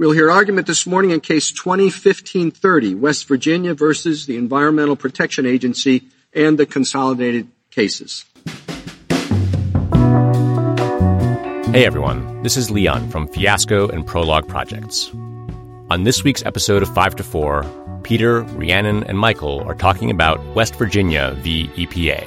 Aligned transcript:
We'll 0.00 0.12
hear 0.12 0.30
argument 0.30 0.66
this 0.66 0.86
morning 0.86 1.10
in 1.10 1.20
case 1.20 1.52
2015-30, 1.52 2.98
West 2.98 3.28
Virginia 3.28 3.74
versus 3.74 4.24
the 4.24 4.38
Environmental 4.38 4.96
Protection 4.96 5.44
Agency 5.44 6.04
and 6.32 6.58
the 6.58 6.64
consolidated 6.64 7.48
cases. 7.70 8.24
Hey 11.74 11.84
everyone, 11.84 12.42
this 12.42 12.56
is 12.56 12.70
Leon 12.70 13.10
from 13.10 13.28
Fiasco 13.28 13.88
and 13.88 14.06
Prologue 14.06 14.48
Projects. 14.48 15.10
On 15.90 16.04
this 16.04 16.24
week's 16.24 16.46
episode 16.46 16.82
of 16.82 16.94
5 16.94 17.16
to 17.16 17.22
4, 17.22 18.00
Peter, 18.02 18.40
Rhiannon, 18.40 19.04
and 19.04 19.18
Michael 19.18 19.60
are 19.64 19.74
talking 19.74 20.10
about 20.10 20.42
West 20.54 20.76
Virginia 20.76 21.34
v. 21.40 21.68
EPA. 21.76 22.26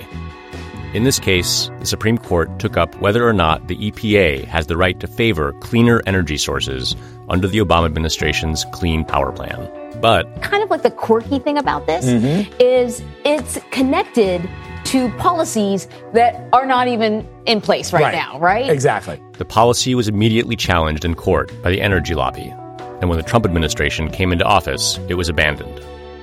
In 0.94 1.06
this 1.06 1.18
case, 1.18 1.72
the 1.80 1.88
Supreme 1.88 2.20
Court 2.20 2.60
took 2.60 2.78
up 2.78 3.02
whether 3.02 3.28
or 3.28 3.34
not 3.34 3.68
the 3.68 3.78
EPA 3.78 4.46
has 4.46 4.68
the 4.68 4.78
right 4.78 5.00
to 5.00 5.08
favor 5.08 5.54
cleaner 5.54 6.04
energy 6.06 6.38
sources 6.38 6.96
under 7.30 7.48
the 7.48 7.60
Obama 7.60 7.86
administration's 7.86 8.66
Clean 8.72 9.04
Power 9.06 9.32
Plan. 9.32 9.70
But 10.02 10.42
kind 10.42 10.64
of 10.64 10.70
like 10.70 10.84
the 10.84 10.92
quirky 10.92 11.40
thing 11.40 11.58
about 11.58 11.88
this 11.88 12.06
mm-hmm. 12.06 12.52
is 12.60 13.02
it's 13.24 13.58
connected 13.72 14.50
to 14.86 15.10
policies 15.14 15.88
that 16.14 16.48
are 16.54 16.66
not 16.66 16.88
even 16.88 17.28
in 17.46 17.62
place 17.62 17.94
right, 17.94 18.04
right, 18.04 18.14
now, 18.14 18.40
right? 18.40 18.70
Exactly. 18.70 19.22
The 19.38 19.46
policy 19.46 19.96
was 19.96 20.08
immediately 20.08 20.56
challenged 20.56 21.06
in 21.06 21.16
court 21.16 21.52
by 21.64 21.72
the 21.72 21.82
energy 21.82 22.16
lobby. 22.16 22.54
And 23.02 23.10
when 23.10 23.18
the 23.18 23.24
Trump 23.24 23.46
administration 23.46 24.10
came 24.10 24.32
into 24.32 24.46
office, 24.46 25.00
it 25.10 25.16
was 25.16 25.30
abandoned. 25.30 25.82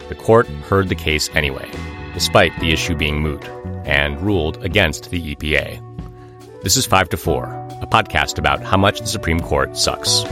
The 0.09 0.15
court 0.15 0.47
heard 0.47 0.89
the 0.89 0.95
case 0.95 1.29
anyway, 1.35 1.71
despite 2.15 2.59
the 2.61 2.73
issue 2.73 2.95
being 2.95 3.21
moot 3.21 3.45
and 3.85 4.21
ruled 4.21 4.63
against 4.65 5.11
the 5.11 5.35
EPA. 5.35 5.90
This 6.63 6.77
is 6.77 6.85
5 6.85 7.09
to 7.09 7.17
4, 7.17 7.45
a 7.81 7.87
podcast 7.87 8.39
about 8.39 8.63
how 8.63 8.77
much 8.77 9.01
the 9.01 9.07
Supreme 9.07 9.41
Court 9.41 9.79
sucks. 9.79 10.25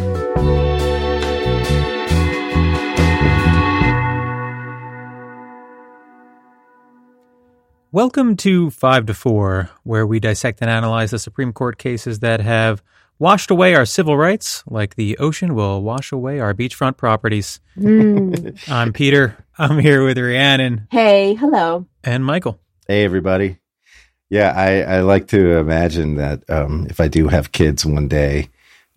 Welcome 7.93 8.37
to 8.37 8.69
5 8.69 9.07
to 9.07 9.15
4, 9.15 9.71
where 9.85 10.07
we 10.07 10.21
dissect 10.21 10.61
and 10.61 10.69
analyze 10.69 11.13
the 11.13 11.19
Supreme 11.19 11.55
Court 11.55 11.79
cases 11.79 12.19
that 12.19 12.43
have 12.43 12.83
washed 13.19 13.51
away 13.51 13.75
our 13.75 13.87
civil 13.87 14.19
rights 14.19 14.63
like 14.67 14.97
the 14.97 15.17
ocean 15.17 15.55
will 15.55 15.83
wash 15.83 16.13
away 16.13 16.41
our 16.41 16.53
beachfront 16.53 16.99
properties. 16.99 17.59
Mm. 17.79 18.63
I'm 18.69 18.93
Peter. 18.93 19.43
I'm 19.57 19.79
here 19.79 20.05
with 20.05 20.19
Rhiannon. 20.19 20.89
Hey, 20.91 21.33
hello. 21.37 21.87
And 22.05 22.23
Michael. 22.23 22.61
Hey, 22.87 23.05
everybody. 23.05 23.57
Yeah, 24.31 24.53
I, 24.55 24.83
I 24.83 25.01
like 25.01 25.29
to 25.29 25.57
imagine 25.59 26.17
that 26.17 26.49
um, 26.51 26.87
if 26.91 27.01
I 27.01 27.09
do 27.09 27.29
have 27.29 27.53
kids 27.53 27.87
one 27.87 28.09
day, 28.09 28.51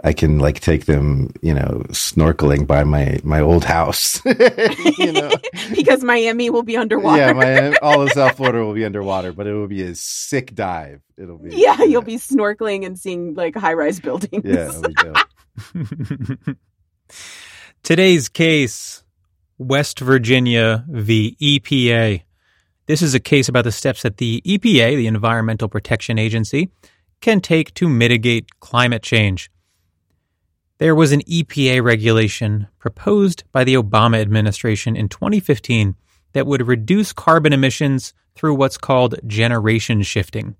I 0.03 0.13
can 0.13 0.39
like 0.39 0.59
take 0.59 0.85
them, 0.85 1.31
you 1.41 1.53
know, 1.53 1.83
snorkeling 1.89 2.65
by 2.65 2.83
my 2.83 3.19
my 3.23 3.39
old 3.39 3.63
house. 3.63 4.23
you 4.97 5.11
know? 5.11 5.31
because 5.75 6.03
Miami 6.03 6.49
will 6.49 6.63
be 6.63 6.75
underwater. 6.75 7.21
Yeah, 7.21 7.33
my, 7.33 7.75
all 7.81 8.01
of 8.01 8.11
South 8.11 8.37
Florida 8.37 8.65
will 8.65 8.73
be 8.73 8.83
underwater, 8.83 9.31
but 9.31 9.45
it 9.47 9.53
will 9.53 9.67
be 9.67 9.83
a 9.83 9.95
sick 9.95 10.55
dive. 10.55 11.01
It'll 11.17 11.37
be 11.37 11.51
yeah, 11.51 11.77
yeah. 11.79 11.85
you'll 11.85 12.01
be 12.01 12.15
snorkeling 12.15 12.85
and 12.85 12.97
seeing 12.97 13.35
like 13.35 13.55
high 13.55 13.73
rise 13.73 13.99
buildings. 13.99 14.43
Yeah, 14.43 14.71
Today's 17.83 18.27
case: 18.27 19.03
West 19.57 19.99
Virginia 19.99 20.83
v. 20.89 21.37
EPA. 21.39 22.23
This 22.91 23.01
is 23.01 23.13
a 23.13 23.21
case 23.21 23.47
about 23.47 23.63
the 23.63 23.71
steps 23.71 24.01
that 24.01 24.17
the 24.17 24.41
EPA, 24.45 24.97
the 24.97 25.07
Environmental 25.07 25.69
Protection 25.69 26.19
Agency, 26.19 26.71
can 27.21 27.39
take 27.39 27.73
to 27.75 27.87
mitigate 27.87 28.59
climate 28.59 29.01
change. 29.01 29.49
There 30.77 30.93
was 30.93 31.13
an 31.13 31.21
EPA 31.21 31.81
regulation 31.81 32.67
proposed 32.79 33.45
by 33.53 33.63
the 33.63 33.75
Obama 33.75 34.19
administration 34.19 34.97
in 34.97 35.07
2015 35.07 35.95
that 36.33 36.45
would 36.45 36.67
reduce 36.67 37.13
carbon 37.13 37.53
emissions 37.53 38.13
through 38.35 38.55
what's 38.55 38.77
called 38.77 39.15
generation 39.25 40.01
shifting. 40.01 40.57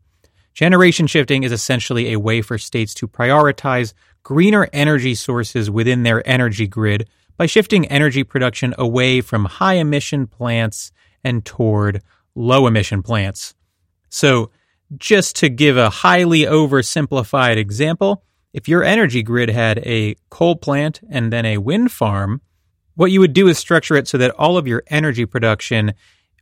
Generation 0.53 1.07
shifting 1.07 1.43
is 1.43 1.51
essentially 1.51 2.13
a 2.13 2.19
way 2.19 2.41
for 2.41 2.57
states 2.57 2.93
to 2.93 3.09
prioritize 3.09 3.93
greener 4.23 4.69
energy 4.71 5.15
sources 5.15 5.69
within 5.69 6.03
their 6.03 6.25
energy 6.25 6.65
grid 6.65 7.09
by 7.35 7.45
shifting 7.45 7.85
energy 7.87 8.23
production 8.23 8.73
away 8.77 9.19
from 9.19 9.43
high 9.43 9.73
emission 9.73 10.27
plants 10.27 10.93
and 11.25 11.43
toward 11.43 12.01
low 12.35 12.67
emission 12.67 13.03
plants. 13.03 13.53
So, 14.09 14.51
just 14.97 15.37
to 15.37 15.49
give 15.49 15.77
a 15.77 15.89
highly 15.89 16.41
oversimplified 16.41 17.55
example, 17.55 18.23
if 18.53 18.67
your 18.67 18.83
energy 18.83 19.23
grid 19.23 19.49
had 19.49 19.79
a 19.79 20.15
coal 20.29 20.57
plant 20.57 20.99
and 21.09 21.31
then 21.31 21.45
a 21.45 21.59
wind 21.59 21.91
farm, 21.91 22.41
what 22.95 23.11
you 23.11 23.21
would 23.21 23.33
do 23.33 23.47
is 23.47 23.57
structure 23.57 23.95
it 23.95 24.07
so 24.07 24.17
that 24.17 24.31
all 24.31 24.57
of 24.57 24.67
your 24.67 24.83
energy 24.87 25.25
production 25.25 25.93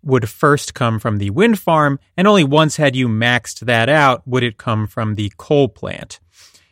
would 0.02 0.30
first 0.30 0.74
come 0.74 0.98
from 1.00 1.18
the 1.18 1.30
wind 1.30 1.60
farm, 1.60 2.00
and 2.18 2.28
only 2.28 2.44
once 2.44 2.78
had 2.78 2.96
you 2.96 3.08
maxed 3.08 3.60
that 3.62 3.90
out 3.90 4.28
would 4.28 4.44
it 4.44 4.58
come 4.58 4.88
from 4.88 5.16
the 5.16 5.32
coal 5.38 5.68
plant. 5.68 6.20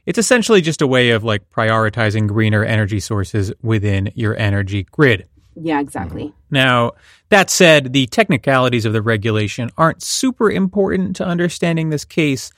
It's 0.05 0.17
essentially 0.17 0.61
just 0.61 0.81
a 0.81 0.87
way 0.87 1.11
of 1.11 1.23
like 1.23 1.49
prioritizing 1.49 2.27
greener 2.27 2.63
energy 2.63 3.01
sources 3.01 3.51
within 3.61 4.11
your 4.15 4.35
energy 4.37 4.83
grid. 4.89 5.27
Yeah, 5.59 5.79
exactly. 5.79 6.33
Now, 6.51 6.93
that 7.29 7.49
said, 7.49 7.93
the 7.93 8.05
technicalities 8.07 8.85
of 8.85 8.93
the 8.93 9.01
regulation 9.01 9.71
aren't 9.77 10.03
super 10.03 10.51
important 10.51 11.15
to 11.17 11.25
understanding 11.25 11.89
this 11.89 12.05
case 12.05 12.51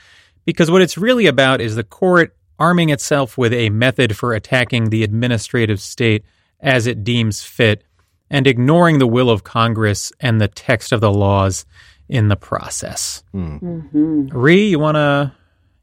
because 0.45 0.69
what 0.69 0.81
it's 0.81 0.97
really 0.97 1.27
about 1.27 1.61
is 1.61 1.75
the 1.75 1.83
court 1.83 2.35
arming 2.57 2.89
itself 2.89 3.37
with 3.37 3.53
a 3.53 3.69
method 3.69 4.17
for 4.17 4.33
attacking 4.33 4.89
the 4.89 5.03
administrative 5.03 5.79
state 5.79 6.25
as 6.59 6.87
it 6.87 7.03
deems 7.03 7.41
fit 7.41 7.83
and 8.29 8.45
ignoring 8.45 8.99
the 8.99 9.07
will 9.07 9.29
of 9.29 9.43
Congress 9.43 10.11
and 10.19 10.39
the 10.39 10.47
text 10.47 10.91
of 10.91 11.01
the 11.01 11.11
laws 11.11 11.65
in 12.09 12.27
the 12.27 12.35
process. 12.35 13.23
Mm. 13.33 13.61
Mm-hmm. 13.61 14.37
Ree, 14.37 14.69
you 14.69 14.79
want 14.79 14.95
to 14.95 15.31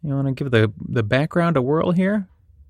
you 0.02 0.14
want 0.14 0.28
to 0.28 0.32
give 0.34 0.50
the 0.50 0.72
the 0.88 1.02
background 1.02 1.56
a 1.56 1.62
whirl 1.62 1.92
here? 1.92 2.28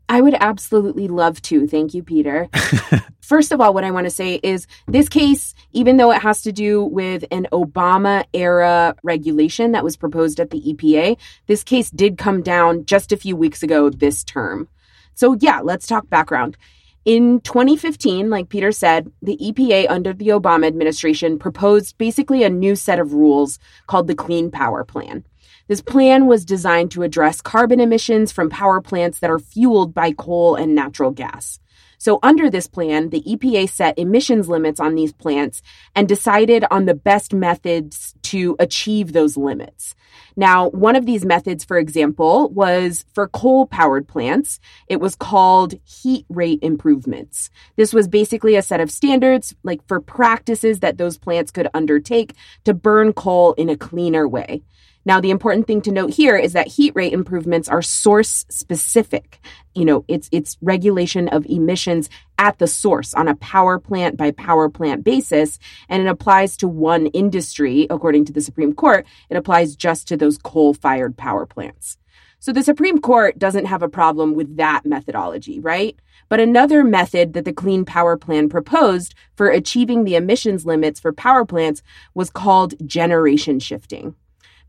I 0.09 0.21
would 0.21 0.35
absolutely 0.35 1.09
love 1.09 1.43
to. 1.43 1.67
Thank 1.67 1.95
you, 1.95 2.03
Peter. 2.03 2.49
First 3.21 3.51
of 3.51 3.61
all, 3.61 3.75
what 3.75 3.83
I 3.83 3.91
want 3.91 4.05
to 4.05 4.11
say 4.11 4.39
is 4.43 4.67
this 4.87 5.09
case, 5.09 5.55
even 5.73 5.97
though 5.97 6.13
it 6.13 6.23
has 6.23 6.43
to 6.43 6.53
do 6.53 6.85
with 6.85 7.25
an 7.33 7.49
Obama 7.53 8.25
era 8.33 8.95
regulation 9.03 9.73
that 9.73 9.83
was 9.83 9.97
proposed 9.97 10.39
at 10.39 10.51
the 10.51 10.61
EPA, 10.61 11.19
this 11.47 11.65
case 11.65 11.91
did 11.91 12.19
come 12.19 12.41
down 12.41 12.85
just 12.85 13.11
a 13.11 13.17
few 13.17 13.35
weeks 13.35 13.63
ago 13.65 13.91
this 13.91 14.23
term. 14.23 14.69
So, 15.15 15.37
yeah, 15.41 15.61
let's 15.61 15.87
talk 15.87 16.09
background. 16.09 16.57
In 17.05 17.41
2015, 17.41 18.31
like 18.31 18.49
Peter 18.49 18.73
said, 18.73 19.11
the 19.23 19.37
EPA 19.37 19.89
under 19.89 20.13
the 20.13 20.29
Obama 20.29 20.67
administration 20.67 21.39
proposed 21.39 21.97
basically 21.99 22.43
a 22.43 22.51
new 22.51 22.75
set 22.77 22.99
of 22.99 23.13
rules 23.13 23.59
called 23.87 24.09
the 24.09 24.15
Clean 24.15 24.51
Power 24.51 24.85
Plan. 24.85 25.25
This 25.69 25.81
plan 25.81 26.27
was 26.27 26.45
designed 26.45 26.93
to 26.93 27.03
address 27.03 27.41
carbon 27.41 27.81
emissions 27.81 28.33
from 28.33 28.51
power 28.51 28.81
plants 28.81 29.19
that 29.19 29.31
are 29.31 29.39
fueled 29.39 29.95
by 29.95 30.13
coal 30.13 30.55
and 30.55 30.75
natural 30.75 31.11
gas. 31.11 31.59
So, 31.99 32.19
under 32.23 32.51
this 32.51 32.67
plan, 32.67 33.09
the 33.09 33.23
EPA 33.23 33.71
set 33.71 33.99
emissions 33.99 34.49
limits 34.49 34.81
on 34.81 34.95
these 34.95 35.13
plants 35.13 35.63
and 35.95 36.07
decided 36.07 36.65
on 36.71 36.85
the 36.85 36.95
best 36.95 37.33
methods 37.33 38.15
to 38.23 38.55
achieve 38.59 39.13
those 39.13 39.37
limits. 39.37 39.95
Now, 40.37 40.69
one 40.69 40.97
of 40.97 41.07
these 41.07 41.25
methods, 41.25 41.65
for 41.65 41.79
example, 41.79 42.51
was 42.51 43.05
for 43.15 43.29
coal 43.29 43.67
powered 43.67 44.07
plants. 44.07 44.61
It 44.89 45.01
was 45.01 45.17
called 45.17 45.75
heat 45.85 46.27
rate 46.29 46.59
improvements. 46.63 47.51
This 47.77 47.95
was 47.95 48.09
basically 48.09 48.57
a 48.57 48.63
set 48.63 48.81
of 48.81 48.91
standards, 48.91 49.55
like 49.63 49.81
for 49.89 50.01
practices 50.01 50.81
that 50.81 50.99
those 50.99 51.17
plants 51.17 51.51
could 51.51 51.69
undertake 51.73 52.35
to 52.65 52.75
burn 52.75 53.15
coal 53.15 53.55
in 53.55 53.71
a 53.71 53.77
cleaner 53.77 54.29
way. 54.29 54.63
Now, 55.07 55.21
the 55.21 55.31
important 55.31 55.69
thing 55.69 55.81
to 55.83 55.93
note 55.93 56.13
here 56.13 56.37
is 56.37 56.53
that 56.55 56.67
heat 56.67 56.93
rate 56.97 57.13
improvements 57.13 57.69
are 57.69 57.81
source 57.81 58.45
specific. 58.51 59.39
You 59.73 59.85
know, 59.85 60.05
it's, 60.09 60.29
it's 60.33 60.59
regulation 60.61 61.29
of 61.29 61.47
emissions 61.47 62.11
at 62.39 62.59
the 62.59 62.67
source 62.67 63.15
on 63.15 63.29
a 63.29 63.37
power 63.37 63.79
plant 63.79 64.17
by 64.17 64.33
power 64.33 64.69
plant 64.69 65.05
basis. 65.05 65.61
And 65.89 66.03
it 66.03 66.09
applies 66.09 66.57
to 66.57 66.67
one 66.67 67.07
industry, 67.07 67.87
according 67.89 68.25
to 68.25 68.33
the 68.33 68.41
Supreme 68.41 68.75
Court. 68.75 69.07
It 69.31 69.37
applies 69.37 69.77
just 69.77 70.09
to 70.09 70.17
those 70.17 70.39
coal 70.39 70.75
fired 70.75 71.17
power 71.17 71.47
plants. 71.47 71.99
So 72.41 72.53
the 72.53 72.65
Supreme 72.65 73.01
Court 73.01 73.39
doesn't 73.39 73.67
have 73.67 73.83
a 73.83 73.89
problem 73.89 74.35
with 74.35 74.57
that 74.57 74.85
methodology, 74.85 75.61
right? 75.61 75.97
But 76.29 76.41
another 76.41 76.83
method 76.83 77.33
that 77.35 77.45
the 77.45 77.53
Clean 77.53 77.85
Power 77.85 78.17
Plan 78.17 78.49
proposed 78.49 79.15
for 79.37 79.51
achieving 79.51 80.03
the 80.03 80.17
emissions 80.17 80.67
limits 80.67 80.99
for 80.99 81.13
power 81.13 81.45
plants 81.45 81.83
was 82.13 82.29
called 82.29 82.75
generation 82.89 83.61
shifting. 83.61 84.17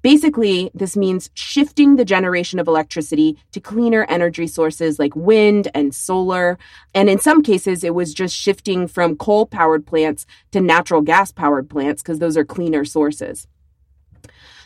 Basically, 0.08 0.72
this 0.74 0.96
means 0.96 1.30
shifting 1.34 1.98
the 1.98 2.06
generation 2.06 2.60
of 2.60 2.68
electricity 2.70 3.38
to 3.52 3.60
cleaner 3.60 4.06
energy 4.06 4.48
sources 4.48 5.00
like 5.00 5.14
wind 5.18 5.68
and 5.76 5.94
solar. 5.94 6.58
And 6.94 7.10
in 7.10 7.20
some 7.20 7.44
cases, 7.44 7.84
it 7.84 7.94
was 7.94 8.14
just 8.14 8.34
shifting 8.34 8.88
from 8.88 9.18
coal 9.18 9.46
powered 9.46 9.86
plants 9.86 10.26
to 10.54 10.62
natural 10.62 11.02
gas 11.02 11.34
powered 11.34 11.70
plants 11.70 12.02
because 12.02 12.20
those 12.20 12.38
are 12.38 12.46
cleaner 12.46 12.86
sources. 12.86 13.50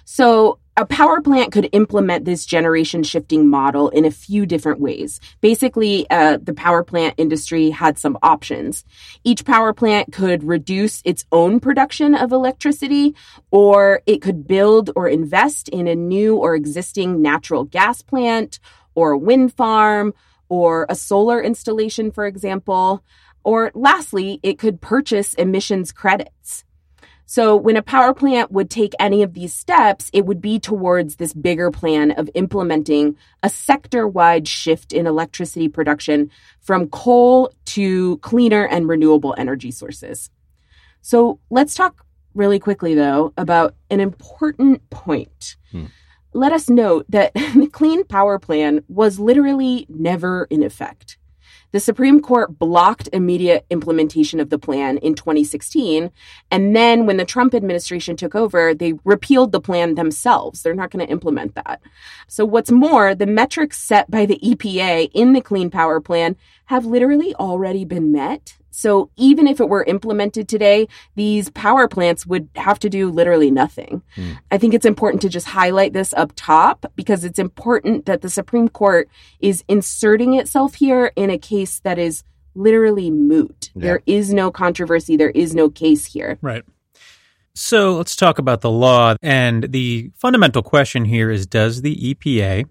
So, 0.06 0.60
a 0.78 0.86
power 0.86 1.22
plant 1.22 1.52
could 1.52 1.70
implement 1.74 2.24
this 2.24 2.46
generation 2.46 3.04
shifting 3.04 3.50
model 3.50 3.90
in 3.90 4.06
a 4.06 4.12
few 4.12 4.46
different 4.46 4.80
ways. 4.80 5.20
Basically, 5.42 6.10
uh, 6.10 6.38
the 6.42 6.54
power 6.54 6.84
plant 6.84 7.16
industry 7.18 7.70
had 7.70 7.98
some 7.98 8.18
options. 8.24 8.86
Each 9.24 9.44
power 9.44 9.74
plant 9.74 10.14
could 10.14 10.44
reduce 10.44 11.02
its 11.04 11.26
own 11.32 11.60
production 11.60 12.16
of 12.16 12.32
electricity, 12.32 13.16
or 13.52 14.02
it 14.06 14.22
could 14.22 14.48
build 14.48 14.92
or 14.96 15.10
invest 15.10 15.68
in 15.70 15.88
a 15.88 15.96
new 15.96 16.38
or 16.38 16.56
existing 16.56 17.22
natural 17.22 17.66
gas 17.66 18.02
plant, 18.02 18.60
or 18.96 19.12
a 19.12 19.18
wind 19.18 19.54
farm, 19.54 20.14
or 20.48 20.86
a 20.90 20.96
solar 20.96 21.42
installation, 21.42 22.12
for 22.12 22.26
example. 22.26 23.04
Or 23.44 23.72
lastly, 23.74 24.40
it 24.42 24.58
could 24.58 24.80
purchase 24.80 25.34
emissions 25.34 25.92
credits. 25.92 26.64
So 27.32 27.56
when 27.56 27.78
a 27.78 27.82
power 27.82 28.14
plant 28.14 28.52
would 28.52 28.70
take 28.70 28.94
any 29.00 29.24
of 29.24 29.34
these 29.34 29.54
steps, 29.54 30.10
it 30.12 30.26
would 30.26 30.42
be 30.42 30.60
towards 30.60 31.16
this 31.16 31.32
bigger 31.34 31.72
plan 31.72 32.12
of 32.12 32.30
implementing 32.34 33.16
a 33.42 33.48
sector 33.48 34.06
wide 34.06 34.50
shift 34.50 34.92
in 34.92 35.08
electricity 35.08 35.70
production 35.70 36.30
from 36.60 36.90
coal 36.90 37.54
to 37.68 38.18
cleaner 38.18 38.68
and 38.68 38.90
renewable 38.90 39.34
energy 39.38 39.72
sources. 39.72 40.30
So 41.00 41.40
let's 41.50 41.74
talk 41.74 42.06
really 42.34 42.60
quickly, 42.60 42.96
though, 42.96 43.32
about 43.38 43.76
an 43.90 44.02
important 44.02 44.90
point. 44.90 45.56
Hmm. 45.72 45.86
Let 46.34 46.52
us 46.52 46.70
note 46.70 47.06
that 47.08 47.34
the 47.56 47.70
Clean 47.72 48.04
Power 48.04 48.40
Plan 48.40 48.84
was 48.90 49.22
literally 49.22 49.86
never 49.88 50.48
in 50.50 50.64
effect. 50.64 51.18
The 51.72 51.80
Supreme 51.80 52.22
Court 52.22 52.60
blocked 52.60 53.08
immediate 53.14 53.66
implementation 53.70 54.40
of 54.40 54.50
the 54.50 54.60
plan 54.60 54.98
in 54.98 55.16
2016. 55.16 56.12
And 56.50 56.76
then 56.76 57.06
when 57.06 57.18
the 57.18 57.26
Trump 57.26 57.54
administration 57.54 58.18
took 58.18 58.36
over, 58.36 58.74
they 58.74 58.94
repealed 59.06 59.52
the 59.52 59.62
plan 59.62 59.96
themselves. 59.96 60.62
They're 60.62 60.74
not 60.74 60.92
going 60.92 61.06
to 61.06 61.12
implement 61.12 61.56
that. 61.56 61.82
So 62.28 62.46
what's 62.46 62.72
more, 62.72 63.16
the 63.16 63.26
metrics 63.26 63.78
set 63.78 64.12
by 64.12 64.26
the 64.26 64.40
EPA 64.44 65.12
in 65.14 65.34
the 65.34 65.42
Clean 65.42 65.70
Power 65.70 66.02
Plan 66.02 66.36
have 66.66 66.86
literally 66.86 67.34
already 67.36 67.86
been 67.86 68.12
met. 68.12 68.58
So 68.72 69.10
even 69.18 69.48
if 69.48 69.60
it 69.60 69.70
were 69.70 69.84
implemented 69.84 70.48
today, 70.48 70.88
these 71.16 71.50
power 71.50 71.88
plants 71.88 72.26
would 72.26 72.50
have 72.56 72.80
to 72.80 72.90
do 72.90 73.12
literally 73.12 73.52
nothing. 73.52 74.02
Mm. 74.16 74.40
I 74.50 74.58
think 74.58 74.74
it's 74.74 74.86
important 74.86 75.22
to 75.22 75.30
just 75.30 75.48
highlight 75.48 75.94
this 75.94 76.14
up 76.14 76.32
top 76.36 76.86
because 76.96 77.24
it's 77.24 77.40
important 77.40 78.06
that 78.06 78.22
the 78.22 78.30
Supreme 78.30 78.70
Court 78.70 79.10
is 79.40 79.64
inserting 79.68 80.34
itself 80.36 80.76
here 80.76 81.12
in 81.16 81.30
a 81.30 81.38
case 81.38 81.80
that 81.80 82.00
is 82.00 82.24
literally 82.56 83.12
moot. 83.12 83.72
Yeah. 83.76 83.82
There 83.82 84.02
is 84.06 84.34
no 84.34 84.52
controversy, 84.52 85.18
there 85.18 85.30
is 85.30 85.54
no 85.54 85.70
case 85.70 86.06
here. 86.06 86.38
Right. 86.42 86.64
So 87.54 87.98
let's 87.98 88.16
talk 88.16 88.40
about 88.40 88.62
the 88.62 88.72
law. 88.72 89.16
And 89.22 89.72
the 89.72 90.12
fundamental 90.16 90.64
question 90.64 91.06
here 91.06 91.30
is 91.30 91.46
Does 91.46 91.82
the 91.82 91.96
EPA 91.96 92.66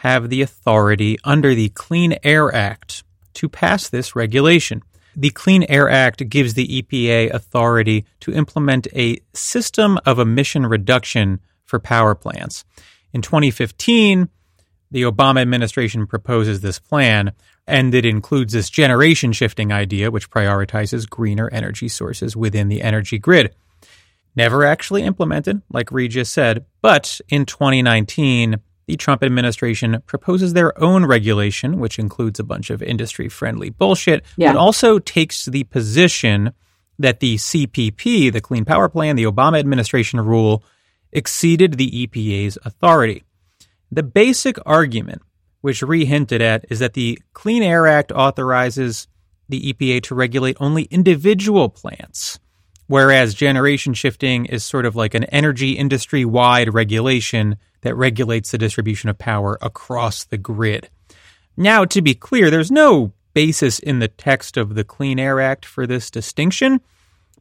have 0.00 0.28
the 0.28 0.42
authority 0.42 1.18
under 1.24 1.54
the 1.54 1.70
Clean 1.70 2.16
Air 2.22 2.54
Act 2.54 3.02
to 3.34 3.48
pass 3.48 3.88
this 3.88 4.14
regulation? 4.14 4.82
The 5.16 5.30
Clean 5.30 5.64
Air 5.68 5.88
Act 5.88 6.28
gives 6.28 6.54
the 6.54 6.82
EPA 6.82 7.32
authority 7.32 8.04
to 8.20 8.32
implement 8.32 8.86
a 8.94 9.18
system 9.32 9.98
of 10.04 10.18
emission 10.18 10.66
reduction 10.66 11.40
for 11.64 11.80
power 11.80 12.14
plants. 12.14 12.64
In 13.12 13.22
2015, 13.22 14.28
the 14.90 15.02
Obama 15.02 15.40
administration 15.40 16.06
proposes 16.06 16.60
this 16.60 16.78
plan, 16.78 17.32
and 17.66 17.94
it 17.94 18.04
includes 18.04 18.52
this 18.52 18.70
generation 18.70 19.32
shifting 19.32 19.72
idea, 19.72 20.10
which 20.10 20.30
prioritizes 20.30 21.08
greener 21.08 21.48
energy 21.50 21.88
sources 21.88 22.36
within 22.36 22.68
the 22.68 22.82
energy 22.82 23.18
grid. 23.18 23.54
Never 24.36 24.64
actually 24.64 25.02
implemented, 25.02 25.62
like 25.72 25.90
just 26.08 26.32
said, 26.32 26.66
but 26.82 27.20
in 27.30 27.46
2019, 27.46 28.56
the 28.86 28.96
Trump 28.96 29.22
administration 29.22 30.02
proposes 30.06 30.52
their 30.52 30.78
own 30.82 31.04
regulation, 31.04 31.78
which 31.78 31.98
includes 31.98 32.38
a 32.38 32.44
bunch 32.44 32.70
of 32.70 32.82
industry 32.82 33.28
friendly 33.28 33.70
bullshit, 33.70 34.24
yeah. 34.36 34.52
but 34.52 34.58
also 34.58 34.98
takes 34.98 35.46
the 35.46 35.64
position 35.64 36.52
that 36.98 37.20
the 37.20 37.36
CPP, 37.36 38.32
the 38.32 38.40
Clean 38.40 38.64
Power 38.64 38.88
Plan, 38.88 39.16
the 39.16 39.24
Obama 39.24 39.58
administration 39.58 40.20
rule, 40.20 40.62
exceeded 41.12 41.74
the 41.74 42.06
EPA's 42.06 42.58
authority. 42.64 43.24
The 43.90 44.02
basic 44.02 44.56
argument, 44.64 45.22
which 45.60 45.82
Ree 45.82 46.04
hinted 46.04 46.40
at, 46.40 46.64
is 46.70 46.78
that 46.78 46.94
the 46.94 47.18
Clean 47.32 47.62
Air 47.62 47.86
Act 47.86 48.12
authorizes 48.12 49.08
the 49.48 49.72
EPA 49.72 50.02
to 50.04 50.14
regulate 50.14 50.56
only 50.60 50.84
individual 50.84 51.68
plants, 51.68 52.38
whereas 52.86 53.34
generation 53.34 53.94
shifting 53.94 54.46
is 54.46 54.64
sort 54.64 54.86
of 54.86 54.96
like 54.96 55.14
an 55.14 55.24
energy 55.24 55.72
industry 55.72 56.24
wide 56.24 56.72
regulation 56.72 57.56
that 57.86 57.94
regulates 57.94 58.50
the 58.50 58.58
distribution 58.58 59.08
of 59.08 59.18
power 59.18 59.58
across 59.62 60.24
the 60.24 60.38
grid. 60.38 60.90
Now, 61.56 61.84
to 61.86 62.02
be 62.02 62.14
clear, 62.14 62.50
there's 62.50 62.70
no 62.70 63.12
basis 63.32 63.78
in 63.78 63.98
the 63.98 64.08
text 64.08 64.56
of 64.56 64.74
the 64.74 64.84
Clean 64.84 65.18
Air 65.18 65.40
Act 65.40 65.64
for 65.64 65.86
this 65.86 66.10
distinction, 66.10 66.80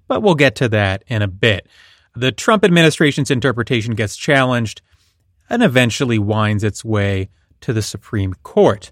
but 0.08 0.22
we'll 0.22 0.36
get 0.36 0.56
to 0.56 0.70
that 0.70 1.04
in 1.08 1.22
a 1.22 1.28
bit. 1.28 1.68
The 2.16 2.32
Trump 2.32 2.64
administration's 2.64 3.32
interpretation 3.32 3.96
gets 3.96 4.16
challenged 4.16 4.82
and 5.50 5.62
eventually 5.62 6.20
winds 6.20 6.64
its 6.64 6.86
way 6.86 7.30
to 7.62 7.74
the 7.74 7.82
Supreme 7.82 8.34
Court. 8.44 8.92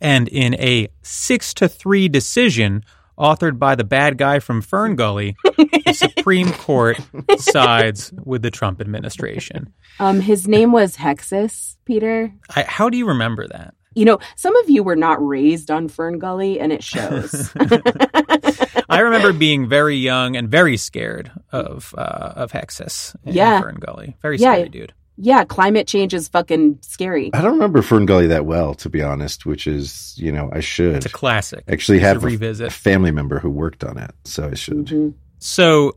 And 0.00 0.28
in 0.28 0.54
a 0.54 0.88
6 1.02 1.54
to 1.54 1.68
3 1.68 2.08
decision 2.08 2.84
authored 3.18 3.58
by 3.58 3.74
the 3.74 3.84
bad 3.84 4.18
guy 4.18 4.38
from 4.38 4.62
Fern 4.62 4.96
Gully, 4.96 5.36
the 5.44 5.92
Supreme 5.94 6.52
Court 6.52 6.98
sides 7.38 8.12
with 8.24 8.42
the 8.42 8.50
Trump 8.50 8.80
administration. 8.80 9.72
Um, 9.98 10.20
his 10.20 10.46
name 10.46 10.72
was 10.72 10.96
Hexxus, 10.96 11.76
Peter. 11.84 12.32
I, 12.54 12.62
how 12.62 12.90
do 12.90 12.98
you 12.98 13.06
remember 13.06 13.46
that? 13.48 13.74
You 13.94 14.04
know, 14.04 14.18
some 14.36 14.54
of 14.56 14.68
you 14.68 14.82
were 14.82 14.96
not 14.96 15.26
raised 15.26 15.70
on 15.70 15.88
Fern 15.88 16.18
Gully, 16.18 16.60
and 16.60 16.70
it 16.70 16.84
shows. 16.84 17.50
I 18.90 19.00
remember 19.00 19.32
being 19.38 19.70
very 19.70 19.96
young 19.96 20.36
and 20.36 20.50
very 20.50 20.76
scared 20.76 21.32
of 21.50 21.94
uh, 21.96 22.32
of 22.36 22.52
Hexxus 22.52 23.16
in 23.24 23.32
yeah. 23.32 23.58
Fern 23.58 23.76
Gully. 23.76 24.16
Very 24.20 24.36
scary 24.36 24.64
yeah. 24.64 24.68
dude 24.68 24.92
yeah, 25.16 25.44
climate 25.44 25.86
change 25.86 26.12
is 26.12 26.28
fucking 26.28 26.78
scary. 26.82 27.30
I 27.32 27.40
don't 27.40 27.52
remember 27.52 27.82
Fern 27.82 28.06
Gully 28.06 28.26
that 28.28 28.44
well, 28.44 28.74
to 28.74 28.88
be 28.88 29.02
honest, 29.02 29.46
which 29.46 29.66
is, 29.66 30.14
you 30.16 30.30
know, 30.30 30.50
I 30.52 30.60
should. 30.60 30.96
It's 30.96 31.06
a 31.06 31.10
classic. 31.10 31.64
Actually 31.68 32.00
have 32.00 32.22
a, 32.22 32.26
revisit. 32.26 32.68
a 32.68 32.70
family 32.70 33.10
member 33.10 33.38
who 33.38 33.50
worked 33.50 33.82
on 33.82 33.96
it, 33.96 34.10
so 34.24 34.48
I 34.48 34.54
should. 34.54 34.86
Mm-hmm. 34.86 35.10
So 35.38 35.96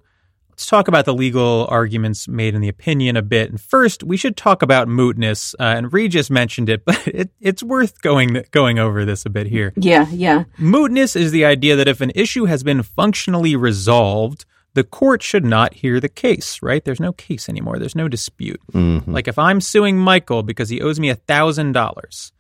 let's 0.52 0.66
talk 0.66 0.88
about 0.88 1.04
the 1.04 1.14
legal 1.14 1.68
arguments 1.70 2.30
made 2.30 2.56
in 2.56 2.62
the 2.62 2.70
opinion 2.70 3.18
a 3.18 3.22
bit. 3.22 3.50
And 3.50 3.60
first, 3.60 4.04
we 4.04 4.16
should 4.16 4.38
talk 4.38 4.62
about 4.62 4.88
mootness. 4.88 5.54
Uh, 5.60 5.64
and 5.64 5.92
Reed 5.92 6.12
just 6.12 6.32
mentioned 6.32 6.70
it, 6.70 6.84
but 6.86 7.06
it, 7.06 7.30
it's 7.42 7.62
worth 7.62 8.02
going 8.02 8.44
going 8.52 8.80
over 8.80 9.04
this 9.04 9.26
a 9.26 9.30
bit 9.30 9.48
here. 9.48 9.74
Yeah, 9.76 10.08
yeah. 10.12 10.46
Mootness 10.58 11.18
is 11.18 11.32
the 11.32 11.44
idea 11.44 11.76
that 11.76 11.90
if 11.90 12.00
an 12.00 12.12
issue 12.16 12.46
has 12.46 12.64
been 12.64 12.84
functionally 12.84 13.58
resolved– 13.58 14.46
the 14.74 14.84
court 14.84 15.24
should 15.24 15.46
not 15.46 15.74
hear 15.74 16.00
the 16.00 16.10
case, 16.10 16.62
right? 16.62 16.84
There's 16.84 17.00
no 17.00 17.14
case 17.14 17.50
anymore. 17.50 17.80
There's 17.80 17.96
no 17.96 18.08
dispute. 18.08 18.62
Mm-hmm. 18.72 19.12
Like 19.12 19.28
if 19.28 19.40
I'm 19.40 19.62
suing 19.62 19.98
Michael 19.98 20.44
because 20.44 20.70
he 20.70 20.82
owes 20.82 21.00
me 21.00 21.12
$1,000, 21.12 22.32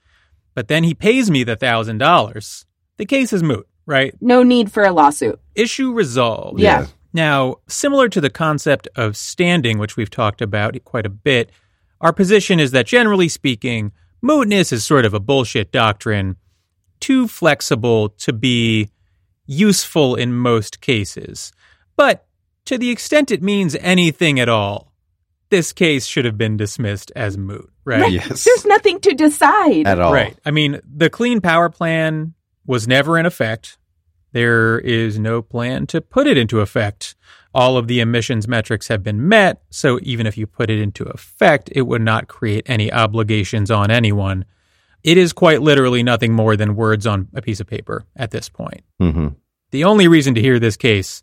but 0.54 0.68
then 0.68 0.84
he 0.84 0.94
pays 0.94 1.32
me 1.32 1.44
the 1.44 1.58
$1,000, 1.58 2.66
the 2.98 3.06
case 3.06 3.34
is 3.34 3.44
moot, 3.44 3.68
right? 3.86 4.14
No 4.22 4.44
need 4.44 4.72
for 4.72 4.84
a 4.84 4.92
lawsuit. 4.92 5.40
Issue 5.56 5.94
resolved. 5.94 6.60
Yeah. 6.60 6.88
Now, 7.14 7.56
similar 7.68 8.08
to 8.10 8.22
the 8.22 8.30
concept 8.30 8.88
of 8.96 9.18
standing, 9.18 9.80
which 9.80 9.98
we've 9.98 10.12
talked 10.12 10.42
about 10.42 10.82
quite 10.84 11.06
a 11.06 11.10
bit, 11.10 11.52
our 12.02 12.14
position 12.14 12.60
is 12.60 12.72
that 12.72 12.86
generally 12.86 13.28
speaking, 13.28 13.92
mootness 14.24 14.72
is 14.72 14.86
sort 14.86 15.06
of 15.06 15.14
a 15.14 15.20
bullshit 15.20 15.72
doctrine, 15.72 16.36
too 17.00 17.28
flexible 17.28 18.10
to 18.10 18.32
be 18.32 18.90
useful 19.48 20.16
in 20.16 20.34
most 20.34 20.82
cases. 20.82 21.52
But 22.00 22.26
to 22.64 22.78
the 22.78 22.92
extent 22.92 23.30
it 23.30 23.44
means 23.44 23.76
anything 23.76 24.40
at 24.40 24.48
all, 24.48 24.94
this 25.50 25.74
case 25.74 26.06
should 26.06 26.24
have 26.24 26.38
been 26.38 26.56
dismissed 26.56 27.12
as 27.14 27.38
moot, 27.38 27.70
right? 27.84 28.04
right. 28.04 28.14
Yes. 28.14 28.46
There's 28.46 28.66
nothing 28.66 29.02
to 29.02 29.14
decide. 29.14 29.86
At 29.86 30.00
all. 30.00 30.14
Right. 30.14 30.40
I 30.46 30.52
mean, 30.52 30.80
the 30.90 31.10
Clean 31.10 31.42
Power 31.42 31.68
Plan 31.68 32.36
was 32.66 32.88
never 32.88 33.18
in 33.18 33.26
effect. 33.26 33.78
There 34.32 34.80
is 34.80 35.20
no 35.20 35.42
plan 35.42 35.88
to 35.88 36.00
put 36.00 36.26
it 36.26 36.38
into 36.38 36.62
effect. 36.62 37.16
All 37.54 37.76
of 37.76 37.88
the 37.88 38.00
emissions 38.00 38.48
metrics 38.48 38.88
have 38.88 39.04
been 39.04 39.28
met, 39.28 39.62
so 39.70 40.00
even 40.02 40.26
if 40.26 40.38
you 40.38 40.48
put 40.48 40.70
it 40.70 40.80
into 40.80 41.04
effect, 41.04 41.70
it 41.74 41.82
would 41.82 42.02
not 42.02 42.30
create 42.30 42.64
any 42.70 42.94
obligations 42.94 43.70
on 43.70 43.92
anyone. 43.92 44.46
It 45.04 45.18
is 45.18 45.34
quite 45.34 45.62
literally 45.62 46.04
nothing 46.04 46.32
more 46.32 46.56
than 46.56 46.78
words 46.78 47.06
on 47.06 47.28
a 47.34 47.42
piece 47.42 47.60
of 47.60 47.68
paper 47.68 48.06
at 48.16 48.32
this 48.32 48.48
point. 48.48 48.84
Mm-hmm. 49.02 49.30
The 49.72 49.84
only 49.84 50.08
reason 50.08 50.34
to 50.36 50.42
hear 50.42 50.60
this 50.60 50.78
case 50.78 51.22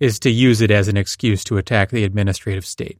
is 0.00 0.18
to 0.20 0.30
use 0.30 0.60
it 0.60 0.70
as 0.70 0.88
an 0.88 0.96
excuse 0.96 1.44
to 1.44 1.58
attack 1.58 1.90
the 1.90 2.04
administrative 2.04 2.66
state. 2.66 2.98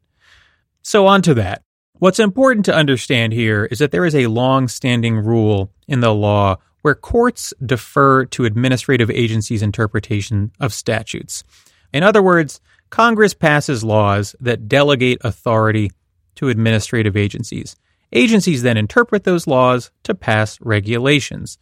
So, 0.82 1.06
on 1.06 1.22
to 1.22 1.34
that. 1.34 1.62
What's 1.94 2.18
important 2.18 2.64
to 2.66 2.74
understand 2.74 3.32
here 3.32 3.66
is 3.66 3.78
that 3.80 3.90
there 3.90 4.06
is 4.06 4.14
a 4.14 4.28
long 4.28 4.68
standing 4.68 5.16
rule 5.16 5.70
in 5.88 6.00
the 6.00 6.14
law 6.14 6.56
where 6.82 6.94
courts 6.94 7.52
defer 7.64 8.24
to 8.26 8.44
administrative 8.44 9.10
agencies' 9.10 9.62
interpretation 9.62 10.50
of 10.60 10.72
statutes. 10.72 11.44
In 11.92 12.02
other 12.02 12.22
words, 12.22 12.60
Congress 12.88 13.34
passes 13.34 13.84
laws 13.84 14.34
that 14.40 14.68
delegate 14.68 15.18
authority 15.22 15.90
to 16.36 16.48
administrative 16.48 17.16
agencies. 17.16 17.76
Agencies 18.12 18.62
then 18.62 18.76
interpret 18.76 19.24
those 19.24 19.46
laws 19.46 19.90
to 20.04 20.14
pass 20.14 20.58
regulations. 20.60 21.58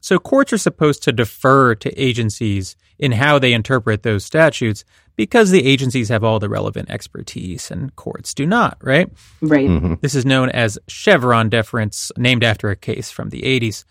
So 0.00 0.18
courts 0.18 0.52
are 0.52 0.58
supposed 0.58 1.02
to 1.02 1.12
defer 1.12 1.74
to 1.74 2.00
agencies 2.00 2.76
in 3.00 3.12
how 3.12 3.38
they 3.38 3.52
interpret 3.52 4.04
those 4.04 4.24
statutes 4.24 4.84
because 5.16 5.50
the 5.50 5.66
agencies 5.66 6.10
have 6.10 6.22
all 6.22 6.38
the 6.38 6.48
relevant 6.48 6.90
expertise 6.90 7.70
and 7.70 7.96
courts 7.96 8.32
do 8.32 8.46
not, 8.46 8.76
right? 8.82 9.10
Right. 9.40 9.68
Mm-hmm. 9.68 9.94
This 10.02 10.14
is 10.14 10.24
known 10.24 10.50
as 10.50 10.78
Chevron 10.86 11.48
deference, 11.48 12.12
named 12.16 12.44
after 12.44 12.70
a 12.70 12.76
case 12.76 13.10
from 13.10 13.30
the 13.30 13.42
80s. 13.42 13.84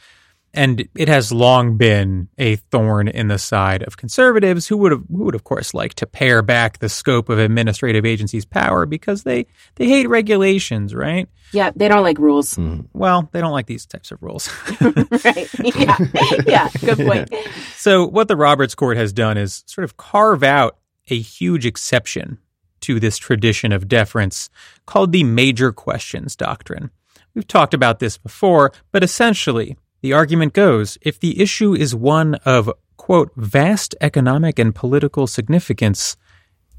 And 0.53 0.87
it 0.95 1.07
has 1.07 1.31
long 1.31 1.77
been 1.77 2.27
a 2.37 2.55
thorn 2.55 3.07
in 3.07 3.27
the 3.27 3.37
side 3.37 3.83
of 3.83 3.97
conservatives 3.97 4.67
who 4.67 4.77
would 4.77 4.91
have, 4.91 5.03
who 5.07 5.25
would 5.25 5.35
of 5.35 5.43
course 5.43 5.73
like 5.73 5.93
to 5.95 6.07
pare 6.07 6.41
back 6.41 6.79
the 6.79 6.89
scope 6.89 7.29
of 7.29 7.37
administrative 7.37 8.05
agencies' 8.05 8.45
power 8.45 8.85
because 8.85 9.23
they, 9.23 9.45
they 9.75 9.87
hate 9.87 10.09
regulations, 10.09 10.95
right? 10.95 11.29
Yeah, 11.51 11.71
they 11.75 11.87
don't 11.87 12.03
like 12.03 12.17
rules. 12.17 12.55
Mm-hmm. 12.55 12.87
Well, 12.93 13.29
they 13.31 13.41
don't 13.41 13.51
like 13.51 13.67
these 13.67 13.85
types 13.85 14.11
of 14.11 14.21
rules. 14.21 14.49
right. 14.81 15.49
Yeah. 15.75 15.97
yeah. 16.45 16.69
Good 16.79 16.97
point. 16.97 17.33
So, 17.75 18.05
what 18.05 18.27
the 18.27 18.35
Roberts 18.35 18.75
Court 18.75 18.97
has 18.97 19.13
done 19.13 19.37
is 19.37 19.63
sort 19.65 19.85
of 19.85 19.95
carve 19.95 20.43
out 20.43 20.79
a 21.09 21.17
huge 21.17 21.65
exception 21.65 22.37
to 22.81 22.99
this 22.99 23.17
tradition 23.17 23.71
of 23.71 23.87
deference 23.87 24.49
called 24.85 25.13
the 25.13 25.23
major 25.23 25.71
questions 25.71 26.35
doctrine. 26.35 26.91
We've 27.33 27.47
talked 27.47 27.73
about 27.73 27.99
this 27.99 28.17
before, 28.17 28.73
but 28.91 29.03
essentially, 29.03 29.77
the 30.01 30.13
argument 30.13 30.53
goes 30.53 30.97
if 31.01 31.19
the 31.19 31.41
issue 31.41 31.73
is 31.73 31.95
one 31.95 32.35
of, 32.45 32.71
quote, 32.97 33.31
vast 33.35 33.95
economic 34.01 34.59
and 34.59 34.73
political 34.73 35.27
significance, 35.27 36.15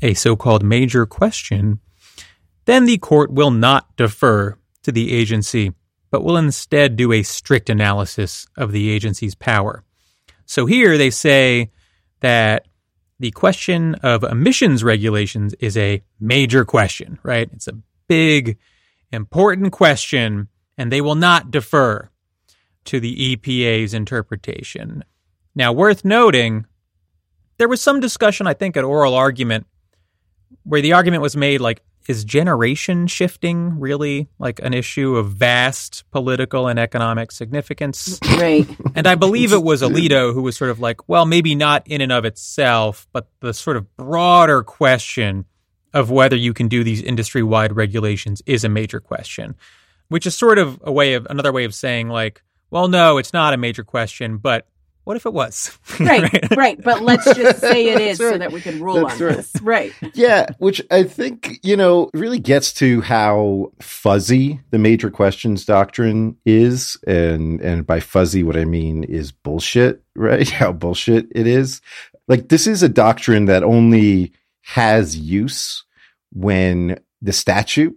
a 0.03 0.15
so 0.15 0.37
called 0.37 0.63
major 0.63 1.07
question, 1.07 1.81
then 2.65 2.85
the 2.85 2.99
court 2.99 3.33
will 3.33 3.51
not 3.51 3.97
defer 3.97 4.57
to 4.83 4.93
the 4.93 5.13
agency, 5.13 5.73
but 6.11 6.25
will 6.25 6.37
instead 6.37 6.97
do 6.97 7.13
a 7.13 7.23
strict 7.23 7.69
analysis 7.69 8.47
of 8.57 8.73
the 8.73 8.91
agency's 8.91 9.35
power. 9.35 9.85
So 10.47 10.67
here 10.67 10.99
they 10.99 11.11
say 11.11 11.71
that 12.21 12.67
the 13.19 13.31
question 13.31 13.95
of 13.97 14.25
emissions 14.25 14.83
regulations 14.83 15.55
is 15.61 15.77
a 15.77 16.03
major 16.19 16.65
question, 16.65 17.19
right? 17.23 17.49
It's 17.53 17.69
a 17.69 17.79
big, 18.09 18.59
important 19.13 19.73
question, 19.73 20.49
and 20.79 20.91
they 20.91 21.01
will 21.01 21.15
not 21.15 21.51
defer 21.51 22.11
to 22.85 23.01
the 23.01 23.37
EPA's 23.37 23.95
interpretation. 23.95 25.05
Now, 25.55 25.73
worth 25.73 26.05
noting, 26.05 26.67
there 27.59 27.69
was 27.69 27.83
some 27.83 28.01
discussion, 28.01 28.47
I 28.47 28.55
think, 28.55 28.77
at 28.77 28.85
oral 28.85 29.15
argument 29.15 29.67
where 30.65 30.81
the 30.81 30.93
argument 30.93 31.23
was 31.23 31.37
made 31.37 31.61
like, 31.61 31.83
is 32.09 32.25
generation 32.25 33.07
shifting 33.07 33.79
really 33.79 34.29
like 34.39 34.59
an 34.61 34.75
issue 34.75 35.17
of 35.17 35.33
vast 35.33 36.05
political 36.11 36.67
and 36.67 36.79
economic 36.79 37.31
significance? 37.31 38.19
Right. 38.23 38.67
And 38.95 39.07
I 39.07 39.15
believe 39.15 39.53
it 39.53 39.63
was 39.63 39.83
Alito 39.83 40.33
who 40.33 40.43
was 40.43 40.57
sort 40.57 40.71
of 40.71 40.81
like, 40.81 41.09
well, 41.09 41.27
maybe 41.27 41.55
not 41.55 41.87
in 41.87 42.01
and 42.01 42.11
of 42.11 42.25
itself, 42.25 43.07
but 43.13 43.29
the 43.41 43.55
sort 43.55 43.77
of 43.77 43.97
broader 43.97 44.63
question 44.63 45.45
of 45.93 46.11
whether 46.11 46.37
you 46.37 46.55
can 46.55 46.69
do 46.69 46.83
these 46.83 47.03
industry 47.03 47.43
wide 47.43 47.77
regulations 47.77 48.43
is 48.47 48.65
a 48.65 48.69
major 48.69 48.99
question, 48.99 49.55
which 50.09 50.27
is 50.27 50.37
sort 50.37 50.59
of 50.59 50.81
a 50.83 50.91
way 50.91 51.15
of 51.15 51.27
another 51.29 51.53
way 51.53 51.65
of 51.65 51.75
saying, 51.75 52.09
like, 52.09 52.43
well, 52.71 52.89
no, 52.89 53.19
it's 53.19 53.33
not 53.33 53.55
a 53.55 53.57
major 53.57 53.85
question, 53.85 54.39
but 54.39 54.67
what 55.05 55.17
if 55.17 55.27
it 55.27 55.33
was? 55.33 55.77
Right. 56.01 56.57
right. 56.57 56.83
But 56.83 57.03
let's 57.03 57.25
just 57.25 57.61
say 57.61 57.89
it 57.89 58.01
is 58.13 58.19
so 58.19 58.39
that 58.39 58.53
we 58.53 58.61
can 58.61 58.83
rule 58.83 59.07
That's 59.07 59.21
on 59.21 59.27
right. 59.27 59.37
this. 59.37 59.53
Right. 59.61 59.93
Yeah, 60.15 60.47
which 60.59 60.81
I 60.91 61.03
think, 61.03 61.59
you 61.63 61.77
know, 61.77 62.11
really 62.15 62.39
gets 62.39 62.73
to 62.75 63.01
how 63.03 63.73
fuzzy 63.81 64.61
the 64.71 64.79
major 64.79 65.11
questions 65.11 65.65
doctrine 65.65 66.37
is. 66.47 66.97
And 67.07 67.61
and 67.61 67.87
by 67.87 68.01
fuzzy 68.01 68.43
what 68.43 68.57
I 68.57 68.65
mean 68.65 69.05
is 69.05 69.33
bullshit, 69.33 70.03
right? 70.15 70.49
How 70.61 70.73
bullshit 70.73 71.27
it 71.33 71.47
is. 71.47 71.81
Like 72.29 72.49
this 72.49 72.67
is 72.67 72.83
a 72.83 72.89
doctrine 72.89 73.47
that 73.47 73.63
only 73.63 74.33
has 74.63 75.17
use 75.17 75.85
when 76.33 76.99
the 77.21 77.33
statute 77.33 77.97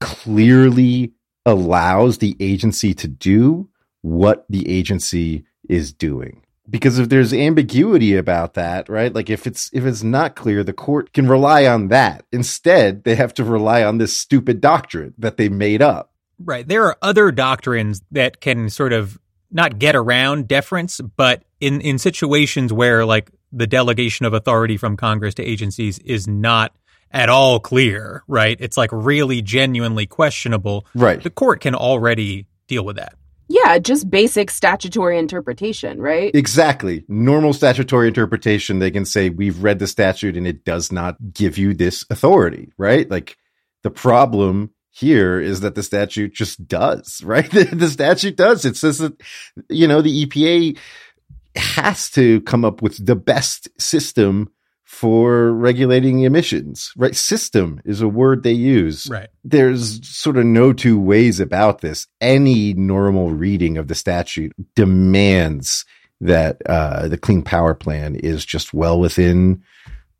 clearly 0.00 1.12
allows 1.44 2.18
the 2.18 2.36
agency 2.40 2.94
to 2.94 3.08
do 3.08 3.68
what 4.04 4.44
the 4.48 4.68
agency 4.68 5.44
is 5.68 5.92
doing 5.92 6.42
because 6.68 6.98
if 6.98 7.08
there's 7.08 7.32
ambiguity 7.32 8.14
about 8.16 8.54
that 8.54 8.88
right 8.88 9.14
like 9.14 9.30
if 9.30 9.46
it's 9.46 9.70
if 9.72 9.84
it's 9.84 10.02
not 10.02 10.36
clear 10.36 10.62
the 10.62 10.72
court 10.72 11.12
can 11.12 11.26
rely 11.26 11.66
on 11.66 11.88
that 11.88 12.24
instead 12.32 13.04
they 13.04 13.14
have 13.14 13.32
to 13.34 13.44
rely 13.44 13.82
on 13.82 13.98
this 13.98 14.16
stupid 14.16 14.60
doctrine 14.60 15.14
that 15.18 15.36
they 15.36 15.48
made 15.48 15.82
up 15.82 16.14
Right. 16.38 16.66
There 16.66 16.84
are 16.84 16.96
other 17.02 17.30
doctrines 17.30 18.02
that 18.10 18.40
can 18.40 18.68
sort 18.70 18.92
of 18.92 19.18
not 19.50 19.78
get 19.78 19.94
around 19.94 20.48
deference, 20.48 21.00
but 21.00 21.44
in, 21.60 21.80
in 21.80 21.98
situations 21.98 22.72
where 22.72 23.04
like 23.04 23.30
the 23.52 23.66
delegation 23.66 24.26
of 24.26 24.34
authority 24.34 24.76
from 24.76 24.96
Congress 24.96 25.34
to 25.34 25.44
agencies 25.44 25.98
is 26.00 26.26
not 26.26 26.74
at 27.12 27.28
all 27.28 27.60
clear, 27.60 28.24
right? 28.26 28.56
It's 28.60 28.76
like 28.76 28.90
really 28.92 29.42
genuinely 29.42 30.06
questionable. 30.06 30.86
right 30.94 31.22
The 31.22 31.30
court 31.30 31.60
can 31.60 31.74
already 31.74 32.46
deal 32.66 32.84
with 32.84 32.96
that. 32.96 33.14
Yeah. 33.48 33.78
Just 33.78 34.10
basic 34.10 34.50
statutory 34.50 35.18
interpretation, 35.18 36.00
right? 36.00 36.34
exactly 36.34 37.04
normal 37.08 37.52
statutory 37.52 38.08
interpretation 38.08 38.78
they 38.78 38.90
can 38.90 39.04
say 39.04 39.30
we've 39.30 39.62
read 39.62 39.78
the 39.78 39.86
statute 39.86 40.36
and 40.36 40.46
it 40.46 40.64
does 40.64 40.90
not 40.90 41.16
give 41.32 41.56
you 41.56 41.72
this 41.72 42.04
authority 42.10 42.72
right 42.76 43.10
like 43.10 43.36
the 43.82 43.90
problem 43.90 44.70
here 44.90 45.40
is 45.40 45.60
that 45.60 45.74
the 45.74 45.82
statute 45.82 46.34
just 46.34 46.66
does 46.66 47.22
right 47.24 47.50
the, 47.50 47.88
statute 47.88 48.36
does 48.36 48.64
it 48.64 48.76
says 48.76 48.98
that 48.98 49.20
you 49.68 49.86
know 49.86 50.02
the 50.02 50.26
epa 50.26 50.76
has 51.56 52.10
to 52.10 52.40
come 52.42 52.64
up 52.64 52.82
with 52.82 53.04
the 53.04 53.16
best 53.16 53.68
system 53.80 54.50
for 54.94 55.52
regulating 55.52 56.20
emissions 56.20 56.92
right 56.96 57.16
system 57.16 57.80
is 57.84 58.00
a 58.00 58.08
word 58.08 58.42
they 58.42 58.52
use 58.52 59.06
Right. 59.10 59.28
there's 59.42 60.06
sort 60.08 60.36
of 60.38 60.44
no 60.46 60.72
two 60.72 60.98
ways 61.00 61.40
about 61.40 61.80
this. 61.80 62.06
Any 62.20 62.72
normal 62.74 63.30
reading 63.30 63.76
of 63.76 63.88
the 63.88 63.94
statute 63.94 64.52
demands 64.76 65.84
that 66.20 66.62
uh, 66.66 67.08
the 67.08 67.18
Clean 67.18 67.42
Power 67.42 67.74
Plan 67.74 68.14
is 68.16 68.44
just 68.44 68.72
well 68.72 68.98
within 68.98 69.62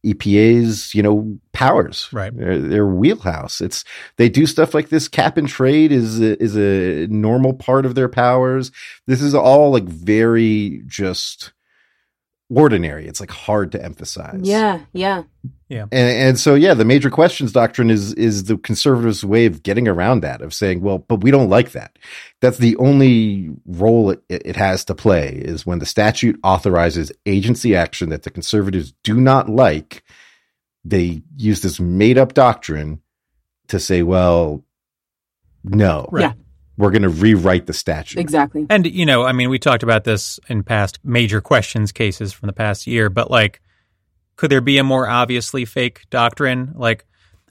EPA's, 0.04 0.94
you 0.94 1.02
know, 1.02 1.38
powers, 1.52 2.10
Right. 2.12 2.36
Their, 2.36 2.58
their 2.58 2.86
wheelhouse. 2.86 3.62
It's 3.62 3.84
they 4.18 4.28
do 4.28 4.44
stuff 4.44 4.74
like 4.74 4.90
this. 4.90 5.08
Cap 5.08 5.38
and 5.38 5.48
trade 5.48 5.92
is 5.92 6.20
a, 6.20 6.38
is 6.42 6.56
a 6.56 7.06
normal 7.10 7.54
part 7.54 7.86
of 7.86 7.94
their 7.94 8.10
powers. 8.10 8.70
This 9.06 9.22
is 9.22 9.34
all 9.34 9.70
like 9.72 9.84
very 9.84 10.82
just 10.86 11.53
ordinary. 12.50 13.06
It's 13.06 13.20
like 13.20 13.30
hard 13.30 13.72
to 13.72 13.82
emphasize. 13.82 14.40
Yeah. 14.42 14.80
Yeah. 14.92 15.24
Yeah. 15.68 15.86
And, 15.90 15.92
and 15.92 16.38
so, 16.38 16.54
yeah, 16.54 16.74
the 16.74 16.84
major 16.84 17.10
questions 17.10 17.52
doctrine 17.52 17.90
is 17.90 18.12
is 18.14 18.44
the 18.44 18.56
conservatives' 18.58 19.24
way 19.24 19.46
of 19.46 19.62
getting 19.62 19.88
around 19.88 20.20
that, 20.20 20.42
of 20.42 20.54
saying, 20.54 20.80
well, 20.82 20.98
but 20.98 21.22
we 21.22 21.30
don't 21.30 21.48
like 21.48 21.72
that. 21.72 21.98
That's 22.40 22.58
the 22.58 22.76
only 22.76 23.50
role 23.66 24.10
it, 24.10 24.22
it 24.28 24.56
has 24.56 24.84
to 24.86 24.94
play 24.94 25.30
is 25.30 25.66
when 25.66 25.78
the 25.78 25.86
statute 25.86 26.38
authorizes 26.44 27.10
agency 27.26 27.74
action 27.74 28.10
that 28.10 28.22
the 28.22 28.30
conservatives 28.30 28.92
do 29.02 29.20
not 29.20 29.48
like. 29.48 30.04
They 30.84 31.22
use 31.36 31.62
this 31.62 31.80
made 31.80 32.18
up 32.18 32.34
doctrine 32.34 33.00
to 33.68 33.80
say, 33.80 34.02
well, 34.02 34.62
no, 35.64 36.06
Right. 36.12 36.22
Yeah. 36.22 36.32
We're 36.76 36.90
going 36.90 37.02
to 37.02 37.08
rewrite 37.08 37.66
the 37.66 37.72
statute. 37.72 38.18
Exactly. 38.18 38.66
And, 38.68 38.86
you 38.86 39.06
know, 39.06 39.22
I 39.24 39.32
mean, 39.32 39.50
we 39.50 39.58
talked 39.58 39.82
about 39.82 40.04
this 40.04 40.40
in 40.48 40.62
past 40.62 40.98
major 41.04 41.40
questions 41.40 41.92
cases 41.92 42.32
from 42.32 42.48
the 42.48 42.52
past 42.52 42.86
year, 42.86 43.08
but 43.10 43.30
like, 43.30 43.60
could 44.36 44.50
there 44.50 44.60
be 44.60 44.78
a 44.78 44.84
more 44.84 45.08
obviously 45.08 45.64
fake 45.64 46.02
doctrine? 46.10 46.72
Like, 46.74 47.04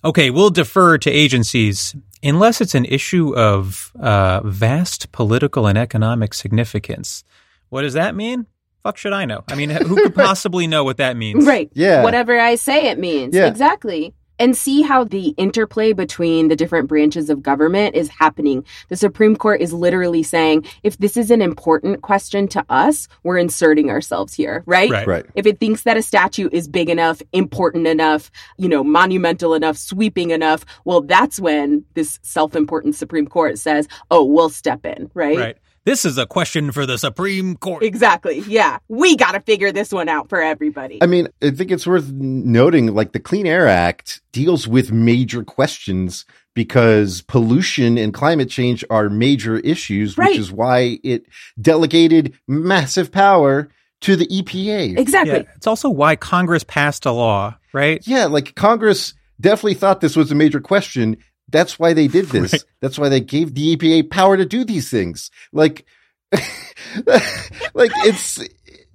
okay, 0.03 0.30
we'll 0.30 0.50
defer 0.50 0.98
to 0.98 1.10
agencies 1.10 1.96
unless 2.22 2.62
it's 2.62 2.75
an 2.75 2.86
issue 2.86 3.36
of 3.36 3.92
uh, 4.00 4.42
vast 4.44 5.12
political 5.12 5.68
and 5.68 5.77
economic 5.77 6.34
significance. 6.34 7.24
What 7.70 7.84
does 7.84 7.94
that 7.94 8.15
mean? 8.15 8.46
Fuck 8.84 8.98
should 8.98 9.13
I 9.13 9.24
know? 9.24 9.44
I 9.48 9.56
mean, 9.56 9.70
who 9.70 9.96
could 9.96 10.15
possibly 10.15 10.68
know 10.68 10.84
what 10.84 10.98
that 10.98 11.15
means? 11.15 11.46
Right. 11.46 11.72
Yeah. 11.74 12.03
Whatever 12.03 12.38
I 12.38 12.56
say 12.56 12.88
it 12.88 13.00
means. 13.00 13.34
Yeah. 13.34 13.48
Exactly. 13.48 14.13
And 14.44 14.58
see 14.58 14.82
how 14.82 15.06
the 15.06 15.30
interplay 15.38 15.94
between 15.94 16.50
the 16.50 16.56
different 16.58 16.90
branches 16.90 17.30
of 17.30 17.42
government 17.42 17.96
is 17.96 18.10
happening. 18.10 18.66
The 18.90 18.98
Supreme 18.98 19.38
Court 19.38 19.62
is 19.62 19.72
literally 19.72 20.22
saying, 20.22 20.66
if 20.84 20.98
this 20.98 21.16
is 21.16 21.32
an 21.32 21.42
important 21.42 22.02
question 22.02 22.50
to 22.50 22.66
us, 22.68 23.08
we're 23.24 23.38
inserting 23.38 23.90
ourselves 23.90 24.34
here, 24.34 24.62
right? 24.66 24.92
Right. 24.92 25.08
Right. 25.08 25.26
If 25.36 25.46
it 25.46 25.62
thinks 25.62 25.84
that 25.84 25.96
a 25.96 26.02
statute 26.02 26.54
is 26.54 26.68
big 26.68 26.90
enough, 26.90 27.22
important 27.32 27.88
enough, 27.88 28.30
you 28.58 28.68
know, 28.68 28.84
monumental 28.84 29.54
enough, 29.54 29.78
sweeping 29.78 30.32
enough, 30.32 30.66
well, 30.84 31.00
that's 31.00 31.40
when 31.40 31.86
this 31.94 32.20
self 32.22 32.54
important 32.54 32.96
Supreme 32.96 33.28
Court 33.28 33.58
says, 33.58 33.88
oh, 34.12 34.26
we'll 34.26 34.50
step 34.50 34.86
in, 34.86 35.10
right? 35.14 35.38
Right. 35.38 35.58
This 35.86 36.06
is 36.06 36.18
a 36.18 36.25
question 36.25 36.72
for 36.72 36.86
the 36.86 36.98
Supreme 36.98 37.58
Court. 37.58 37.84
Exactly. 37.84 38.40
Yeah. 38.48 38.78
We 38.88 39.18
got 39.18 39.34
to 39.34 39.42
figure 39.42 39.72
this 39.74 39.92
one 39.92 40.08
out 40.08 40.30
for 40.30 40.42
everybody. 40.42 41.00
I 41.02 41.08
mean, 41.08 41.28
I 41.42 41.52
think 41.52 41.72
it's 41.72 41.86
worth 41.86 42.10
noting 42.12 42.94
like 42.94 43.12
the 43.12 43.20
Clean 43.20 43.46
Air 43.46 43.68
Act 43.68 44.22
deals 44.32 44.68
with 44.68 44.92
major 44.94 45.44
questions 45.44 46.25
because 46.54 47.22
pollution 47.24 47.98
and 47.98 48.13
climate 48.13 48.50
change 48.50 48.86
are 48.90 49.10
major 49.10 49.58
issues, 49.60 50.18
Right. 50.18 50.30
which 50.32 50.40
is 50.40 50.52
why 50.52 51.00
it 51.04 51.25
delegated 51.60 52.34
massive 52.48 53.12
power 53.12 53.70
to 54.02 54.16
the 54.16 54.28
EPA. 54.28 54.98
Exactly. 54.98 55.34
Yeah, 55.34 55.44
it's 55.56 55.68
also 55.68 55.90
why 55.90 56.16
Congress 56.16 56.63
passed 56.63 57.06
a 57.06 57.12
law, 57.12 57.56
right? 57.74 58.02
Yeah, 58.06 58.25
like 58.25 58.54
Congress 58.56 59.13
definitely 59.42 59.74
thought 59.74 60.00
this 60.02 60.16
was 60.16 60.32
a 60.32 60.36
major 60.36 60.60
question. 60.62 61.18
That's 61.54 61.80
why 61.80 61.94
they 61.94 62.08
did 62.10 62.26
this. 62.26 62.52
Right. 62.52 62.64
That's 62.82 63.00
why 63.00 63.08
they 63.08 63.22
gave 63.22 63.54
the 63.54 63.78
EPA 63.78 64.10
power 64.10 64.36
to 64.36 64.44
do 64.44 64.66
these 64.66 64.90
things. 64.90 65.32
Like, 65.54 65.86
like 66.34 67.92
it's 68.04 68.40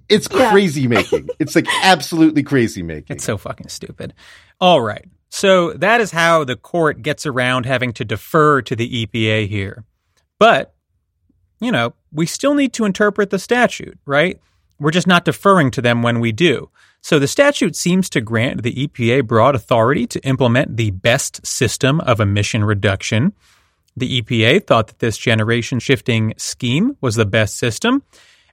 it's 0.08 0.28
Yeah. 0.30 0.50
crazy 0.50 0.86
making. 0.88 1.28
It's 1.38 1.54
like 1.54 1.66
absolutely 1.82 2.42
crazy 2.42 2.82
making. 2.82 3.16
It's 3.16 3.24
so 3.24 3.38
fucking 3.38 3.68
stupid. 3.68 4.12
All 4.60 4.80
right. 4.80 5.04
So 5.30 5.72
that 5.74 6.00
is 6.00 6.10
how 6.10 6.44
the 6.44 6.56
court 6.56 7.02
gets 7.02 7.26
around 7.26 7.64
having 7.66 7.92
to 7.94 8.04
defer 8.04 8.60
to 8.62 8.74
the 8.74 9.06
EPA 9.06 9.46
here. 9.48 9.84
But, 10.38 10.74
you 11.60 11.70
know, 11.70 11.94
we 12.12 12.26
still 12.26 12.54
need 12.54 12.72
to 12.74 12.84
interpret 12.86 13.30
the 13.30 13.38
statute, 13.38 13.98
right? 14.06 14.40
We're 14.80 14.90
just 14.90 15.06
not 15.06 15.24
deferring 15.24 15.70
to 15.72 15.82
them 15.82 16.02
when 16.02 16.20
we 16.20 16.32
do. 16.32 16.70
So 17.00 17.18
the 17.18 17.28
statute 17.28 17.76
seems 17.76 18.10
to 18.10 18.20
grant 18.20 18.62
the 18.62 18.86
EPA 18.86 19.26
broad 19.26 19.54
authority 19.54 20.06
to 20.08 20.20
implement 20.24 20.76
the 20.76 20.90
best 20.90 21.46
system 21.46 22.00
of 22.00 22.20
emission 22.20 22.64
reduction. 22.64 23.32
The 23.96 24.20
EPA 24.20 24.66
thought 24.66 24.88
that 24.88 24.98
this 24.98 25.16
generation 25.16 25.78
shifting 25.78 26.34
scheme 26.36 26.96
was 27.00 27.16
the 27.16 27.26
best 27.26 27.56
system, 27.56 28.02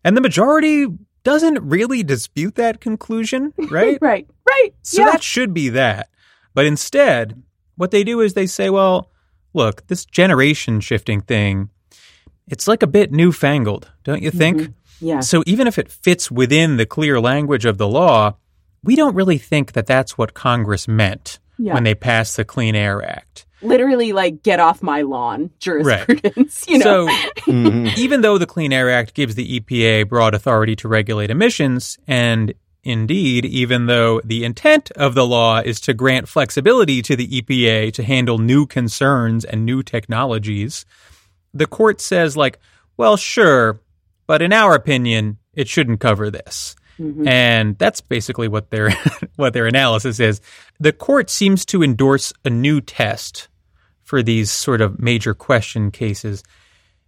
and 0.04 0.16
the 0.16 0.22
majority 0.22 0.88
doesn't 1.24 1.62
really 1.62 2.04
dispute 2.04 2.56
that 2.56 2.80
conclusion, 2.80 3.54
right? 3.70 3.98
Right. 4.00 4.28
Right. 4.48 4.72
So 4.84 5.02
yeah. 5.02 5.12
that 5.12 5.24
should 5.24 5.54
be 5.54 5.70
that. 5.70 6.10
But 6.54 6.66
instead, 6.66 7.44
what 7.76 7.92
they 7.92 8.04
do 8.04 8.22
is 8.22 8.34
they 8.34 8.48
say, 8.48 8.70
well, 8.70 9.12
look, 9.54 9.86
this 9.88 10.06
generation 10.06 10.80
shifting 10.80 11.22
thing, 11.22 11.70
it's 12.48 12.68
like 12.68 12.84
a 12.84 12.88
bit 12.88 13.12
newfangled, 13.12 13.92
don't 14.04 14.22
you 14.22 14.32
think? 14.32 14.62
Mm-hmm. 14.62 14.72
Yeah. 15.00 15.20
So 15.22 15.44
even 15.46 15.68
if 15.68 15.78
it 15.78 15.92
fits 15.92 16.30
within 16.32 16.78
the 16.78 16.86
clear 16.86 17.20
language 17.20 17.66
of 17.66 17.78
the 17.78 17.88
law, 17.88 18.36
we 18.84 18.96
don't 18.96 19.16
really 19.16 19.38
think 19.38 19.74
that 19.74 19.86
that's 19.88 20.18
what 20.18 20.34
Congress 20.34 20.88
meant 20.88 21.40
Yeah. 21.58 21.74
when 21.74 21.84
they 21.84 21.96
passed 21.96 22.38
the 22.38 22.46
Clean 22.46 22.76
Air 22.76 23.04
Act. 23.04 23.46
Literally, 23.62 24.14
like, 24.14 24.44
get 24.44 24.60
off 24.60 24.84
my 24.84 25.02
lawn 25.02 25.50
jurisprudence. 25.60 26.66
You 26.68 26.78
know. 26.80 27.08
So 27.08 27.08
Mhm. 27.52 27.98
even 27.98 28.22
though 28.22 28.38
the 28.38 28.46
Clean 28.46 28.72
Air 28.72 28.90
Act 28.92 29.14
gives 29.16 29.36
the 29.36 29.60
EPA 29.60 30.04
broad 30.08 30.34
authority 30.36 30.76
to 30.78 30.88
regulate 30.88 31.32
emissions, 31.32 31.98
and 32.08 32.54
indeed, 32.84 33.46
even 33.46 33.88
though 33.88 34.22
the 34.24 34.44
intent 34.44 34.92
of 34.92 35.16
the 35.16 35.26
law 35.26 35.60
is 35.66 35.80
to 35.82 35.94
grant 35.96 36.28
flexibility 36.28 37.02
to 37.02 37.16
the 37.16 37.28
EPA 37.42 37.92
to 37.94 38.04
handle 38.04 38.38
new 38.38 38.68
concerns 38.68 39.44
and 39.46 39.66
new 39.66 39.82
technologies, 39.82 40.86
the 41.54 41.66
court 41.66 42.00
says, 42.02 42.38
like, 42.38 42.60
well, 42.98 43.18
sure, 43.18 43.80
but 44.28 44.42
in 44.42 44.52
our 44.54 44.74
opinion, 44.76 45.38
it 45.54 45.68
shouldn't 45.68 46.00
cover 46.00 46.30
this. 46.32 46.76
Mhm. 47.00 47.28
And 47.28 47.78
that's 47.78 48.00
basically 48.02 48.48
what 48.48 48.70
their 48.72 48.92
what 49.36 49.54
their 49.54 49.68
analysis 49.68 50.20
is. 50.20 50.42
The 50.80 50.94
court 50.94 51.30
seems 51.30 51.66
to 51.68 51.84
endorse 51.84 52.32
a 52.46 52.50
new 52.50 52.80
test 52.82 53.48
for 54.04 54.22
these 54.24 54.52
sort 54.52 54.82
of 54.82 55.00
major 55.00 55.34
question 55.34 55.92
cases. 55.92 56.44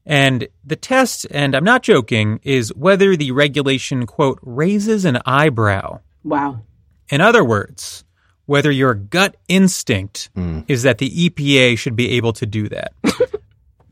And 0.06 0.48
the 0.66 0.76
test, 0.78 1.28
and 1.32 1.54
I'm 1.56 1.64
not 1.66 1.84
joking, 1.84 2.40
is 2.44 2.74
whether 2.76 3.16
the 3.18 3.32
regulation, 3.32 4.06
quote, 4.06 4.40
raises 4.42 5.06
an 5.06 5.20
eyebrow. 5.26 6.00
wow. 6.24 6.62
In 7.10 7.22
other 7.22 7.44
words, 7.44 8.04
whether 8.48 8.70
your 8.72 8.94
gut 8.94 9.38
instinct 9.48 10.30
Mm. 10.36 10.66
is 10.68 10.84
that 10.84 10.98
the 10.98 11.10
EPA 11.30 11.78
should 11.78 11.96
be 11.96 12.12
able 12.12 12.34
to 12.34 12.46
do 12.46 12.68
that. 12.70 12.92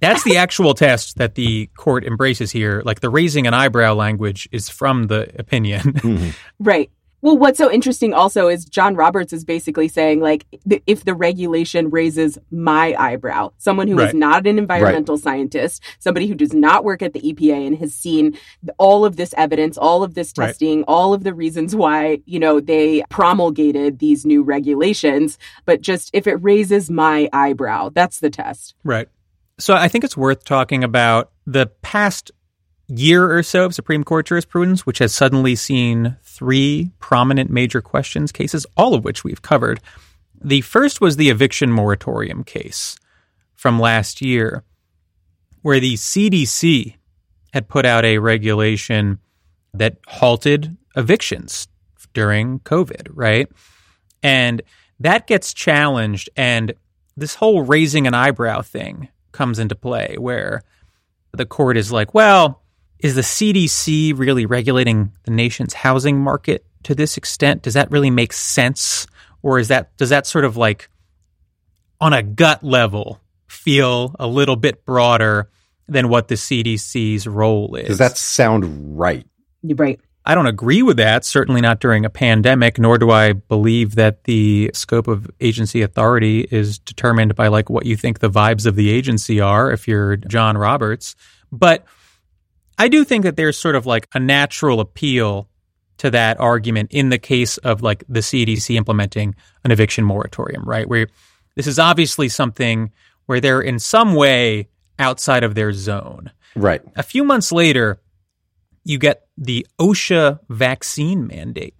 That's 0.05 0.23
the 0.23 0.37
actual 0.37 0.73
test 0.73 1.17
that 1.17 1.35
the 1.35 1.67
court 1.77 2.03
embraces 2.05 2.51
here. 2.51 2.81
Like 2.85 2.99
the 2.99 3.09
raising 3.09 3.47
an 3.47 3.53
eyebrow 3.53 3.93
language 3.93 4.47
is 4.51 4.69
from 4.69 5.07
the 5.07 5.29
opinion. 5.39 5.81
Mhm. 6.05 6.35
Right. 6.59 6.89
Well, 7.21 7.37
what's 7.39 7.57
so 7.57 7.71
interesting 7.71 8.13
also 8.13 8.47
is 8.49 8.65
John 8.65 8.95
Roberts 8.95 9.33
is 9.33 9.43
basically 9.43 9.87
saying, 9.87 10.19
like, 10.19 10.45
th- 10.69 10.83
if 10.85 11.05
the 11.05 11.15
regulation 11.15 11.89
raises 11.89 12.37
my 12.51 12.93
eyebrow, 12.99 13.51
someone 13.57 13.87
who 13.87 13.97
is 13.97 14.07
Right. 14.07 14.15
not 14.15 14.45
an 14.45 14.59
environmental 14.59 15.17
scientist, 15.17 15.81
somebody 15.97 16.27
who 16.27 16.35
does 16.35 16.53
not 16.53 16.83
work 16.83 17.01
at 17.01 17.13
the 17.13 17.21
EPA 17.27 17.65
and 17.65 17.77
has 17.79 17.95
seen 17.95 18.37
all 18.77 19.05
of 19.05 19.15
this 19.15 19.33
evidence, 19.37 19.75
all 19.75 20.03
of 20.03 20.13
this 20.13 20.33
Right. 20.37 20.47
testing, 20.47 20.83
all 20.87 21.15
of 21.15 21.23
the 21.23 21.33
reasons 21.33 21.75
why, 21.75 22.19
you 22.25 22.37
know, 22.37 22.59
they 22.59 23.01
promulgated 23.09 23.97
these 23.97 24.23
new 24.23 24.43
regulations, 24.43 25.39
but 25.65 25.81
just 25.81 26.11
if 26.13 26.27
it 26.27 26.35
raises 26.43 26.91
my 26.91 27.27
eyebrow, 27.33 27.89
that's 27.91 28.19
the 28.19 28.29
test. 28.29 28.75
Right. 28.83 29.07
So 29.57 29.73
I 29.73 29.87
think 29.87 30.03
it's 30.03 30.17
worth 30.17 30.43
talking 30.43 30.83
about 30.83 31.31
the 31.45 31.67
past 31.81 32.31
year 32.87 33.35
or 33.35 33.41
so 33.41 33.65
of 33.65 33.73
Supreme 33.73 34.03
Court 34.03 34.25
jurisprudence, 34.25 34.85
which 34.85 34.99
has 34.99 35.13
suddenly 35.13 35.55
seen 35.55 36.17
three 36.23 36.91
prominent 36.99 37.49
major 37.49 37.81
questions 37.81 38.31
cases, 38.31 38.65
all 38.75 38.93
of 38.93 39.03
which 39.03 39.23
we've 39.23 39.41
covered. 39.41 39.79
The 40.43 40.61
first 40.61 40.99
was 41.01 41.15
the 41.15 41.29
eviction 41.29 41.71
moratorium 41.71 42.43
case 42.43 42.97
from 43.55 43.79
last 43.79 44.21
year, 44.21 44.63
where 45.61 45.79
the 45.79 45.95
CDC 45.95 46.95
had 47.53 47.69
put 47.69 47.85
out 47.85 48.03
a 48.03 48.19
regulation 48.19 49.19
that 49.73 49.97
halted 50.05 50.75
evictions 50.95 51.67
during 52.13 52.59
COVID, 52.59 53.07
right? 53.11 53.47
And 54.21 54.61
that 54.99 55.27
gets 55.27 55.53
challenged, 55.53 56.29
and 56.35 56.73
this 57.17 57.35
whole 57.35 57.61
raising 57.61 58.05
an 58.05 58.13
eyebrow 58.13 58.61
thing 58.61 59.09
comes 59.35 59.59
into 59.59 59.75
play 59.75 60.15
where 60.17 60.63
the 61.33 61.45
court 61.45 61.77
is 61.77 61.91
like, 61.91 62.13
well, 62.13 62.63
is 62.99 63.15
the 63.15 63.21
CDC 63.21 64.17
really 64.17 64.45
regulating 64.45 65.11
the 65.23 65.31
nation's 65.31 65.73
housing 65.73 66.19
market 66.19 66.65
to 66.83 66.95
this 66.95 67.17
extent? 67.17 67.61
Does 67.61 67.73
that 67.73 67.91
really 67.91 68.09
make 68.09 68.33
sense? 68.33 69.05
Or 69.43 69.59
is 69.59 69.67
that 69.67 69.95
does 69.97 70.09
that 70.09 70.25
sort 70.25 70.45
of 70.45 70.57
like 70.57 70.89
on 71.99 72.13
a 72.13 72.23
gut 72.23 72.63
level 72.63 73.21
feel 73.47 74.15
a 74.19 74.27
little 74.27 74.55
bit 74.55 74.85
broader 74.85 75.49
than 75.87 76.09
what 76.09 76.29
the 76.29 76.35
CDC's 76.35 77.27
role 77.27 77.75
is? 77.75 77.87
Does 77.87 77.97
that 77.99 78.17
sound 78.17 78.97
right? 78.97 79.25
You're 79.61 79.75
right. 79.75 79.99
I 80.27 80.33
don't 80.33 80.47
agree 80.47 80.81
with 80.81 80.97
that, 80.97 81.23
certainly 81.23 81.61
not 81.61 81.79
during 81.79 82.03
a 82.03 82.09
pandemic, 82.09 82.79
nor 82.79 82.97
do 82.97 83.11
I 83.11 83.33
believe 83.33 83.95
that 83.95 84.23
the 84.23 84.71
scope 84.73 85.07
of 85.07 85.29
agency 85.39 85.83
authority 85.83 86.47
is 86.49 86.79
determined 86.79 87.35
by 87.35 87.47
like 87.49 87.69
what 87.69 87.85
you 87.85 87.95
think 87.95 88.19
the 88.19 88.29
vibes 88.29 88.65
of 88.65 88.75
the 88.75 88.89
agency 88.89 89.39
are 89.39 89.71
if 89.71 89.87
you're 89.87 90.17
John 90.17 90.57
Roberts. 90.57 91.15
But 91.51 91.85
I 92.77 92.87
do 92.87 93.05
think 93.05 93.23
that 93.23 93.35
there's 93.35 93.57
sort 93.57 93.75
of 93.75 93.85
like 93.85 94.07
a 94.15 94.19
natural 94.19 94.79
appeal 94.79 95.47
to 95.97 96.09
that 96.11 96.39
argument 96.39 96.91
in 96.91 97.09
the 97.09 97.19
case 97.19 97.57
of 97.59 97.81
like 97.81 98.03
the 98.09 98.19
CDC 98.19 98.75
implementing 98.75 99.35
an 99.63 99.71
eviction 99.71 100.03
moratorium, 100.03 100.63
right? 100.63 100.87
Where 100.87 101.07
this 101.55 101.67
is 101.67 101.77
obviously 101.77 102.29
something 102.29 102.91
where 103.27 103.39
they're 103.39 103.61
in 103.61 103.79
some 103.79 104.13
way 104.13 104.69
outside 104.99 105.43
of 105.43 105.55
their 105.55 105.71
zone. 105.71 106.31
Right. 106.55 106.81
A 106.95 107.03
few 107.03 107.23
months 107.23 107.51
later, 107.51 107.99
you 108.85 108.97
get 108.97 109.23
the 109.37 109.67
OSHA 109.79 110.39
vaccine 110.47 111.27
mandate. 111.27 111.75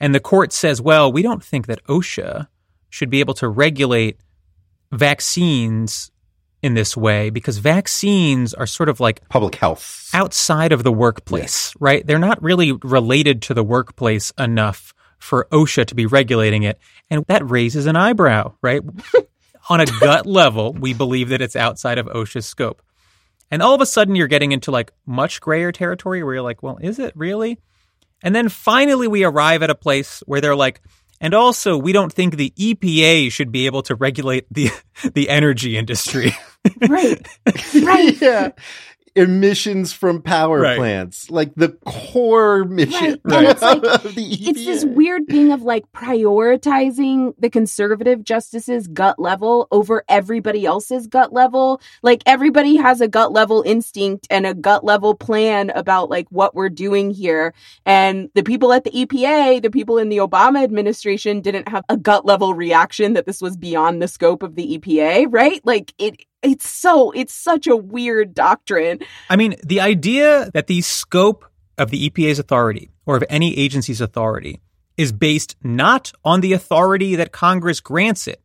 And 0.00 0.14
the 0.14 0.20
court 0.20 0.52
says, 0.52 0.82
well, 0.82 1.10
we 1.10 1.22
don't 1.22 1.42
think 1.42 1.66
that 1.66 1.82
OSHA 1.84 2.48
should 2.90 3.08
be 3.08 3.20
able 3.20 3.34
to 3.34 3.48
regulate 3.48 4.18
vaccines 4.92 6.10
in 6.60 6.74
this 6.74 6.96
way 6.96 7.30
because 7.30 7.58
vaccines 7.58 8.52
are 8.52 8.66
sort 8.66 8.88
of 8.88 8.98
like 8.98 9.26
Public 9.28 9.54
health. 9.54 10.10
outside 10.12 10.72
of 10.72 10.82
the 10.82 10.92
workplace, 10.92 11.72
right? 11.78 12.04
They're 12.04 12.18
not 12.18 12.42
really 12.42 12.72
related 12.72 13.42
to 13.42 13.54
the 13.54 13.62
workplace 13.62 14.32
enough 14.38 14.92
for 15.18 15.46
OSHA 15.52 15.86
to 15.86 15.94
be 15.94 16.06
regulating 16.06 16.64
it. 16.64 16.78
And 17.10 17.24
that 17.28 17.48
raises 17.48 17.86
an 17.86 17.96
eyebrow, 17.96 18.54
right? 18.62 18.82
On 19.70 19.80
a 19.80 19.86
gut 20.00 20.26
level, 20.26 20.72
we 20.72 20.94
believe 20.94 21.28
that 21.28 21.42
it's 21.42 21.56
outside 21.56 21.98
of 21.98 22.06
OSHA's 22.06 22.46
scope. 22.46 22.82
And 23.50 23.62
all 23.62 23.74
of 23.74 23.80
a 23.80 23.86
sudden, 23.86 24.14
you're 24.14 24.28
getting 24.28 24.52
into 24.52 24.70
like 24.70 24.92
much 25.06 25.40
grayer 25.40 25.72
territory 25.72 26.22
where 26.22 26.34
you're 26.34 26.42
like, 26.42 26.62
well, 26.62 26.78
is 26.80 26.98
it 26.98 27.12
really? 27.16 27.58
And 28.22 28.34
then 28.34 28.48
finally, 28.48 29.08
we 29.08 29.24
arrive 29.24 29.62
at 29.62 29.70
a 29.70 29.74
place 29.74 30.22
where 30.26 30.40
they're 30.40 30.56
like, 30.56 30.82
and 31.20 31.34
also, 31.34 31.76
we 31.76 31.92
don't 31.92 32.12
think 32.12 32.36
the 32.36 32.52
EPA 32.56 33.32
should 33.32 33.50
be 33.50 33.66
able 33.66 33.82
to 33.82 33.94
regulate 33.94 34.46
the 34.50 34.70
the 35.14 35.28
energy 35.28 35.76
industry. 35.76 36.32
Right. 36.88 37.26
right. 37.82 38.20
yeah. 38.20 38.50
Emissions 39.18 39.92
from 39.92 40.22
power 40.22 40.60
Right. 40.60 40.78
plants, 40.78 41.30
like 41.30 41.52
the 41.56 41.70
core 41.84 42.64
mission. 42.64 43.20
Right. 43.24 43.38
And 43.38 43.46
it's 43.48 43.62
like- 43.62 43.82
of 44.04 44.14
the 44.14 44.24
it's 44.48 44.64
this 44.64 44.84
weird 44.84 45.26
thing 45.28 45.52
of 45.52 45.62
like 45.62 45.84
prioritizing 45.92 47.34
the 47.38 47.50
conservative 47.50 48.22
justice's 48.24 48.86
gut 48.88 49.18
level 49.18 49.68
over 49.70 50.04
everybody 50.08 50.64
else's 50.64 51.06
gut 51.06 51.32
level. 51.32 51.80
Like 52.02 52.22
everybody 52.26 52.76
has 52.76 53.00
a 53.00 53.08
gut 53.08 53.32
level 53.32 53.62
instinct 53.66 54.26
and 54.30 54.46
a 54.46 54.54
gut 54.54 54.84
level 54.84 55.14
plan 55.14 55.70
about 55.70 56.10
like 56.10 56.26
what 56.30 56.54
we're 56.54 56.68
doing 56.68 57.10
here. 57.10 57.54
And 57.84 58.30
the 58.34 58.42
people 58.42 58.72
at 58.72 58.84
the 58.84 58.90
EPA, 58.90 59.62
the 59.62 59.70
people 59.70 59.98
in 59.98 60.08
the 60.08 60.18
Obama 60.18 60.62
administration 60.62 61.40
didn't 61.40 61.68
have 61.68 61.84
a 61.88 61.96
gut 61.96 62.24
level 62.24 62.54
reaction 62.54 63.14
that 63.14 63.26
this 63.26 63.40
was 63.40 63.56
beyond 63.56 64.00
the 64.00 64.08
scope 64.08 64.42
of 64.42 64.54
the 64.54 64.78
EPA, 64.78 65.26
right? 65.30 65.60
Like 65.64 65.92
it 65.98 66.24
it's 66.42 66.68
so 66.68 67.10
it's 67.10 67.34
such 67.34 67.66
a 67.66 67.76
weird 67.76 68.34
doctrine. 68.34 69.00
I 69.28 69.36
mean, 69.36 69.56
the 69.64 69.80
idea 69.80 70.50
that 70.54 70.66
the 70.66 70.80
scope 70.80 71.44
of 71.76 71.90
the 71.90 72.08
EPA's 72.08 72.38
authority 72.38 72.90
or 73.06 73.16
of 73.16 73.24
any 73.28 73.56
agency's 73.56 74.00
authority 74.00 74.60
is 74.96 75.12
based 75.12 75.56
not 75.62 76.12
on 76.24 76.40
the 76.40 76.52
authority 76.52 77.16
that 77.16 77.32
Congress 77.32 77.80
grants 77.80 78.26
it, 78.26 78.40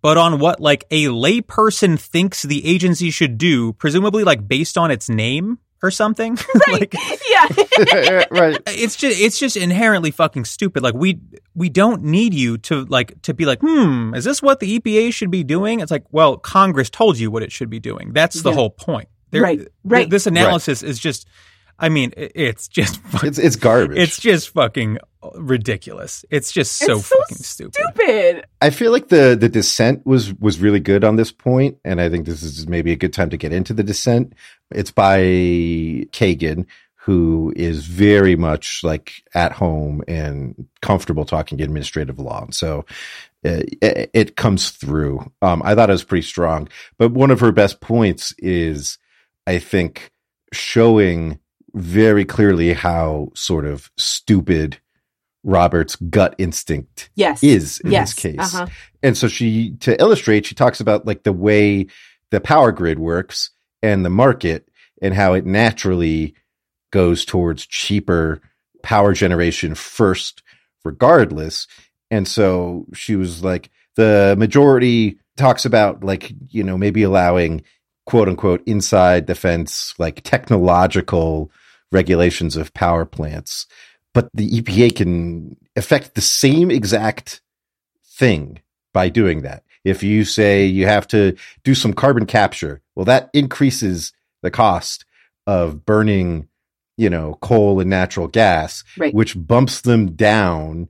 but 0.00 0.16
on 0.16 0.38
what 0.38 0.60
like 0.60 0.84
a 0.90 1.06
layperson 1.06 1.98
thinks 1.98 2.42
the 2.42 2.64
agency 2.66 3.10
should 3.10 3.36
do, 3.36 3.72
presumably 3.74 4.24
like 4.24 4.46
based 4.46 4.78
on 4.78 4.90
its 4.90 5.08
name 5.08 5.58
or 5.82 5.90
something. 5.90 6.36
like 6.72 6.94
Yeah. 6.94 8.24
right. 8.30 8.58
it's 8.66 8.96
just 8.96 9.20
it's 9.20 9.38
just 9.38 9.56
inherently 9.56 10.10
fucking 10.10 10.44
stupid. 10.44 10.82
Like 10.82 10.94
we 10.94 11.20
we 11.54 11.68
don't 11.68 12.02
need 12.04 12.34
you 12.34 12.58
to 12.58 12.84
like 12.86 13.20
to 13.22 13.34
be 13.34 13.44
like, 13.44 13.60
hmm, 13.60 14.14
is 14.14 14.24
this 14.24 14.42
what 14.42 14.60
the 14.60 14.78
EPA 14.78 15.12
should 15.12 15.30
be 15.30 15.44
doing? 15.44 15.80
It's 15.80 15.90
like, 15.90 16.04
well, 16.10 16.36
Congress 16.36 16.90
told 16.90 17.18
you 17.18 17.30
what 17.30 17.42
it 17.42 17.52
should 17.52 17.70
be 17.70 17.80
doing. 17.80 18.12
That's 18.12 18.42
the 18.42 18.50
Yeah. 18.50 18.56
whole 18.56 18.70
point. 18.70 19.08
There- 19.30 19.42
Right, 19.42 19.58
th- 19.58 19.68
right. 19.84 20.08
This 20.10 20.26
analysis 20.26 20.82
is 20.82 20.98
just, 20.98 21.26
I 21.78 21.90
mean, 21.90 22.12
it's 22.16 22.66
just 22.66 23.00
fu- 23.02 23.26
It's 23.26 23.38
it's 23.38 23.56
garbage. 23.56 23.98
it's 23.98 24.18
just 24.18 24.48
fucking 24.50 24.98
ridiculous. 25.34 26.24
It's 26.30 26.52
just 26.52 26.76
so 26.76 26.98
It's 26.98 27.06
so 27.06 27.16
fucking 27.18 27.36
stupid. 27.38 27.74
Stupid. 27.74 28.46
I 28.60 28.70
feel 28.70 28.92
like 28.92 29.08
the 29.08 29.36
the 29.38 29.48
dissent 29.48 30.06
was 30.06 30.34
was 30.34 30.60
really 30.60 30.80
good 30.80 31.04
on 31.04 31.16
this 31.16 31.32
point, 31.32 31.78
and 31.84 32.00
I 32.00 32.08
think 32.08 32.26
this 32.26 32.42
is 32.42 32.68
maybe 32.68 32.92
a 32.92 32.96
good 32.96 33.12
time 33.12 33.30
to 33.30 33.36
get 33.36 33.52
into 33.52 33.74
the 33.74 33.82
dissent. 33.82 34.34
It's 34.70 34.90
by 34.90 35.20
Kagan, 36.12 36.66
who 36.94 37.52
is 37.56 37.86
very 37.86 38.36
much 38.36 38.80
like 38.82 39.22
at 39.34 39.52
home 39.52 40.02
and 40.06 40.68
comfortable 40.82 41.24
talking 41.24 41.60
administrative 41.60 42.18
law, 42.18 42.42
and 42.44 42.54
so 42.54 42.84
uh, 43.44 43.62
it, 43.82 44.10
it 44.12 44.36
comes 44.36 44.70
through. 44.70 45.30
Um, 45.42 45.62
I 45.64 45.74
thought 45.74 45.90
it 45.90 45.92
was 45.92 46.04
pretty 46.04 46.26
strong, 46.26 46.68
but 46.98 47.12
one 47.12 47.30
of 47.30 47.40
her 47.40 47.52
best 47.52 47.80
points 47.80 48.34
is, 48.38 48.98
I 49.46 49.58
think, 49.58 50.12
showing 50.52 51.38
very 51.74 52.24
clearly 52.24 52.72
how 52.72 53.30
sort 53.34 53.64
of 53.64 53.90
stupid 53.96 54.80
Robert's 55.48 55.96
gut 55.96 56.34
instinct 56.36 57.08
Yes. 57.14 57.42
is 57.42 57.80
in 57.80 57.90
yes. 57.90 58.12
this 58.14 58.22
case. 58.22 58.54
Uh-huh. 58.54 58.66
And 59.02 59.16
so 59.16 59.28
she, 59.28 59.72
to 59.80 59.98
illustrate, 60.00 60.44
she 60.46 60.54
talks 60.54 60.78
about 60.78 61.06
like 61.06 61.22
the 61.22 61.32
way 61.32 61.86
the 62.30 62.40
power 62.40 62.70
grid 62.70 62.98
works 62.98 63.50
and 63.82 64.04
the 64.04 64.10
market 64.10 64.68
and 65.00 65.14
how 65.14 65.32
it 65.32 65.46
naturally 65.46 66.34
goes 66.92 67.24
towards 67.24 67.66
cheaper 67.66 68.42
power 68.82 69.14
generation 69.14 69.74
first, 69.74 70.42
regardless. 70.84 71.66
And 72.10 72.28
so 72.28 72.86
she 72.92 73.16
was 73.16 73.42
like, 73.42 73.70
the 73.96 74.36
majority 74.38 75.18
talks 75.36 75.64
about 75.64 76.04
like, 76.04 76.32
you 76.50 76.62
know, 76.62 76.76
maybe 76.76 77.02
allowing 77.02 77.62
quote 78.06 78.28
unquote 78.28 78.62
inside 78.66 79.26
the 79.26 79.34
fence, 79.34 79.94
like 79.98 80.22
technological 80.24 81.50
regulations 81.90 82.54
of 82.56 82.74
power 82.74 83.06
plants. 83.06 83.66
But 84.18 84.30
the 84.34 84.50
EPA 84.50 84.96
can 84.96 85.56
affect 85.76 86.16
the 86.16 86.20
same 86.20 86.72
exact 86.72 87.40
thing 88.04 88.58
by 88.92 89.10
doing 89.10 89.42
that. 89.42 89.62
If 89.84 90.02
you 90.02 90.24
say 90.24 90.66
you 90.66 90.86
have 90.86 91.06
to 91.08 91.36
do 91.62 91.72
some 91.72 91.92
carbon 91.92 92.26
capture, 92.26 92.82
well, 92.96 93.04
that 93.04 93.30
increases 93.32 94.12
the 94.42 94.50
cost 94.50 95.04
of 95.46 95.86
burning, 95.86 96.48
you 96.96 97.08
know, 97.08 97.38
coal 97.42 97.78
and 97.78 97.88
natural 97.88 98.26
gas, 98.26 98.82
Right. 98.96 99.14
which 99.14 99.36
bumps 99.38 99.82
them 99.82 100.16
down 100.16 100.88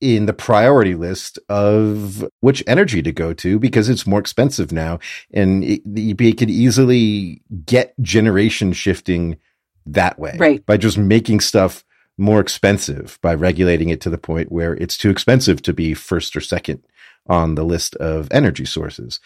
in 0.00 0.24
the 0.24 0.32
priority 0.32 0.94
list 0.94 1.38
of 1.50 2.26
which 2.40 2.64
energy 2.66 3.02
to 3.02 3.12
go 3.12 3.34
to 3.34 3.58
because 3.58 3.90
it's 3.90 4.06
more 4.06 4.20
expensive 4.20 4.72
now. 4.72 5.00
And 5.34 5.62
it, 5.64 5.82
the 5.84 6.14
EPA 6.14 6.38
could 6.38 6.48
easily 6.50 7.42
get 7.66 7.92
generation 8.00 8.72
shifting 8.72 9.36
that 9.84 10.18
way 10.18 10.34
Right. 10.38 10.64
by 10.64 10.78
just 10.78 10.96
making 10.96 11.40
stuff 11.40 11.84
more 12.20 12.40
expensive 12.40 13.18
by 13.22 13.34
regulating 13.34 13.88
it 13.88 14.00
to 14.02 14.10
the 14.10 14.18
point 14.18 14.52
where 14.52 14.74
it's 14.74 14.96
too 14.96 15.10
expensive 15.10 15.62
to 15.62 15.72
be 15.72 15.94
first 15.94 16.36
or 16.36 16.40
second 16.40 16.84
on 17.26 17.54
the 17.54 17.64
list 17.64 17.96
of 17.96 18.28
energy 18.30 18.64
sources. 18.64 19.20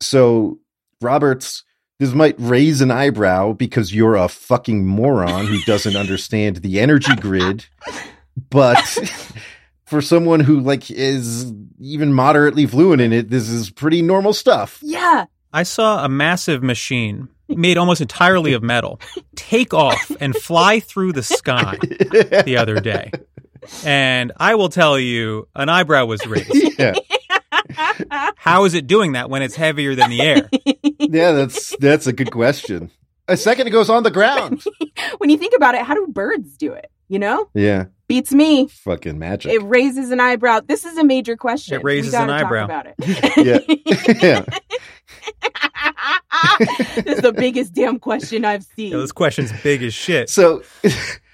So, 0.00 0.58
Roberts, 1.00 1.64
this 1.98 2.12
might 2.12 2.34
raise 2.38 2.80
an 2.80 2.90
eyebrow 2.90 3.52
because 3.52 3.94
you're 3.94 4.16
a 4.16 4.28
fucking 4.28 4.86
moron 4.86 5.46
who 5.46 5.60
doesn't 5.62 5.96
understand 5.96 6.56
the 6.56 6.80
energy 6.80 7.14
grid, 7.16 7.66
but 8.50 8.78
for 9.86 10.02
someone 10.02 10.40
who 10.40 10.60
like 10.60 10.90
is 10.90 11.52
even 11.78 12.12
moderately 12.12 12.66
fluent 12.66 13.00
in 13.00 13.12
it, 13.12 13.30
this 13.30 13.48
is 13.48 13.70
pretty 13.70 14.02
normal 14.02 14.32
stuff. 14.32 14.78
Yeah. 14.82 15.26
I 15.52 15.62
saw 15.62 16.04
a 16.04 16.08
massive 16.08 16.62
machine 16.62 17.28
made 17.48 17.76
almost 17.78 18.00
entirely 18.00 18.52
of 18.52 18.62
metal 18.62 19.00
take 19.34 19.72
off 19.74 20.10
and 20.20 20.34
fly 20.36 20.80
through 20.80 21.12
the 21.12 21.22
sky 21.22 21.76
the 21.80 22.56
other 22.58 22.80
day. 22.80 23.10
And 23.84 24.32
I 24.36 24.54
will 24.54 24.68
tell 24.68 24.98
you, 24.98 25.48
an 25.54 25.68
eyebrow 25.68 26.06
was 26.06 26.26
raised. 26.26 26.78
yeah. 26.78 26.94
How 28.36 28.64
is 28.64 28.74
it 28.74 28.86
doing 28.86 29.12
that 29.12 29.28
when 29.30 29.42
it's 29.42 29.56
heavier 29.56 29.94
than 29.94 30.10
the 30.10 30.20
air? 30.20 30.48
Yeah, 30.98 31.32
that's 31.32 31.76
that's 31.78 32.06
a 32.06 32.12
good 32.12 32.30
question. 32.30 32.90
A 33.28 33.36
second 33.36 33.66
it 33.66 33.70
goes 33.70 33.90
on 33.90 34.02
the 34.02 34.10
ground. 34.10 34.62
when 35.18 35.30
you 35.30 35.38
think 35.38 35.54
about 35.56 35.74
it, 35.74 35.82
how 35.82 35.94
do 35.94 36.06
birds 36.06 36.56
do 36.56 36.72
it? 36.72 36.90
You 37.08 37.18
know? 37.18 37.48
Yeah. 37.54 37.86
Beats 38.08 38.32
me. 38.32 38.68
Fucking 38.68 39.18
magic. 39.18 39.52
It 39.52 39.62
raises 39.62 40.10
an 40.10 40.20
eyebrow. 40.20 40.60
This 40.60 40.84
is 40.84 40.96
a 40.96 41.04
major 41.04 41.36
question. 41.36 41.74
It 41.74 41.84
raises 41.84 42.12
we 42.12 42.18
gotta 42.18 42.32
an 42.32 42.38
talk 42.38 42.46
eyebrow. 42.46 42.64
About 42.64 42.86
it. 42.86 44.14
yeah. 44.22 44.44
yeah. 44.44 44.44
This 46.96 47.16
is 47.18 47.22
the 47.22 47.32
biggest 47.32 47.74
damn 47.74 47.98
question 47.98 48.44
I've 48.44 48.64
seen. 48.64 48.88
You 48.88 48.94
know, 48.94 49.00
this 49.00 49.12
question's 49.12 49.52
big 49.62 49.82
as 49.82 49.94
shit. 49.94 50.30
So, 50.30 50.62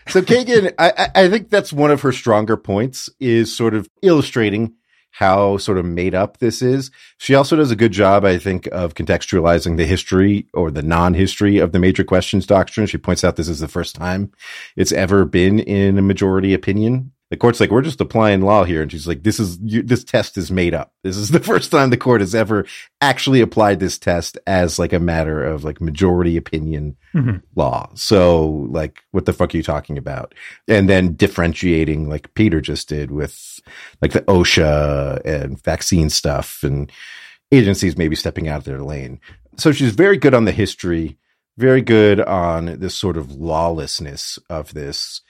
so 0.08 0.22
Kagan, 0.22 0.72
I, 0.78 0.92
I 0.96 1.24
I 1.24 1.28
think 1.28 1.50
that's 1.50 1.72
one 1.72 1.90
of 1.90 2.00
her 2.02 2.12
stronger 2.12 2.56
points 2.56 3.08
is 3.20 3.54
sort 3.54 3.74
of 3.74 3.88
illustrating 4.02 4.74
how 5.12 5.58
sort 5.58 5.78
of 5.78 5.84
made 5.84 6.14
up 6.14 6.38
this 6.38 6.62
is. 6.62 6.90
She 7.18 7.34
also 7.34 7.54
does 7.54 7.70
a 7.70 7.76
good 7.76 7.92
job, 7.92 8.24
I 8.24 8.38
think, 8.38 8.66
of 8.72 8.94
contextualizing 8.94 9.76
the 9.76 9.84
history 9.84 10.46
or 10.54 10.70
the 10.70 10.82
non-history 10.82 11.58
of 11.58 11.72
the 11.72 11.78
major 11.78 12.02
questions 12.02 12.46
doctrine. 12.46 12.86
She 12.86 12.98
points 12.98 13.22
out 13.22 13.36
this 13.36 13.48
is 13.48 13.60
the 13.60 13.68
first 13.68 13.94
time 13.94 14.32
it's 14.74 14.92
ever 14.92 15.24
been 15.24 15.58
in 15.60 15.98
a 15.98 16.02
majority 16.02 16.54
opinion. 16.54 17.12
The 17.32 17.38
court's 17.38 17.60
like, 17.60 17.70
we're 17.70 17.80
just 17.80 18.02
applying 18.02 18.42
law 18.42 18.62
here. 18.64 18.82
And 18.82 18.92
she's 18.92 19.06
like, 19.08 19.22
this 19.22 19.40
is, 19.40 19.58
you, 19.62 19.82
this 19.82 20.04
test 20.04 20.36
is 20.36 20.50
made 20.50 20.74
up. 20.74 20.92
This 21.02 21.16
is 21.16 21.28
the 21.30 21.40
first 21.40 21.70
time 21.70 21.88
the 21.88 21.96
court 21.96 22.20
has 22.20 22.34
ever 22.34 22.66
actually 23.00 23.40
applied 23.40 23.80
this 23.80 23.98
test 23.98 24.36
as 24.46 24.78
like 24.78 24.92
a 24.92 25.00
matter 25.00 25.42
of 25.42 25.64
like 25.64 25.80
majority 25.80 26.36
opinion 26.36 26.94
Mhm. 27.14 27.42
law. 27.56 27.88
So 27.94 28.46
like, 28.70 29.02
what 29.12 29.24
the 29.24 29.32
fuck 29.32 29.54
are 29.54 29.56
you 29.56 29.62
talking 29.62 29.96
about? 29.96 30.34
And 30.68 30.90
then 30.90 31.14
differentiating 31.14 32.06
like 32.08 32.34
Peter 32.34 32.60
just 32.60 32.86
did 32.88 33.10
with 33.10 33.60
like 34.02 34.12
the 34.12 34.20
OSHA 34.22 35.22
and 35.24 35.62
vaccine 35.64 36.10
stuff 36.10 36.62
and 36.62 36.92
agencies 37.50 37.96
maybe 37.96 38.14
stepping 38.14 38.46
out 38.48 38.58
of 38.58 38.64
their 38.64 38.82
lane. 38.82 39.20
So 39.56 39.72
she's 39.72 39.94
very 39.94 40.18
good 40.18 40.34
on 40.34 40.44
the 40.44 40.52
history, 40.52 41.16
very 41.56 41.80
good 41.82 42.20
on 42.20 42.78
this 42.78 42.94
sort 42.94 43.16
of 43.16 43.32
lawlessness 43.32 44.38
of 44.50 44.74
this. 44.74 45.22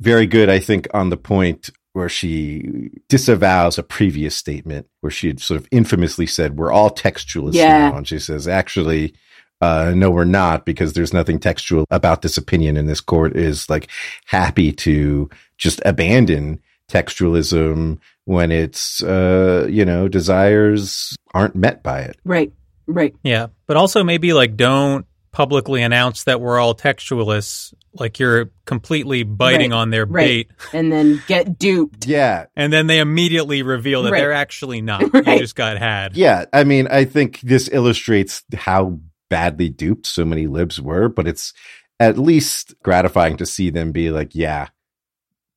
Very 0.00 0.26
good, 0.26 0.48
I 0.48 0.58
think, 0.58 0.86
on 0.94 1.10
the 1.10 1.16
point 1.16 1.70
where 1.94 2.08
she 2.08 2.90
disavows 3.08 3.78
a 3.78 3.82
previous 3.82 4.34
statement 4.34 4.86
where 5.02 5.10
she 5.10 5.26
had 5.28 5.40
sort 5.40 5.60
of 5.60 5.68
infamously 5.70 6.26
said, 6.26 6.56
We're 6.56 6.72
all 6.72 6.90
textualists 6.90 7.54
Yeah. 7.54 7.90
now. 7.90 7.96
And 7.98 8.08
she 8.08 8.18
says, 8.18 8.48
Actually, 8.48 9.14
uh, 9.60 9.92
no, 9.94 10.10
we're 10.10 10.24
not 10.24 10.64
because 10.64 10.92
there's 10.94 11.12
nothing 11.12 11.38
textual 11.38 11.84
about 11.90 12.22
this 12.22 12.36
opinion. 12.36 12.76
And 12.76 12.88
this 12.88 13.00
court 13.00 13.36
is 13.36 13.68
like 13.70 13.88
happy 14.24 14.72
to 14.72 15.28
just 15.58 15.80
abandon 15.84 16.60
textualism 16.88 17.98
when 18.24 18.50
its, 18.50 19.02
uh, 19.02 19.66
you 19.70 19.84
know, 19.84 20.08
desires 20.08 21.16
aren't 21.34 21.54
met 21.56 21.82
by 21.82 22.00
it. 22.00 22.16
right. 22.24 22.52
Right. 22.88 23.14
Yeah. 23.22 23.46
But 23.68 23.76
also 23.76 24.02
maybe 24.02 24.32
like 24.32 24.56
don't 24.56 25.06
publicly 25.30 25.82
announce 25.82 26.24
that 26.24 26.40
we're 26.40 26.58
all 26.58 26.74
textualists, 26.74 27.72
like 27.94 28.18
you're 28.18 28.50
completely 28.64 29.22
biting 29.22 29.70
Right, 29.70 29.76
on 29.76 29.90
their 29.90 30.04
right. 30.06 30.48
bait. 30.48 30.50
And 30.72 30.90
then 30.92 31.22
get 31.26 31.58
duped. 31.58 32.06
Yeah. 32.06 32.46
And 32.56 32.72
then 32.72 32.86
they 32.86 32.98
immediately 33.00 33.62
reveal 33.62 34.02
that 34.04 34.12
Right. 34.12 34.20
they're 34.20 34.32
actually 34.32 34.80
not. 34.80 35.02
You 35.14 35.38
just 35.38 35.56
got 35.56 35.78
had. 35.78 36.16
Yeah. 36.16 36.46
I 36.52 36.64
mean, 36.64 36.86
I 36.88 37.04
think 37.04 37.40
this 37.40 37.68
illustrates 37.72 38.42
how 38.54 38.98
badly 39.30 39.68
duped 39.68 40.06
so 40.06 40.24
many 40.24 40.46
libs 40.46 40.80
were, 40.80 41.08
but 41.08 41.26
it's 41.28 41.52
at 42.00 42.18
least 42.18 42.74
gratifying 42.82 43.36
to 43.38 43.46
see 43.46 43.70
them 43.70 43.92
be 43.92 44.10
like, 44.10 44.34
yeah, 44.34 44.68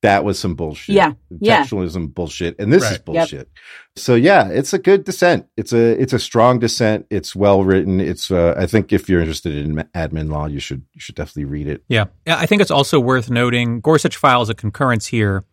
that 0.01 0.23
was 0.23 0.37
some 0.37 0.55
bullshit. 0.55 0.95
Yeah. 0.95 1.13
Yeah. 1.39 1.63
Textualism 1.63 2.13
bullshit. 2.13 2.55
And 2.59 2.71
this 2.71 2.83
is 2.83 2.89
Right. 2.91 2.99
Yep. 2.99 3.05
bullshit. 3.05 3.49
So 3.95 4.13
yeah, 4.15 4.49
it's 4.49 4.73
a 4.73 4.77
good 4.77 5.03
dissent. 5.03 5.47
It's 5.57 5.73
a 5.73 5.99
it's 5.99 6.13
a 6.13 6.19
strong 6.19 6.59
dissent. 6.59 7.07
It's 7.09 7.35
well 7.35 7.63
written. 7.63 7.99
It's 7.99 8.29
uh, 8.29 8.53
I 8.57 8.67
think 8.67 8.93
if 8.93 9.09
you're 9.09 9.21
interested 9.21 9.55
in 9.55 9.75
admin 9.95 10.29
law, 10.31 10.45
you 10.45 10.59
should 10.59 10.83
you 10.93 11.01
should 11.01 11.15
definitely 11.15 11.45
read 11.45 11.67
it. 11.67 11.83
Yeah. 11.87 12.05
Yeah, 12.27 12.37
I 12.37 12.45
think 12.45 12.61
it's 12.61 12.71
also 12.71 12.99
worth 12.99 13.29
noting 13.31 13.79
Gorsuch 13.79 14.15
files 14.17 14.49
a 14.49 14.53
concurrence 14.53 15.07
here, 15.07 15.43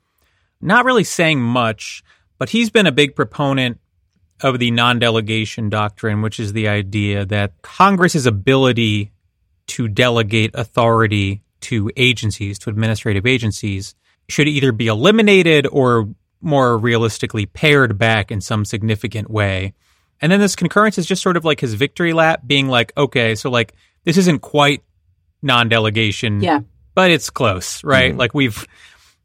not 0.61 0.85
really 0.85 1.05
saying 1.05 1.40
much, 1.40 2.02
but 2.38 2.50
he's 2.50 2.68
been 2.68 2.87
a 2.87 2.92
big 2.92 3.14
proponent 3.16 3.78
of 4.42 4.59
the 4.59 4.70
non 4.70 4.98
delegation 4.98 5.70
doctrine, 5.70 6.20
which 6.20 6.38
is 6.40 6.52
the 6.52 6.68
idea 6.68 7.24
that 7.24 7.62
Congress's 7.62 8.26
ability 8.26 9.12
to 9.68 9.88
delegate 9.88 10.50
authority 10.55 11.42
to 11.61 11.90
agencies, 11.96 12.59
to 12.59 12.68
administrative 12.70 13.24
agencies, 13.24 13.94
should 14.28 14.48
either 14.48 14.72
be 14.72 14.87
eliminated 14.87 15.66
or 15.70 16.08
more 16.40 16.76
realistically 16.78 17.46
pared 17.46 17.98
back 17.98 18.30
in 18.30 18.40
some 18.40 18.64
significant 18.64 19.30
way. 19.30 19.74
And 20.20 20.30
then 20.30 20.40
this 20.40 20.56
concurrence 20.56 20.98
is 20.98 21.06
just 21.06 21.22
sort 21.22 21.37
of 21.37 21.44
like 21.44 21.61
his 21.61 21.74
victory 21.74 22.12
lap, 22.12 22.42
being 22.46 22.68
like, 22.68 22.92
okay, 22.96 23.35
so 23.35 23.50
like 23.50 23.74
this 24.04 24.16
isn't 24.16 24.40
quite 24.40 24.82
non 25.42 25.68
delegation 25.68 26.40
Yeah. 26.40 26.61
but 26.94 27.11
it's 27.11 27.30
close, 27.30 27.82
right? 27.85 28.14
Mhm. 28.14 28.18
Like 28.18 28.35
we've 28.35 28.66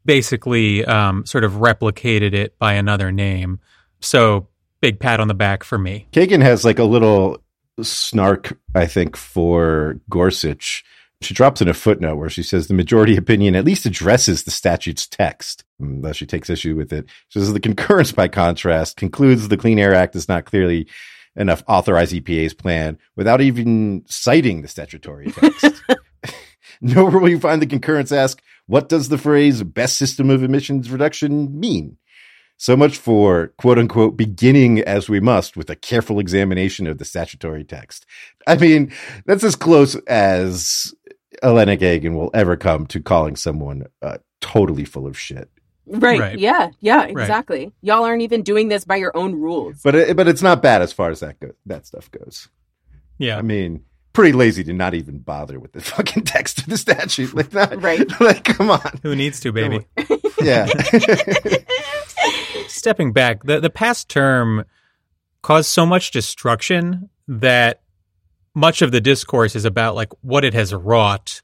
basically 0.04 0.84
um, 0.84 1.26
sort 1.26 1.44
of 1.44 1.52
replicated 1.54 2.32
it 2.34 2.58
by 2.58 2.74
another 2.74 3.12
name. 3.12 3.60
So 4.00 4.48
big 4.80 4.98
pat 5.00 5.20
on 5.20 5.28
the 5.28 5.34
back 5.34 5.64
for 5.64 5.78
me. 5.78 6.06
Kagan 6.12 6.42
has 6.42 6.64
like 6.64 6.78
a 6.78 6.84
little 6.84 7.42
snark, 7.82 8.58
I 8.74 8.86
think, 8.86 9.16
for 9.16 10.00
Gorsuch. 10.08 10.84
She 11.20 11.34
drops 11.34 11.60
in 11.60 11.68
a 11.68 11.74
footnote 11.74 12.16
where 12.16 12.30
she 12.30 12.44
says 12.44 12.68
the 12.68 12.74
majority 12.74 13.16
opinion 13.16 13.56
at 13.56 13.64
least 13.64 13.86
addresses 13.86 14.44
the 14.44 14.52
statute's 14.52 15.06
text, 15.06 15.64
mm, 15.80 16.02
though 16.02 16.12
she 16.12 16.26
takes 16.26 16.48
issue 16.48 16.76
with 16.76 16.92
it. 16.92 17.06
She 17.28 17.40
says 17.40 17.52
the 17.52 17.60
concurrence, 17.60 18.12
by 18.12 18.28
contrast, 18.28 18.96
concludes 18.96 19.48
the 19.48 19.56
Clean 19.56 19.78
Air 19.78 19.94
Act 19.94 20.12
does 20.12 20.28
not 20.28 20.44
clearly 20.44 20.88
enough 21.34 21.62
authorize 21.66 22.12
EPA's 22.12 22.54
plan 22.54 22.98
without 23.16 23.40
even 23.40 24.04
citing 24.06 24.62
the 24.62 24.68
statutory 24.68 25.30
text. 25.32 25.82
Nowhere 26.80 27.18
will 27.18 27.28
you 27.28 27.40
find 27.40 27.60
the 27.60 27.66
concurrence 27.66 28.12
ask, 28.12 28.42
what 28.66 28.88
does 28.88 29.08
the 29.08 29.18
phrase 29.18 29.62
best 29.62 29.96
system 29.96 30.30
of 30.30 30.42
emissions 30.42 30.90
reduction 30.90 31.58
mean? 31.58 31.96
So 32.60 32.76
much 32.76 32.98
for 32.98 33.52
quote 33.56 33.78
unquote 33.78 34.16
beginning 34.16 34.80
as 34.80 35.08
we 35.08 35.20
must 35.20 35.56
with 35.56 35.70
a 35.70 35.76
careful 35.76 36.18
examination 36.18 36.88
of 36.88 36.98
the 36.98 37.04
statutory 37.04 37.62
text. 37.62 38.04
I 38.48 38.56
mean, 38.56 38.92
that's 39.26 39.44
as 39.44 39.54
close 39.54 39.94
as 40.06 40.92
Elena 41.42 41.76
Kagan 41.76 42.14
will 42.14 42.30
ever 42.34 42.56
come 42.56 42.86
to 42.88 43.00
calling 43.00 43.36
someone 43.36 43.86
uh, 44.02 44.18
totally 44.40 44.84
full 44.84 45.06
of 45.06 45.18
shit. 45.18 45.50
Right. 45.86 46.20
Right. 46.20 46.38
Yeah. 46.38 46.70
Yeah. 46.80 47.04
Exactly. 47.04 47.72
Y'all 47.80 48.04
aren't 48.04 48.22
even 48.22 48.42
doing 48.42 48.68
this 48.68 48.84
by 48.84 48.96
your 48.96 49.16
own 49.16 49.34
rules. 49.34 49.80
But 49.82 49.94
it, 49.94 50.16
but 50.16 50.28
it's 50.28 50.42
not 50.42 50.62
bad 50.62 50.82
as 50.82 50.92
far 50.92 51.10
as 51.10 51.20
that 51.20 51.40
go, 51.40 51.52
that 51.66 51.86
stuff 51.86 52.10
goes. 52.10 52.48
Yeah. 53.16 53.38
I 53.38 53.42
mean, 53.42 53.84
pretty 54.12 54.32
lazy 54.32 54.64
to 54.64 54.72
not 54.72 54.94
even 54.94 55.18
bother 55.18 55.58
with 55.58 55.72
the 55.72 55.80
fucking 55.80 56.24
text 56.24 56.58
of 56.58 56.66
the 56.66 56.76
statute. 56.76 57.32
Like 57.34 57.50
that. 57.50 57.80
Right. 57.80 58.06
Like, 58.20 58.44
come 58.44 58.70
on. 58.70 59.00
Who 59.02 59.14
needs 59.16 59.40
to, 59.40 59.52
baby? 59.52 59.86
Yeah. 60.40 60.66
Stepping 62.68 63.12
back, 63.12 63.42
the, 63.42 63.58
the 63.58 63.70
past 63.70 64.08
term 64.08 64.64
caused 65.42 65.68
so 65.68 65.84
much 65.84 66.12
destruction 66.12 67.10
that 67.26 67.82
much 68.58 68.82
of 68.82 68.90
the 68.90 69.00
discourse 69.00 69.54
is 69.54 69.64
about 69.64 69.94
like 69.94 70.12
what 70.20 70.44
it 70.44 70.52
has 70.52 70.74
wrought. 70.74 71.42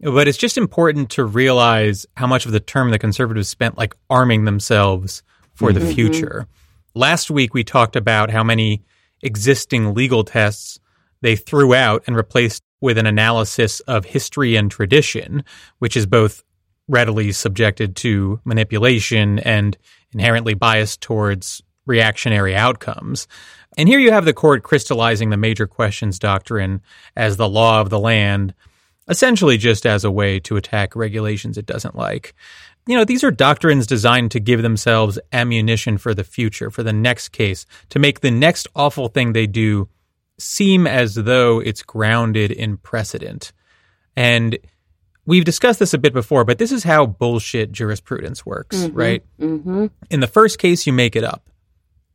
But 0.00 0.28
it's 0.28 0.38
just 0.38 0.56
important 0.56 1.10
to 1.10 1.24
realize 1.24 2.06
how 2.16 2.26
much 2.26 2.46
of 2.46 2.52
the 2.52 2.60
term 2.60 2.90
the 2.90 2.98
conservatives 2.98 3.48
spent 3.48 3.76
like 3.76 3.94
arming 4.08 4.44
themselves 4.44 5.22
for 5.54 5.72
the 5.72 5.80
mm-hmm. 5.80 5.92
future. 5.92 6.46
Last 6.94 7.30
week 7.30 7.52
we 7.52 7.64
talked 7.64 7.96
about 7.96 8.30
how 8.30 8.44
many 8.44 8.84
existing 9.22 9.94
legal 9.94 10.22
tests 10.22 10.78
they 11.20 11.34
threw 11.34 11.74
out 11.74 12.04
and 12.06 12.14
replaced 12.14 12.62
with 12.80 12.96
an 12.96 13.06
analysis 13.06 13.80
of 13.80 14.04
history 14.04 14.54
and 14.54 14.70
tradition, 14.70 15.42
which 15.78 15.96
is 15.96 16.06
both 16.06 16.44
readily 16.86 17.32
subjected 17.32 17.96
to 17.96 18.38
manipulation 18.44 19.40
and 19.40 19.76
inherently 20.12 20.54
biased 20.54 21.00
towards 21.00 21.62
reactionary 21.86 22.54
outcomes. 22.54 23.26
And 23.76 23.88
here 23.88 23.98
you 23.98 24.12
have 24.12 24.24
the 24.24 24.32
court 24.32 24.62
crystallizing 24.62 25.30
the 25.30 25.36
major 25.36 25.66
questions 25.66 26.18
doctrine 26.18 26.80
as 27.14 27.36
the 27.36 27.48
law 27.48 27.80
of 27.80 27.90
the 27.90 28.00
land, 28.00 28.54
essentially 29.08 29.58
just 29.58 29.86
as 29.86 30.04
a 30.04 30.10
way 30.10 30.40
to 30.40 30.56
attack 30.56 30.96
regulations 30.96 31.58
it 31.58 31.66
doesn't 31.66 31.96
like. 31.96 32.34
You 32.86 32.96
know, 32.96 33.04
these 33.04 33.24
are 33.24 33.30
doctrines 33.30 33.86
designed 33.86 34.30
to 34.30 34.40
give 34.40 34.62
themselves 34.62 35.18
ammunition 35.32 35.98
for 35.98 36.14
the 36.14 36.24
future, 36.24 36.70
for 36.70 36.82
the 36.82 36.92
next 36.92 37.30
case, 37.30 37.66
to 37.90 37.98
make 37.98 38.20
the 38.20 38.30
next 38.30 38.68
awful 38.76 39.08
thing 39.08 39.32
they 39.32 39.46
do 39.46 39.88
seem 40.38 40.86
as 40.86 41.14
though 41.14 41.60
it's 41.60 41.82
grounded 41.82 42.50
in 42.52 42.76
precedent. 42.76 43.52
And 44.14 44.56
we've 45.26 45.44
discussed 45.44 45.80
this 45.80 45.94
a 45.94 45.98
bit 45.98 46.12
before, 46.12 46.44
but 46.44 46.58
this 46.58 46.72
is 46.72 46.84
how 46.84 47.06
bullshit 47.06 47.72
jurisprudence 47.72 48.46
works, 48.46 48.86
right? 48.88 49.24
Mm-hmm. 49.40 49.86
In 50.10 50.20
the 50.20 50.26
first 50.26 50.58
case, 50.58 50.86
you 50.86 50.92
make 50.92 51.16
it 51.16 51.24
up. 51.24 51.48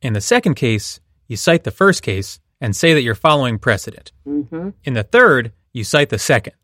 In 0.02 0.12
the 0.12 0.20
second 0.20 0.54
case, 0.54 1.00
you 1.28 1.36
cite 1.36 1.64
the 1.64 1.70
first 1.70 2.02
case 2.02 2.40
and 2.60 2.76
say 2.76 2.92
that 2.92 3.02
you're 3.02 3.14
following 3.14 3.58
precedent. 3.58 4.12
Mm-hmm. 4.26 4.70
In 4.84 4.94
the 4.94 5.04
third, 5.04 5.52
you 5.72 5.84
cite 5.84 6.10
the 6.10 6.18
second. 6.18 6.54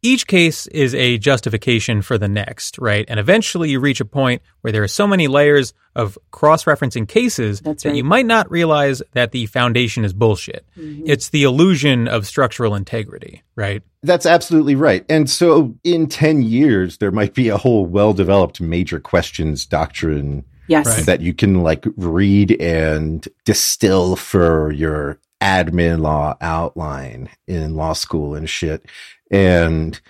Each 0.00 0.28
case 0.28 0.68
is 0.68 0.94
a 0.94 1.18
justification 1.18 2.02
for 2.02 2.18
the 2.18 2.28
next, 2.28 2.78
right? 2.78 3.04
And 3.08 3.18
eventually 3.18 3.70
you 3.70 3.80
reach 3.80 4.00
a 4.00 4.04
point 4.04 4.42
where 4.60 4.72
there 4.72 4.84
are 4.84 4.88
so 4.88 5.08
many 5.08 5.26
layers 5.26 5.74
of 5.96 6.16
cross 6.30 6.64
referencing 6.64 7.08
cases 7.08 7.60
That's 7.60 7.82
that 7.82 7.88
right. 7.88 7.96
you 7.96 8.04
might 8.04 8.26
not 8.26 8.48
realize 8.48 9.02
that 9.14 9.32
the 9.32 9.46
foundation 9.46 10.04
is 10.04 10.12
bullshit. 10.12 10.64
It's 10.76 11.30
the 11.30 11.42
illusion 11.42 12.06
of 12.06 12.28
structural 12.28 12.76
integrity, 12.76 13.42
right? 13.56 13.82
That's 14.04 14.24
absolutely 14.24 14.76
right. 14.76 15.04
And 15.08 15.28
so 15.28 15.74
in 15.82 16.06
10 16.06 16.42
years, 16.42 16.98
there 16.98 17.10
might 17.10 17.34
be 17.34 17.48
a 17.48 17.56
whole 17.56 17.84
well 17.84 18.12
developed 18.12 18.60
major 18.60 19.00
questions 19.00 19.66
doctrine 19.66 20.44
Yes. 20.68 20.86
Right. 20.86 21.06
that 21.06 21.20
you 21.20 21.34
can 21.34 21.62
like 21.62 21.84
read 21.96 22.52
and 22.60 23.26
distill 23.44 24.16
for 24.16 24.70
your 24.70 25.18
admin 25.40 26.00
law 26.00 26.36
outline 26.40 27.30
in 27.46 27.74
law 27.74 27.92
school 27.92 28.34
and 28.34 28.48
shit. 28.48 28.84
And 29.30 30.00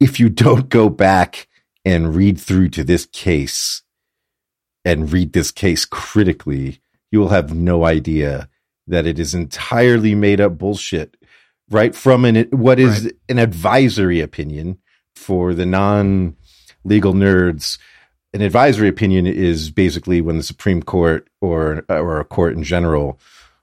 if 0.00 0.20
you 0.20 0.28
don't 0.44 0.68
go 0.68 0.88
back 0.88 1.48
and 1.84 2.14
read 2.14 2.38
through 2.38 2.70
to 2.70 2.84
this 2.84 3.06
case 3.06 3.82
and 4.84 5.12
read 5.12 5.32
this 5.32 5.50
case 5.50 5.84
critically, 5.84 6.80
you 7.10 7.20
will 7.20 7.28
have 7.28 7.54
no 7.54 7.84
idea 7.84 8.48
that 8.86 9.06
it 9.06 9.18
is 9.18 9.34
entirely 9.34 10.14
made 10.14 10.40
up 10.40 10.58
bullshit, 10.58 11.16
right? 11.70 11.94
From 11.94 12.24
an 12.24 12.48
what 12.50 12.78
is 12.78 13.10
an 13.28 13.38
advisory 13.38 14.20
opinion 14.20 14.78
for 15.14 15.54
the 15.54 15.64
non 15.64 16.36
legal 16.84 17.14
nerds. 17.14 17.78
An 18.34 18.42
advisory 18.42 18.88
opinion 18.88 19.26
is 19.26 19.70
basically 19.70 20.20
when 20.20 20.36
the 20.36 20.42
Supreme 20.42 20.82
Court 20.82 21.28
or 21.40 21.84
or 21.88 22.20
a 22.20 22.24
court 22.24 22.54
in 22.54 22.64
general 22.64 23.18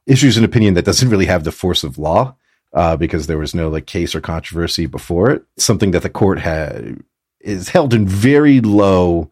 issues 0.08 0.38
an 0.38 0.44
opinion 0.44 0.74
that 0.74 0.86
doesn't 0.86 1.10
really 1.10 1.26
have 1.26 1.44
the 1.44 1.52
force 1.52 1.84
of 1.84 1.98
law 1.98 2.36
uh, 2.74 2.96
because 2.96 3.28
there 3.28 3.38
was 3.38 3.54
no 3.54 3.70
like 3.70 3.86
case 3.86 4.16
or 4.16 4.22
controversy 4.22 4.86
before 4.86 5.30
it. 5.30 5.44
Something 5.58 5.92
that 5.92 6.04
the 6.04 6.10
court 6.10 6.40
had 6.40 7.04
is 7.42 7.70
held 7.70 7.94
in 7.94 8.08
very 8.08 8.62
low 8.62 9.30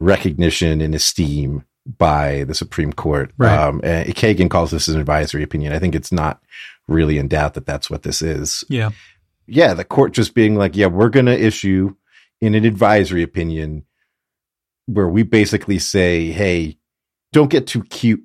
recognition 0.00 0.80
and 0.80 0.94
esteem 0.94 1.64
by 1.98 2.44
the 2.44 2.54
Supreme 2.54 2.92
Court. 2.92 3.32
Right. 3.38 3.56
Um, 3.56 3.80
and 3.84 4.08
Kagan 4.14 4.50
calls 4.50 4.70
this 4.70 4.88
an 4.88 5.00
advisory 5.00 5.42
opinion. 5.42 5.72
I 5.72 5.78
think 5.78 5.94
it's 5.94 6.12
not 6.12 6.42
really 6.88 7.18
in 7.18 7.28
doubt 7.28 7.54
that 7.54 7.66
that's 7.66 7.90
what 7.90 8.02
this 8.02 8.22
is. 8.22 8.64
Yeah. 8.68 8.90
Yeah, 9.46 9.74
the 9.74 9.84
court 9.84 10.12
just 10.12 10.34
being 10.34 10.54
like, 10.56 10.76
yeah, 10.76 10.86
we're 10.86 11.08
going 11.08 11.26
to 11.26 11.38
issue 11.38 11.94
in 12.40 12.54
an 12.54 12.64
advisory 12.64 13.22
opinion 13.22 13.84
where 14.86 15.08
we 15.08 15.22
basically 15.22 15.78
say, 15.78 16.30
hey, 16.30 16.76
don't 17.32 17.50
get 17.50 17.66
too 17.66 17.82
cute, 17.84 18.22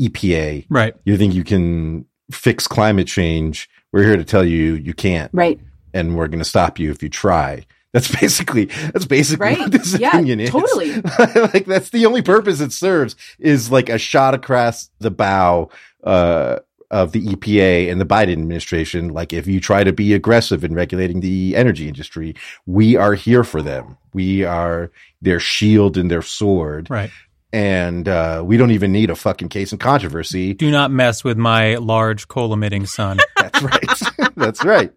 EPA. 0.00 0.66
Right. 0.70 0.94
You 1.04 1.16
think 1.16 1.34
you 1.34 1.44
can 1.44 2.06
fix 2.30 2.66
climate 2.66 3.06
change? 3.06 3.68
We're 3.92 4.04
here 4.04 4.16
to 4.16 4.24
tell 4.24 4.44
you 4.44 4.74
you 4.74 4.94
can't, 4.94 5.30
Right. 5.34 5.58
and 5.92 6.16
we're 6.16 6.28
going 6.28 6.38
to 6.38 6.44
stop 6.44 6.78
you 6.78 6.90
if 6.90 7.02
you 7.02 7.08
try. 7.08 7.66
That's 7.92 8.14
basically 8.20 8.66
that's 8.66 9.04
basically 9.04 9.46
Right. 9.46 9.58
what 9.58 9.72
this 9.72 9.98
Yeah, 9.98 10.10
opinion 10.10 10.38
is. 10.40 10.50
totally. 10.50 10.94
like 11.52 11.66
that's 11.66 11.90
the 11.90 12.06
only 12.06 12.22
purpose 12.22 12.60
it 12.60 12.72
serves 12.72 13.16
is 13.40 13.70
like 13.72 13.88
a 13.88 13.98
shot 13.98 14.32
across 14.32 14.90
the 15.00 15.10
bow 15.10 15.70
uh, 16.04 16.60
of 16.90 17.12
the 17.12 17.24
EPA 17.24 17.90
and 17.90 18.00
the 18.00 18.06
Biden 18.06 18.32
administration. 18.32 19.08
Like 19.12 19.32
if 19.32 19.46
you 19.46 19.60
try 19.60 19.84
to 19.84 19.92
be 19.92 20.12
aggressive 20.12 20.64
in 20.64 20.74
regulating 20.74 21.20
the 21.20 21.54
energy 21.56 21.86
industry, 21.88 22.34
we 22.66 22.96
are 22.96 23.14
here 23.14 23.44
for 23.44 23.62
them. 23.62 23.96
We 24.12 24.44
are 24.44 24.90
their 25.22 25.40
shield 25.40 25.96
and 25.96 26.10
their 26.10 26.22
sword. 26.22 26.90
Right. 26.90 27.10
and 27.52 28.08
uh, 28.08 28.42
we 28.44 28.56
don't 28.56 28.70
even 28.70 28.92
need 28.92 29.10
a 29.10 29.16
fucking 29.16 29.48
case 29.48 29.72
in 29.72 29.78
controversy. 29.78 30.54
Do 30.54 30.70
not 30.70 30.90
mess 30.90 31.24
with 31.24 31.36
my 31.36 31.76
large 31.76 32.28
coal 32.28 32.52
emitting 32.52 32.86
son. 32.86 33.18
That's 33.36 33.62
right. 33.62 34.00
that's 34.36 34.64
right. 34.64 34.92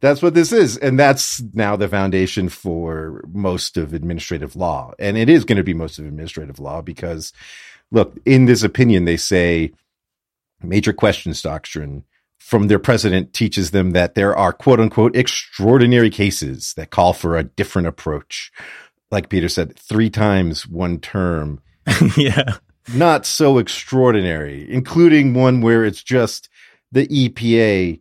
That's 0.00 0.22
what 0.22 0.34
this 0.34 0.52
is. 0.52 0.76
And 0.76 0.98
that's 0.98 1.42
now 1.54 1.74
the 1.76 1.88
foundation 1.88 2.48
for 2.48 3.24
most 3.32 3.76
of 3.76 3.94
administrative 3.94 4.54
law. 4.56 4.92
And 4.98 5.16
it 5.16 5.28
is 5.28 5.44
going 5.44 5.56
to 5.56 5.64
be 5.64 5.74
most 5.74 5.98
of 5.98 6.04
administrative 6.04 6.58
law 6.60 6.82
because, 6.82 7.32
look, 7.90 8.16
in 8.24 8.44
this 8.44 8.62
opinion, 8.62 9.04
they 9.04 9.16
say 9.16 9.72
major 10.62 10.92
questions 10.92 11.42
doctrine 11.42 12.04
from 12.38 12.68
their 12.68 12.78
precedent 12.78 13.32
teaches 13.32 13.70
them 13.70 13.92
that 13.92 14.14
there 14.14 14.36
are 14.36 14.52
quote 14.52 14.78
unquote 14.78 15.16
extraordinary 15.16 16.10
cases 16.10 16.74
that 16.74 16.90
call 16.90 17.14
for 17.14 17.36
a 17.38 17.44
different 17.44 17.88
approach. 17.88 18.52
Like 19.10 19.30
Peter 19.30 19.48
said, 19.48 19.78
three 19.78 20.10
times 20.10 20.66
one 20.66 21.00
term. 21.00 21.60
yeah. 22.16 22.56
Not 22.94 23.24
so 23.24 23.56
extraordinary, 23.56 24.70
including 24.70 25.32
one 25.32 25.62
where 25.62 25.86
it's 25.86 26.02
just 26.02 26.50
the 26.92 27.06
EPA 27.08 28.00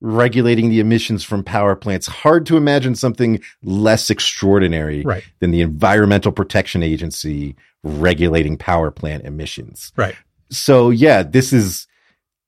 regulating 0.00 0.70
the 0.70 0.80
emissions 0.80 1.22
from 1.22 1.44
power 1.44 1.76
plants. 1.76 2.06
Hard 2.06 2.46
to 2.46 2.56
imagine 2.56 2.94
something 2.94 3.40
less 3.62 4.08
extraordinary 4.08 5.02
right. 5.02 5.22
than 5.40 5.50
the 5.50 5.60
Environmental 5.60 6.32
Protection 6.32 6.82
Agency 6.82 7.54
regulating 7.84 8.56
power 8.56 8.90
plant 8.90 9.24
emissions. 9.24 9.92
Right. 9.96 10.16
So 10.50 10.88
yeah, 10.88 11.22
this 11.22 11.52
is 11.52 11.86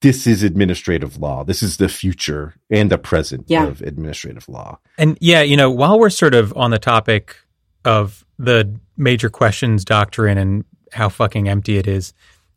this 0.00 0.26
is 0.26 0.42
administrative 0.42 1.18
law. 1.18 1.44
This 1.44 1.62
is 1.62 1.78
the 1.78 1.88
future 1.88 2.54
and 2.70 2.90
the 2.90 2.98
present 2.98 3.46
yeah. 3.48 3.66
of 3.66 3.80
administrative 3.80 4.48
law. 4.48 4.78
And 4.98 5.16
yeah, 5.20 5.42
you 5.42 5.56
know, 5.56 5.70
while 5.70 5.98
we're 5.98 6.10
sort 6.10 6.34
of 6.34 6.54
on 6.56 6.70
the 6.70 6.78
topic 6.78 7.36
of 7.84 8.24
the 8.38 8.78
major 8.96 9.30
questions 9.30 9.84
doctrine 9.84 10.38
and 10.38 10.64
how 10.92 11.08
fucking 11.08 11.48
empty 11.48 11.78
it 11.78 11.86
is, 11.86 12.12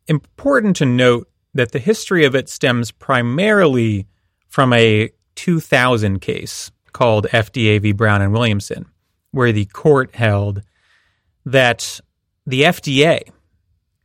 important 0.08 0.76
to 0.78 0.86
note 0.86 1.30
that 1.54 1.72
the 1.72 1.80
history 1.80 2.26
of 2.26 2.36
it 2.36 2.50
stems 2.50 2.92
primarily 2.92 4.08
from 4.48 4.74
a 4.74 5.10
2000 5.36 6.20
case 6.20 6.72
called 6.94 7.28
FDA 7.32 7.82
v. 7.82 7.92
Brown 7.92 8.22
and 8.22 8.34
Williamson, 8.34 8.86
where 9.32 9.52
the 9.52 9.66
court 9.66 10.16
held 10.16 10.64
that 11.46 12.00
the 12.46 12.64
FDA 12.64 13.22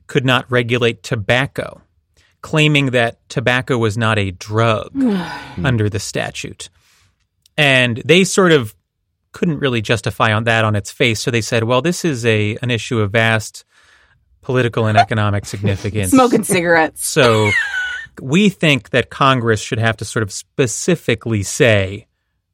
could 0.07 0.25
not 0.25 0.51
regulate 0.51 1.03
tobacco, 1.03 1.81
claiming 2.42 2.90
that 2.90 3.26
tobacco 3.28 3.78
was 3.78 3.96
not 3.96 4.18
a 4.18 4.33
drug 4.33 4.92
under 5.64 5.88
the 5.88 6.00
statute. 6.00 6.68
And 7.57 8.02
they 8.05 8.24
sort 8.24 8.52
of 8.52 8.74
couldn't 9.33 9.61
really 9.61 9.81
justify 9.81 10.33
on 10.33 10.44
that 10.44 10.64
on 10.64 10.76
its 10.76 10.90
face, 10.90 11.20
so 11.20 11.31
they 11.31 11.40
said, 11.40 11.64
"Well, 11.64 11.83
this 11.83 12.05
is 12.05 12.24
a 12.26 12.57
an 12.62 12.70
issue 12.70 13.00
of 13.00 13.12
vast 13.12 13.64
political 14.42 14.87
and 14.87 14.98
economic 14.98 15.46
significance." 15.46 16.11
Smoking 16.11 16.44
cigarettes. 16.44 17.07
So 17.07 17.50
we 18.20 18.48
think 18.48 18.90
that 18.90 19.11
Congress 19.11 19.61
should 19.61 19.78
have 19.78 19.96
to 19.98 20.05
sort 20.05 20.22
of 20.22 20.33
specifically 20.33 21.42
say 21.42 22.07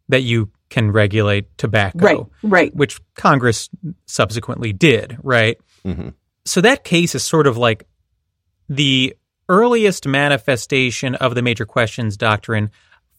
that 0.09 0.22
you 0.22 0.51
can 0.70 0.90
regulate 0.90 1.57
tobacco. 1.59 1.98
Right, 1.98 2.20
right. 2.42 2.74
Which 2.74 3.01
Congress 3.14 3.68
subsequently 4.07 4.72
did, 4.72 5.18
right? 5.22 5.59
Mm-hmm. 5.85 6.11
So 6.44 6.61
that 6.61 6.85
case 6.85 7.14
is 7.14 7.24
sort 7.24 7.46
of 7.46 7.57
like 7.57 7.87
the 8.68 9.16
earliest 9.49 10.07
manifestation 10.07 11.15
of 11.17 11.35
the 11.35 11.43
major 11.43 11.65
questions 11.67 12.17
doctrine 12.17 12.71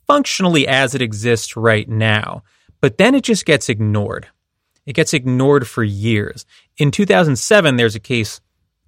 functionally 0.08 0.68
as 0.68 0.96
it 0.96 1.02
exists 1.02 1.56
right 1.56 1.88
now. 1.88 2.44
But 2.82 2.98
then 2.98 3.16
it 3.16 3.24
just 3.24 3.46
gets 3.46 3.70
ignored. 3.70 4.28
It 4.86 4.94
gets 4.94 5.14
ignored 5.14 5.68
for 5.68 5.84
years. 5.84 6.46
In 6.78 6.92
2007, 6.92 7.76
there's 7.76 7.96
a 7.96 8.00
case 8.00 8.42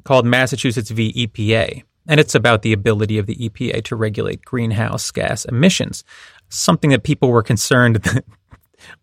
called 0.04 0.26
Massachusetts 0.26 0.90
v. 0.90 1.14
EPA, 1.28 1.84
and 2.08 2.20
it's 2.20 2.34
about 2.34 2.64
the 2.64 2.74
ability 2.74 3.18
of 3.20 3.28
the 3.28 3.36
EPA 3.36 3.84
to 3.84 3.96
regulate 3.96 4.44
greenhouse 4.44 5.12
gas 5.12 5.46
emissions. 5.46 6.04
Something 6.50 6.90
that 6.90 7.04
people 7.04 7.30
were 7.30 7.44
concerned 7.44 7.96
that 8.04 8.26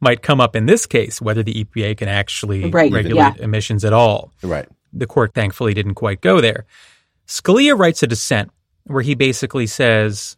might 0.01 0.22
come 0.22 0.40
up 0.40 0.57
in 0.57 0.66
this 0.66 0.87
case, 0.87 1.20
whether 1.20 1.42
the 1.42 1.64
EPA 1.64 1.96
can 1.98 2.09
actually 2.09 2.68
Right, 2.70 2.90
regulate 2.90 3.37
yeah. 3.37 3.44
emissions 3.44 3.85
at 3.85 3.92
all. 3.92 4.33
Right. 4.42 4.68
The 4.92 5.07
court 5.07 5.35
thankfully 5.35 5.74
didn't 5.74 5.94
quite 5.94 6.20
go 6.20 6.40
there. 6.40 6.66
Scalia 7.28 7.78
writes 7.78 8.02
a 8.02 8.06
dissent 8.06 8.50
where 8.84 9.02
he 9.02 9.14
basically 9.14 9.66
says, 9.66 10.36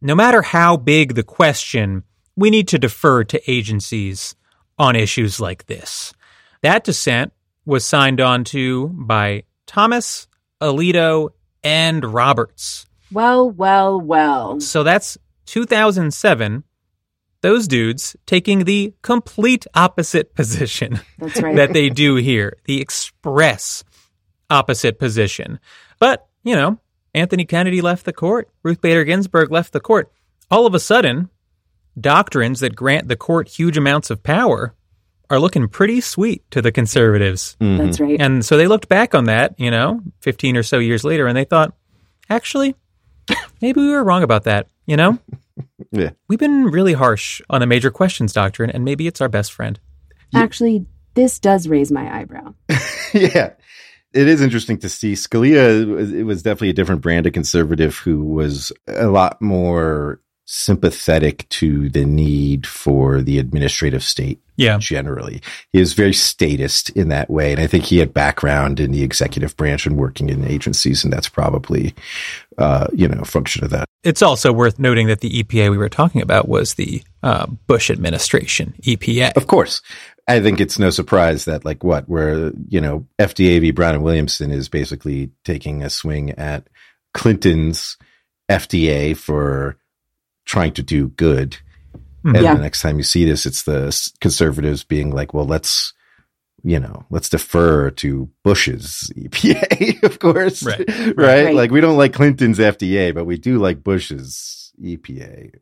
no 0.00 0.14
matter 0.14 0.40
how 0.42 0.76
big 0.76 1.14
the 1.14 1.22
question, 1.22 2.02
we 2.34 2.50
need 2.50 2.68
to 2.68 2.78
defer 2.78 3.24
to 3.24 3.50
agencies 3.50 4.34
on 4.78 4.96
issues 4.96 5.38
like 5.38 5.66
this. 5.66 6.14
That 6.62 6.84
dissent 6.84 7.32
was 7.66 7.84
signed 7.84 8.20
on 8.20 8.44
to 8.44 8.88
by 8.88 9.44
Thomas, 9.66 10.28
Alito, 10.60 11.30
and 11.62 12.04
Roberts. 12.04 12.86
Well, 13.12 13.50
well, 13.50 14.00
well. 14.00 14.60
So 14.60 14.82
that's 14.82 15.18
2007. 15.46 16.64
Those 17.42 17.68
dudes 17.68 18.16
taking 18.24 18.64
the 18.64 18.94
complete 19.02 19.66
opposite 19.74 20.34
position 20.34 21.00
That's 21.18 21.40
right. 21.40 21.56
that 21.56 21.72
they 21.72 21.90
do 21.90 22.16
here, 22.16 22.56
the 22.64 22.80
express 22.80 23.84
opposite 24.50 24.98
position. 24.98 25.58
But, 25.98 26.26
you 26.42 26.54
know, 26.54 26.78
Anthony 27.14 27.44
Kennedy 27.44 27.80
left 27.80 28.04
the 28.04 28.12
court, 28.12 28.48
Ruth 28.62 28.80
Bader 28.80 29.04
Ginsburg 29.04 29.50
left 29.50 29.72
the 29.72 29.80
court. 29.80 30.12
All 30.50 30.66
of 30.66 30.74
a 30.74 30.80
sudden, 30.80 31.30
doctrines 31.98 32.60
that 32.60 32.76
grant 32.76 33.08
the 33.08 33.16
court 33.16 33.48
huge 33.48 33.76
amounts 33.76 34.10
of 34.10 34.22
power 34.22 34.74
are 35.28 35.40
looking 35.40 35.68
pretty 35.68 36.00
sweet 36.00 36.48
to 36.50 36.62
the 36.62 36.70
conservatives. 36.70 37.56
Mm-hmm. 37.60 37.84
That's 37.84 38.00
right. 38.00 38.20
And 38.20 38.44
so 38.44 38.56
they 38.56 38.68
looked 38.68 38.88
back 38.88 39.14
on 39.14 39.24
that, 39.24 39.58
you 39.58 39.70
know, 39.70 40.00
15 40.20 40.56
or 40.56 40.62
so 40.62 40.78
years 40.78 41.04
later, 41.04 41.26
and 41.26 41.36
they 41.36 41.44
thought, 41.44 41.74
actually, 42.30 42.76
maybe 43.60 43.80
we 43.80 43.90
were 43.90 44.04
wrong 44.04 44.22
about 44.22 44.44
that, 44.44 44.68
you 44.86 44.96
know? 44.96 45.18
Yeah. 45.90 46.10
We've 46.28 46.38
been 46.38 46.64
really 46.64 46.92
harsh 46.92 47.40
on 47.48 47.60
the 47.60 47.66
major 47.66 47.90
questions 47.90 48.34
doctrine, 48.34 48.68
and 48.68 48.84
maybe 48.84 49.06
it's 49.06 49.22
our 49.22 49.28
best 49.28 49.52
friend. 49.52 49.80
Actually, 50.34 50.84
this 51.14 51.38
does 51.38 51.66
raise 51.68 51.90
my 51.90 52.14
eyebrow. 52.14 52.52
yeah. 53.14 53.52
It 54.16 54.28
is 54.28 54.40
interesting 54.40 54.78
to 54.78 54.88
see 54.88 55.12
Scalia. 55.12 56.14
It 56.14 56.24
was 56.24 56.42
definitely 56.42 56.70
a 56.70 56.74
different 56.74 57.02
brand 57.02 57.26
of 57.26 57.34
conservative 57.34 57.96
who 57.98 58.24
was 58.24 58.72
a 58.88 59.08
lot 59.08 59.42
more 59.42 60.22
sympathetic 60.46 61.48
to 61.48 61.88
the 61.90 62.04
need 62.04 62.66
for 62.66 63.20
the 63.20 63.38
administrative 63.38 64.02
state 64.02 64.40
Yeah. 64.56 64.78
generally. 64.78 65.42
He 65.72 65.80
is 65.80 65.92
very 65.92 66.14
statist 66.14 66.88
in 66.90 67.08
that 67.08 67.28
way. 67.28 67.52
And 67.52 67.60
I 67.60 67.66
think 67.66 67.84
he 67.84 67.98
had 67.98 68.14
background 68.14 68.78
in 68.80 68.92
the 68.92 69.02
executive 69.02 69.56
branch 69.56 69.86
and 69.86 69.96
working 69.96 70.30
in 70.30 70.44
agencies. 70.44 71.02
And 71.04 71.12
that's 71.12 71.28
probably, 71.28 71.94
uh, 72.58 72.86
you 72.94 73.08
know, 73.08 73.20
a 73.20 73.24
function 73.24 73.64
of 73.64 73.70
that. 73.70 73.86
It's 74.04 74.22
also 74.22 74.52
worth 74.52 74.78
noting 74.78 75.08
that 75.08 75.20
the 75.20 75.42
EPA 75.42 75.68
we 75.70 75.76
were 75.78 75.88
talking 75.88 76.22
about 76.22 76.48
was 76.48 76.74
the 76.74 77.02
uh, 77.24 77.46
Bush 77.66 77.90
administration 77.90 78.74
EPA. 78.82 79.36
Of 79.36 79.48
course. 79.48 79.82
I 80.28 80.40
think 80.40 80.60
it's 80.60 80.78
no 80.78 80.90
surprise 80.90 81.44
that 81.44 81.64
like 81.64 81.84
what 81.84 82.08
where 82.08 82.52
you 82.68 82.80
know 82.80 83.06
FDA 83.18 83.60
v 83.60 83.70
Brown 83.72 83.94
and 83.94 84.02
Williamson 84.04 84.50
is 84.50 84.68
basically 84.68 85.30
taking 85.44 85.82
a 85.82 85.90
swing 85.90 86.30
at 86.32 86.68
Clinton's 87.14 87.96
FDA 88.50 89.16
for 89.16 89.76
trying 90.46 90.72
to 90.74 90.82
do 90.82 91.08
good. 91.10 91.56
Hmm. 92.22 92.34
And 92.36 92.44
Yeah. 92.44 92.54
the 92.54 92.62
next 92.62 92.80
time 92.82 92.96
you 92.96 93.02
see 93.04 93.24
this, 93.24 93.44
it's 93.46 93.62
the 93.64 93.94
conservatives 94.20 94.84
being 94.84 95.10
like, 95.10 95.34
well, 95.34 95.44
let's, 95.44 95.92
you 96.62 96.80
know, 96.80 97.04
let's 97.10 97.28
defer 97.28 97.90
to 97.90 98.30
Bush's 98.42 99.10
EPA, 99.16 100.02
of 100.02 100.18
course. 100.18 100.62
Right. 100.62 100.88
right. 100.88 101.16
Right. 101.16 101.54
Like 101.54 101.70
we 101.70 101.80
don't 101.80 101.98
like 101.98 102.14
Clinton's 102.14 102.58
FDA, 102.58 103.14
but 103.14 103.26
we 103.26 103.36
do 103.36 103.58
like 103.58 103.84
Bush's 103.84 104.72
EPA. 104.82 105.52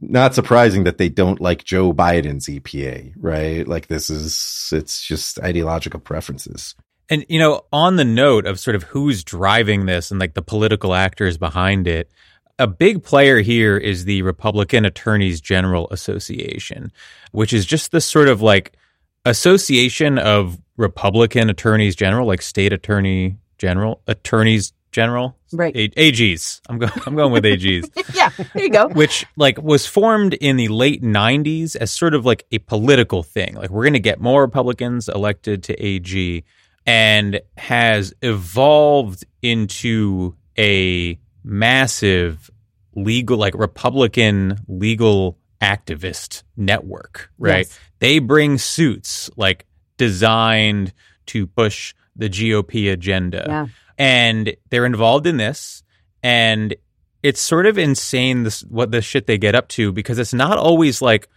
Not 0.00 0.36
surprising 0.36 0.84
that 0.84 0.98
they 0.98 1.08
don't 1.08 1.40
like 1.40 1.64
Joe 1.64 1.92
Biden's 1.92 2.46
EPA, 2.46 3.14
right? 3.16 3.66
Like 3.66 3.88
this 3.88 4.08
is, 4.08 4.70
it's 4.72 5.02
just 5.04 5.40
ideological 5.40 5.98
preferences. 5.98 6.76
And 7.08 7.26
you 7.28 7.40
know, 7.40 7.62
on 7.72 7.96
the 7.96 8.04
note 8.04 8.46
of 8.46 8.60
sort 8.60 8.76
of 8.76 8.84
who's 8.84 9.24
driving 9.24 9.86
this 9.86 10.12
and 10.12 10.20
like 10.20 10.34
the 10.34 10.42
political 10.42 10.94
actors 10.94 11.38
behind 11.38 11.88
it, 11.88 12.08
a 12.60 12.66
big 12.68 13.02
player 13.02 13.40
here 13.40 13.76
is 13.76 14.04
the 14.04 14.22
Republican 14.22 14.84
Attorneys 14.84 15.40
General 15.40 15.88
Association, 15.90 16.92
which 17.32 17.52
is 17.52 17.66
just 17.66 17.90
this 17.90 18.04
sort 18.04 18.28
of 18.28 18.40
like 18.42 18.72
association 19.24 20.18
of 20.18 20.58
Republican 20.76 21.50
attorneys 21.50 21.94
general, 21.96 22.26
like 22.26 22.42
state 22.42 22.72
attorney 22.72 23.36
general, 23.58 24.00
attorneys 24.06 24.72
general, 24.92 25.36
Right. 25.52 25.74
A- 25.76 25.88
AGs. 25.90 26.60
I'm 26.68 26.78
going. 26.78 26.92
I'm 27.06 27.16
going 27.16 27.32
with 27.32 27.44
AGs 27.44 27.90
yeah, 28.14 28.30
there 28.54 28.62
you 28.64 28.70
go. 28.70 28.88
which 28.88 29.26
like 29.36 29.60
was 29.60 29.84
formed 29.86 30.34
in 30.34 30.56
the 30.56 30.68
late 30.68 31.02
90s 31.02 31.74
as 31.76 31.90
sort 31.92 32.14
of 32.14 32.24
like 32.24 32.44
a 32.52 32.58
political 32.58 33.22
thing 33.24 33.54
like 33.54 33.70
we're 33.70 33.82
going 33.84 33.94
to 33.94 33.98
get 34.00 34.20
more 34.20 34.42
republicans 34.42 35.08
elected 35.08 35.64
to 35.64 35.74
ag 35.84 36.44
and 36.86 37.40
has 37.56 38.14
evolved 38.22 39.24
into 39.42 40.36
a 40.58 41.18
massive 41.44 42.50
legal 42.94 43.36
like 43.36 43.54
republican 43.54 44.56
legal 44.68 45.38
activist 45.62 46.42
network 46.56 47.30
right 47.38 47.66
Yes. 47.66 47.78
they 47.98 48.18
bring 48.18 48.58
suits 48.58 49.30
like 49.36 49.66
designed 49.96 50.92
to 51.26 51.46
push 51.46 51.94
the 52.16 52.28
GOP 52.28 52.90
agenda. 52.92 53.44
Yeah. 53.46 53.66
And 53.98 54.56
they're 54.70 54.86
involved 54.86 55.26
in 55.26 55.36
this. 55.36 55.82
And 56.22 56.74
it's 57.22 57.40
sort 57.40 57.66
of 57.66 57.78
insane 57.78 58.42
this, 58.42 58.62
what 58.62 58.90
the 58.90 59.00
shit 59.02 59.26
they 59.26 59.38
get 59.38 59.54
up 59.54 59.68
to 59.68 59.92
because 59.92 60.18
it's 60.18 60.32
not 60.34 60.58
always 60.58 61.00
like 61.02 61.28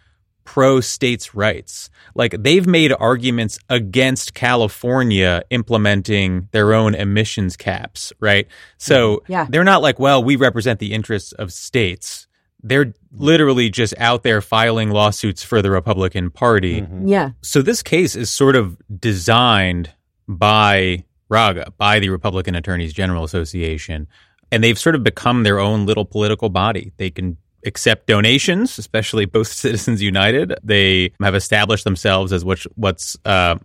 pro 0.45 0.81
states' 0.81 1.33
rights. 1.33 1.89
Like 2.15 2.35
they've 2.43 2.67
made 2.67 2.91
arguments 2.99 3.59
against 3.69 4.33
California 4.33 5.43
implementing 5.49 6.49
their 6.51 6.73
own 6.73 6.95
emissions 6.95 7.55
caps, 7.57 8.11
right? 8.19 8.47
So 8.77 9.17
Mm-hmm. 9.17 9.31
Yeah. 9.31 9.47
they're 9.49 9.63
not 9.63 9.81
like, 9.81 9.99
well, 9.99 10.23
we 10.23 10.35
represent 10.35 10.79
the 10.79 10.93
interests 10.93 11.31
of 11.33 11.51
states. 11.53 12.27
They're 12.61 12.93
literally 13.11 13.69
just 13.69 13.93
out 13.97 14.23
there 14.23 14.41
filing 14.41 14.89
lawsuits 14.91 15.43
for 15.43 15.61
the 15.61 15.69
Republican 15.71 16.29
Party. 16.31 16.85
Yeah. 17.03 17.31
So 17.41 17.61
this 17.61 17.83
case 17.83 18.15
is 18.15 18.29
sort 18.29 18.55
of 18.55 18.77
designed 18.99 19.91
by 20.27 21.03
Raga, 21.29 21.71
by 21.77 21.99
the 21.99 22.09
Republican 22.09 22.55
Attorneys 22.55 22.93
General 22.93 23.23
Association, 23.23 24.07
and 24.51 24.63
they've 24.63 24.77
sort 24.79 24.95
of 24.95 25.03
become 25.03 25.43
their 25.43 25.59
own 25.59 25.85
little 25.85 26.05
political 26.05 26.49
body. 26.49 26.93
They 26.97 27.09
can 27.09 27.37
accept 27.66 28.07
donations, 28.07 28.78
especially 28.78 29.26
post 29.28 29.57
Citizens 29.59 30.01
United. 30.01 30.53
They 30.64 31.11
have 31.22 31.36
established 31.36 31.84
themselves 31.84 32.32
as 32.34 32.43
what's 32.45 32.64
what's 32.76 33.18
uh, 33.26 33.55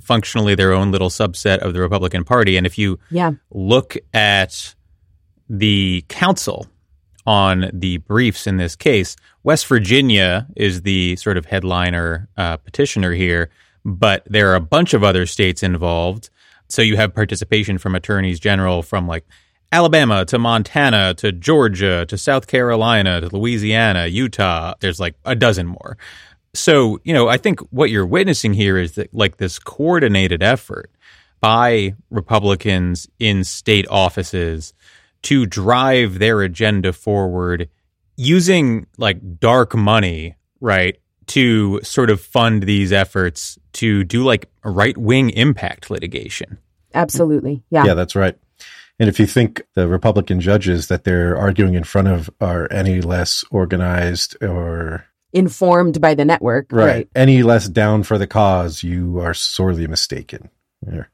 functionally 0.00 0.54
their 0.54 0.72
own 0.72 0.90
little 0.92 1.10
subset 1.10 1.58
of 1.58 1.72
the 1.74 1.80
Republican 1.80 2.24
Party. 2.24 2.56
And 2.56 2.66
if 2.66 2.78
you 2.78 2.98
Yeah. 3.10 3.32
look 3.50 3.96
at 4.14 4.74
the 5.48 6.04
counsel 6.08 6.66
on 7.26 7.70
the 7.72 7.98
briefs 7.98 8.46
in 8.46 8.56
this 8.56 8.74
case, 8.76 9.16
West 9.42 9.66
Virginia 9.66 10.46
is 10.56 10.82
the 10.82 11.16
sort 11.16 11.36
of 11.36 11.44
headliner 11.46 12.28
uh, 12.36 12.56
petitioner 12.56 13.12
here, 13.12 13.50
but 13.84 14.22
there 14.26 14.50
are 14.50 14.54
a 14.54 14.60
bunch 14.60 14.94
of 14.94 15.04
other 15.04 15.26
states 15.26 15.62
involved. 15.62 16.30
So 16.68 16.82
you 16.82 16.96
have 16.96 17.14
participation 17.14 17.78
from 17.78 17.94
attorneys 17.94 18.38
general 18.40 18.82
from 18.82 19.06
like 19.08 19.24
Alabama 19.72 20.24
to 20.26 20.38
Montana 20.38 21.14
to 21.14 21.32
Georgia 21.32 22.04
to 22.06 22.18
South 22.18 22.46
Carolina 22.46 23.20
to 23.20 23.36
Louisiana, 23.36 24.06
Utah. 24.06 24.74
There's 24.80 24.98
like 24.98 25.14
a 25.24 25.34
dozen 25.34 25.66
more. 25.66 25.96
So, 26.54 26.98
you 27.04 27.14
know, 27.14 27.28
I 27.28 27.36
think 27.36 27.60
what 27.70 27.90
you're 27.90 28.06
witnessing 28.06 28.52
here 28.52 28.76
is 28.76 28.92
that 28.92 29.14
like 29.14 29.36
this 29.36 29.58
coordinated 29.58 30.42
effort 30.42 30.90
by 31.40 31.94
Republicans 32.10 33.08
in 33.18 33.44
state 33.44 33.86
offices 33.88 34.74
to 35.22 35.46
drive 35.46 36.18
their 36.18 36.42
agenda 36.42 36.92
forward 36.92 37.68
using 38.16 38.86
like 38.98 39.38
dark 39.38 39.74
money, 39.74 40.34
right, 40.60 40.98
to 41.28 41.80
sort 41.82 42.10
of 42.10 42.20
fund 42.20 42.64
these 42.64 42.92
efforts 42.92 43.58
to 43.74 44.02
do 44.02 44.24
like 44.24 44.50
right 44.64 44.98
wing 44.98 45.30
impact 45.30 45.90
litigation. 45.90 46.58
Absolutely. 46.92 47.62
Yeah. 47.70 47.84
Yeah, 47.84 47.94
that's 47.94 48.16
right. 48.16 48.36
And 49.00 49.08
if 49.08 49.18
you 49.18 49.26
think 49.26 49.62
the 49.74 49.88
Republican 49.88 50.40
judges 50.40 50.88
that 50.88 51.04
they're 51.04 51.34
arguing 51.34 51.72
in 51.74 51.84
front 51.84 52.08
of 52.08 52.28
are 52.38 52.68
any 52.70 53.00
less 53.00 53.42
organized 53.50 54.36
or 54.42 55.06
Informed 55.32 56.00
by 56.00 56.14
the 56.14 56.24
network. 56.24 56.66
right, 56.70 57.08
any 57.14 57.42
less 57.42 57.66
down 57.68 58.02
for 58.02 58.18
the 58.18 58.26
cause, 58.26 58.82
you 58.82 59.20
are 59.20 59.32
sorely 59.32 59.86
mistaken. 59.86 60.50
They're, 60.82 61.08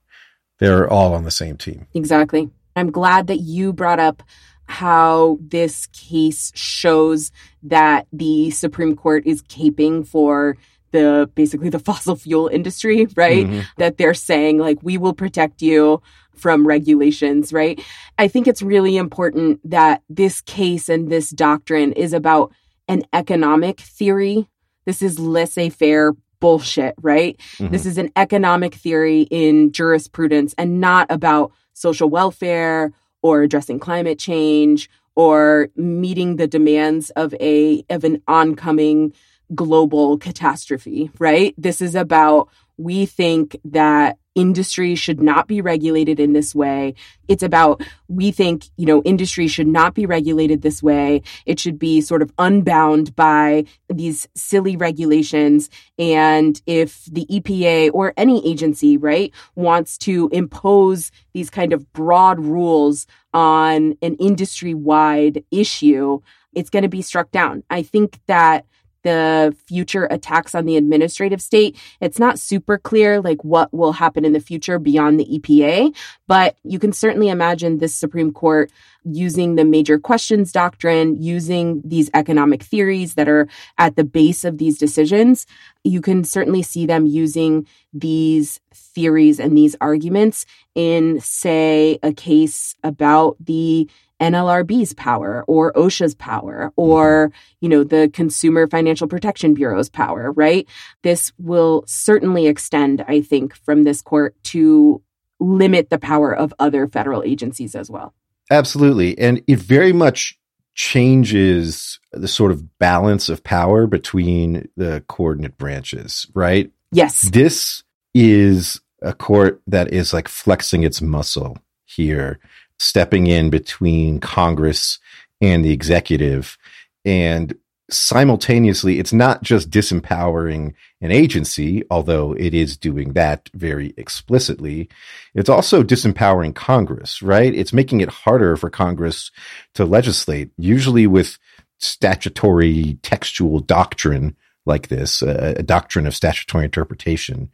they're 0.59 0.91
all 0.91 1.15
on 1.15 1.25
the 1.25 1.31
same 1.31 1.57
team. 1.59 1.87
Exactly. 1.95 2.51
I'm 2.75 2.91
glad 2.91 3.29
that 3.29 3.39
you 3.39 3.73
brought 3.73 4.01
up 4.01 4.23
how 4.65 5.39
this 5.41 5.87
case 5.89 6.51
shows 6.57 7.31
that 7.63 8.09
the 8.13 8.51
Supreme 8.51 8.97
Court 8.97 9.25
is 9.27 9.43
caping 9.43 10.05
for 10.09 10.57
the 10.93 11.31
basically 11.35 11.69
the 11.69 11.79
fossil 11.89 12.17
fuel 12.17 12.49
industry, 12.49 13.07
right? 13.17 13.47
Mhm. 13.47 13.65
That 13.77 13.99
they're 13.99 14.15
saying 14.15 14.59
like 14.59 14.79
we 14.83 14.99
will 14.99 15.15
protect 15.15 15.63
you 15.63 16.01
from 16.39 16.67
regulations, 16.67 17.53
right? 17.53 17.81
I 18.19 18.29
think 18.29 18.47
it's 18.47 18.63
really 18.63 18.97
important 18.97 19.61
that 19.69 20.03
this 20.09 20.41
case 20.41 20.89
and 20.89 21.11
this 21.11 21.31
doctrine 21.31 21.93
is 21.93 22.13
about 22.13 22.53
an 22.89 23.05
economic 23.13 23.81
theory. 23.81 24.49
This 24.85 25.03
is 25.03 25.19
laissez-faire 25.19 26.13
bullshit, 26.41 26.95
right? 27.01 27.41
Mhm. 27.59 27.71
This 27.71 27.87
is 27.87 27.99
an 27.99 28.11
economic 28.15 28.75
theory 28.75 29.23
in 29.31 29.73
jurisprudence 29.73 30.55
and 30.59 30.81
not 30.81 31.07
about 31.11 31.53
social 31.73 32.09
welfare 32.09 32.93
or 33.23 33.43
addressing 33.43 33.79
climate 33.79 34.19
change 34.19 34.89
or 35.17 35.69
meeting 35.77 36.37
the 36.37 36.47
demands 36.47 37.11
of 37.11 37.35
a 37.41 37.85
of 37.89 38.05
an 38.05 38.23
oncoming 38.29 39.13
global 39.55 40.19
catastrophe, 40.19 41.11
right? 41.19 41.55
This 41.57 41.81
is 41.81 41.95
about 41.95 42.49
we 42.77 43.07
think 43.07 43.57
that 43.65 44.19
industry 44.37 44.95
should 44.95 45.21
not 45.21 45.49
be 45.49 45.61
regulated 45.61 46.21
in 46.21 46.33
this 46.33 46.55
way. 46.55 46.95
It's 47.27 47.43
about 47.43 47.83
we 48.07 48.31
think, 48.31 48.67
you 48.77 48.87
know, 48.87 49.03
industry 49.03 49.49
should 49.49 49.67
not 49.67 49.95
be 49.95 50.07
regulated 50.07 50.63
this 50.63 50.81
way. 50.83 51.23
It 51.45 51.59
should 51.59 51.79
be 51.79 52.01
sort 52.01 52.23
of 52.23 52.33
unbound 52.39 53.17
by 53.17 53.65
these 53.93 54.29
silly 54.37 54.77
regulations 54.77 55.69
and 55.99 56.63
if 56.67 57.07
the 57.07 57.27
EPA 57.27 57.91
or 57.93 58.13
any 58.17 58.47
agency, 58.49 58.97
right, 58.97 59.33
wants 59.57 59.99
to 59.99 60.29
impose 60.31 61.11
these 61.33 61.51
kind 61.51 61.73
of 61.73 61.93
broad 61.93 62.39
rules 62.39 63.07
on 63.35 63.97
an 64.03 64.15
industry 64.17 64.75
wide 64.75 65.43
issue, 65.51 66.21
it's 66.55 66.71
going 66.71 66.83
to 66.83 66.89
be 66.89 67.03
struck 67.03 67.31
down. 67.31 67.63
I 67.71 67.83
think 67.83 68.21
that 68.27 68.67
the 69.07 69.57
future 69.67 70.05
attacks 70.11 70.55
on 70.55 70.67
the 70.67 70.77
administrative 70.77 71.41
state, 71.41 71.77
it's 72.01 72.19
not 72.19 72.39
super 72.39 72.77
clear 72.77 73.21
like 73.21 73.43
what 73.45 73.73
will 73.73 73.93
happen 73.93 74.25
in 74.25 74.33
the 74.33 74.41
future 74.41 74.79
beyond 74.79 75.19
the 75.19 75.25
EPA, 75.25 75.97
but 76.27 76.57
you 76.65 76.79
can 76.79 76.93
certainly 76.93 77.29
imagine 77.29 77.79
this 77.79 77.95
Supreme 77.95 78.33
Court 78.33 78.71
using 79.05 79.55
the 79.55 79.65
major 79.65 79.99
questions 79.99 80.53
doctrine, 80.53 81.23
using 81.23 81.81
these 81.85 82.11
economic 82.13 82.63
theories 82.63 83.15
that 83.15 83.29
are 83.29 83.49
at 83.79 83.97
the 83.97 84.05
base 84.05 84.45
of 84.45 84.59
these 84.59 84.79
decisions. 84.79 85.47
You 85.85 86.01
can 86.01 86.25
certainly 86.25 86.63
see 86.63 86.87
them 86.87 87.07
using 87.07 87.67
these 87.93 88.61
theories 88.75 89.39
and 89.39 89.57
these 89.57 89.77
arguments 89.81 90.45
in, 90.75 91.21
say, 91.21 91.99
a 92.03 92.13
case 92.13 92.75
about 92.83 93.37
the 93.41 93.89
NLRB's 94.21 94.95
power 94.95 95.45
or 95.47 95.73
OSHA's 95.75 96.15
power 96.15 96.73
or, 96.77 97.33
you 97.61 97.69
know, 97.69 97.85
the 97.85 98.11
Consumer 98.13 98.67
Financial 98.67 99.07
Protection 99.07 99.55
Bureau's 99.55 99.89
power, 99.89 100.33
right? 100.33 100.67
This 101.03 101.33
will 101.39 101.85
certainly 101.87 102.47
extend, 102.47 103.05
I 103.07 103.21
think, 103.21 103.55
from 103.55 103.83
this 103.83 104.01
court 104.03 104.35
to 104.45 105.03
limit 105.39 105.91
the 105.91 105.99
power 105.99 106.35
of 106.35 106.55
other 106.59 106.87
federal 106.87 107.23
agencies 107.23 107.75
as 107.75 107.91
well. 107.91 108.15
Absolutely. 108.51 109.19
And 109.19 109.43
it 109.47 109.59
very 109.59 109.93
much 109.93 110.39
changes 110.75 111.99
the 112.13 112.29
sort 112.29 112.53
of 112.53 112.79
balance 112.79 113.29
of 113.29 113.43
power 113.43 113.87
between 113.87 114.69
the 114.77 115.03
coordinate 115.09 115.59
branches, 115.59 116.27
right? 116.35 116.71
Yes. 116.93 117.23
This 117.23 117.83
is 118.15 118.81
a 119.03 119.13
court 119.13 119.61
that 119.67 119.93
is 119.93 120.13
like 120.13 120.29
flexing 120.29 120.85
its 120.85 121.03
muscle 121.03 121.59
here, 121.85 122.39
stepping 122.79 123.27
in 123.27 123.51
between 123.51 124.21
Congress 124.21 124.99
and 125.41 125.65
the 125.65 125.73
executive. 125.73 126.57
And 127.05 127.57
simultaneously, 127.91 128.99
it's 128.99 129.13
not 129.13 129.43
just 129.43 129.71
disempowering 129.71 130.75
an 131.01 131.13
agency, 131.13 131.85
although 131.91 132.33
it 132.33 132.53
is 132.55 132.77
doing 132.77 133.13
that 133.13 133.49
very 133.55 133.95
explicitly. 133.97 134.89
It's 135.35 135.49
also 135.49 135.83
disempowering 135.83 136.55
Congress, 136.55 137.23
right? 137.23 137.55
It's 137.55 137.73
making 137.73 138.01
it 138.01 138.09
harder 138.09 138.57
for 138.57 138.71
Congress 138.71 139.31
to 139.75 139.85
legislate, 139.85 140.51
usually 140.57 141.07
with 141.07 141.39
statutory 141.79 142.99
textual 143.03 143.61
doctrine 143.61 144.37
like 144.65 144.89
this, 144.89 145.23
a, 145.23 145.63
doctrine 145.63 146.07
of 146.07 146.17
statutory 146.17 146.65
interpretation. 146.65 147.51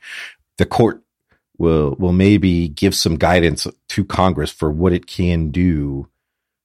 The 0.56 0.64
court 0.64 1.01
will 1.62 1.94
will 1.98 2.12
maybe 2.12 2.68
give 2.68 2.92
some 2.92 3.16
guidance 3.16 3.68
to 3.88 4.04
Congress 4.04 4.50
for 4.50 4.68
what 4.70 4.92
it 4.92 5.06
can 5.06 5.50
do 5.52 6.08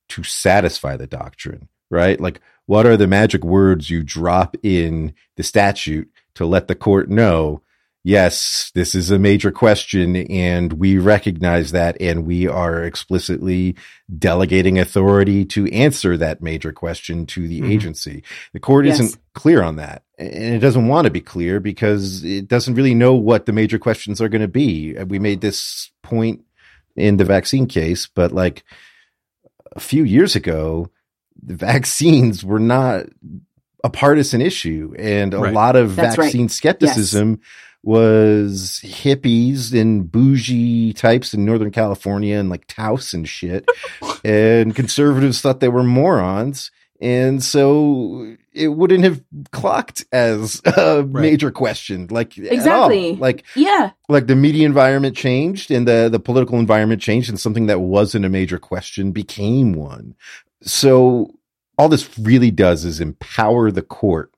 to 0.10 0.24
satisfy 0.24 0.98
the 0.98 1.06
doctrine, 1.06 1.70
right? 1.92 2.20
Like 2.20 2.42
what 2.66 2.88
are 2.88 2.98
the 2.98 3.08
magic 3.08 3.44
words 3.46 3.92
you 3.92 4.04
drop 4.04 4.58
in 4.64 5.14
the 5.36 5.44
statute 5.44 6.12
to 6.34 6.48
let 6.48 6.68
the 6.68 6.76
court 6.76 7.10
know, 7.10 7.62
yes, 8.04 8.72
this 8.74 8.96
is 8.96 9.12
a 9.12 9.20
major 9.20 9.52
question 9.52 10.16
and 10.16 10.74
we 10.74 10.98
recognize 10.98 11.72
that 11.72 11.98
and 12.00 12.26
we 12.26 12.48
are 12.48 12.84
explicitly 12.84 13.76
delegating 14.18 14.80
authority 14.80 15.44
to 15.46 15.68
answer 15.74 16.16
that 16.18 16.42
major 16.42 16.72
question 16.72 17.26
to 17.26 17.48
the 17.48 17.62
Mhm. 17.62 17.70
agency. 17.72 18.24
The 18.54 18.60
court 18.60 18.86
Yes. 18.86 19.00
isn't 19.00 19.18
clear 19.34 19.62
on 19.62 19.76
that 19.76 20.04
and 20.18 20.56
it 20.56 20.60
doesn't 20.60 20.88
want 20.88 21.06
to 21.06 21.12
be 21.12 21.20
clear 21.22 21.60
because 21.60 22.24
it 22.24 22.48
doesn't 22.48 22.76
really 22.76 22.96
know 22.96 23.14
what 23.14 23.46
the 23.46 23.54
major 23.54 23.78
questions 23.80 24.22
are 24.22 24.30
going 24.30 24.42
to 24.42 24.48
be. 24.48 24.94
We 25.08 25.20
made 25.20 25.42
this 25.42 25.92
point 26.02 26.42
in 26.96 27.18
the 27.18 27.26
vaccine 27.26 27.66
case, 27.68 28.08
but 28.08 28.32
like 28.32 28.64
a 29.76 29.80
few 29.80 30.04
years 30.04 30.36
ago, 30.36 30.90
the 31.44 31.56
vaccines 31.72 32.44
were 32.44 32.60
not 32.60 33.06
a 33.84 33.90
partisan 33.90 34.42
issue 34.42 34.94
and 34.98 35.34
a 35.34 35.40
Right. 35.40 35.54
lot 35.54 35.76
of 35.76 35.96
That's 35.96 36.18
right. 36.18 36.26
vaccine 36.26 36.50
skepticism 36.50 37.40
was 37.84 38.82
hippies 38.84 39.80
and 39.80 40.12
bougie 40.12 40.94
types 40.94 41.34
in 41.34 41.46
Northern 41.46 41.72
California 41.72 42.38
and 42.38 42.50
like 42.50 42.68
Taos 42.68 43.14
and 43.14 43.28
shit. 43.28 43.68
and 44.26 44.76
conservatives 44.76 45.42
thought 45.42 45.60
they 45.60 45.70
were 45.70 45.84
morons. 45.84 46.72
And 47.00 47.44
so 47.44 48.36
it 48.54 48.70
wouldn't 48.70 49.04
have 49.04 49.24
clocked 49.52 50.04
as 50.12 50.62
a 50.78 51.04
right. 51.04 51.08
major 51.08 51.52
question. 51.52 52.08
Like 52.10 52.38
exactly. 52.38 53.16
Like 53.16 53.46
yeah. 53.56 53.92
Like 54.10 54.28
the 54.28 54.36
media 54.36 54.66
environment 54.66 55.16
changed 55.16 55.70
and 55.70 55.88
the, 55.88 56.10
the 56.12 56.20
political 56.20 56.60
environment 56.60 57.02
changed 57.02 57.30
and 57.30 57.40
something 57.40 57.68
that 57.68 57.82
wasn't 57.82 58.26
a 58.26 58.30
major 58.30 58.58
question 58.58 59.12
became 59.12 59.74
one. 59.74 60.16
So 60.64 61.36
all 61.78 61.90
this 61.90 62.18
really 62.18 62.50
does 62.52 62.84
is 62.84 63.00
empower 63.00 63.70
the 63.70 63.84
court 63.84 64.34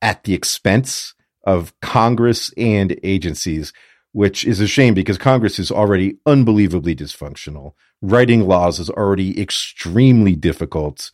at 0.00 0.24
the 0.24 0.32
expense 0.32 1.14
of 1.46 1.72
Congress 1.80 2.52
and 2.56 2.98
agencies, 3.02 3.72
which 4.12 4.44
is 4.44 4.60
a 4.60 4.66
shame 4.66 4.94
because 4.94 5.18
Congress 5.18 5.58
is 5.58 5.70
already 5.70 6.18
unbelievably 6.26 6.96
dysfunctional. 6.96 7.72
Writing 8.02 8.46
laws 8.46 8.78
is 8.78 8.90
already 8.90 9.40
extremely 9.40 10.34
difficult 10.34 11.10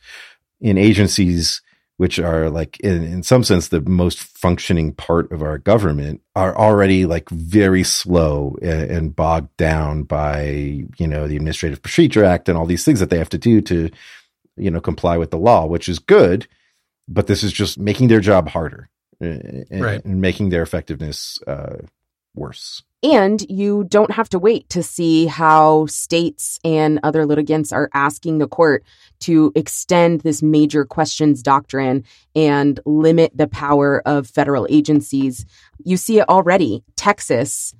in 0.59 0.77
agencies 0.77 1.61
which 1.97 2.19
are 2.19 2.49
like 2.49 2.79
in, 2.79 3.03
in 3.03 3.23
some 3.23 3.43
sense 3.43 3.67
the 3.67 3.81
most 3.81 4.19
functioning 4.19 4.93
part 4.93 5.31
of 5.31 5.41
our 5.41 5.57
government 5.57 6.21
are 6.35 6.57
already 6.57 7.05
like 7.05 7.29
very 7.29 7.83
slow 7.83 8.55
and, 8.61 8.89
and 8.91 9.15
bogged 9.15 9.55
down 9.57 10.03
by 10.03 10.83
you 10.97 11.07
know 11.07 11.27
the 11.27 11.35
administrative 11.35 11.81
procedure 11.81 12.23
act 12.23 12.49
and 12.49 12.57
all 12.57 12.65
these 12.65 12.83
things 12.83 12.99
that 12.99 13.09
they 13.09 13.17
have 13.17 13.29
to 13.29 13.37
do 13.37 13.61
to 13.61 13.89
you 14.57 14.71
know 14.71 14.81
comply 14.81 15.17
with 15.17 15.31
the 15.31 15.37
law 15.37 15.65
which 15.65 15.87
is 15.87 15.99
good 15.99 16.47
but 17.07 17.27
this 17.27 17.43
is 17.43 17.53
just 17.53 17.77
making 17.77 18.07
their 18.07 18.19
job 18.19 18.49
harder 18.49 18.89
and, 19.23 19.81
right. 19.81 20.03
and 20.03 20.21
making 20.21 20.49
their 20.49 20.61
effectiveness 20.61 21.39
uh, 21.47 21.77
worse. 22.35 22.83
And 23.03 23.45
you 23.49 23.83
don't 23.83 24.11
have 24.11 24.29
to 24.29 24.39
wait 24.39 24.69
to 24.69 24.81
see 24.81 25.25
how 25.25 25.87
states 25.87 26.57
and 26.63 27.01
other 27.03 27.25
litigants 27.25 27.73
are 27.73 27.89
asking 27.93 28.37
the 28.37 28.47
court 28.47 28.85
to 29.21 29.51
extend 29.55 30.21
this 30.21 30.41
major 30.41 30.85
questions 30.85 31.43
doctrine 31.43 32.05
and 32.33 32.79
limit 32.85 33.35
the 33.35 33.47
power 33.47 34.01
of 34.05 34.27
federal 34.27 34.67
agencies. 34.69 35.45
You 35.83 35.97
see 35.97 36.19
it 36.19 36.29
already. 36.29 36.83
Texas, 36.95 37.75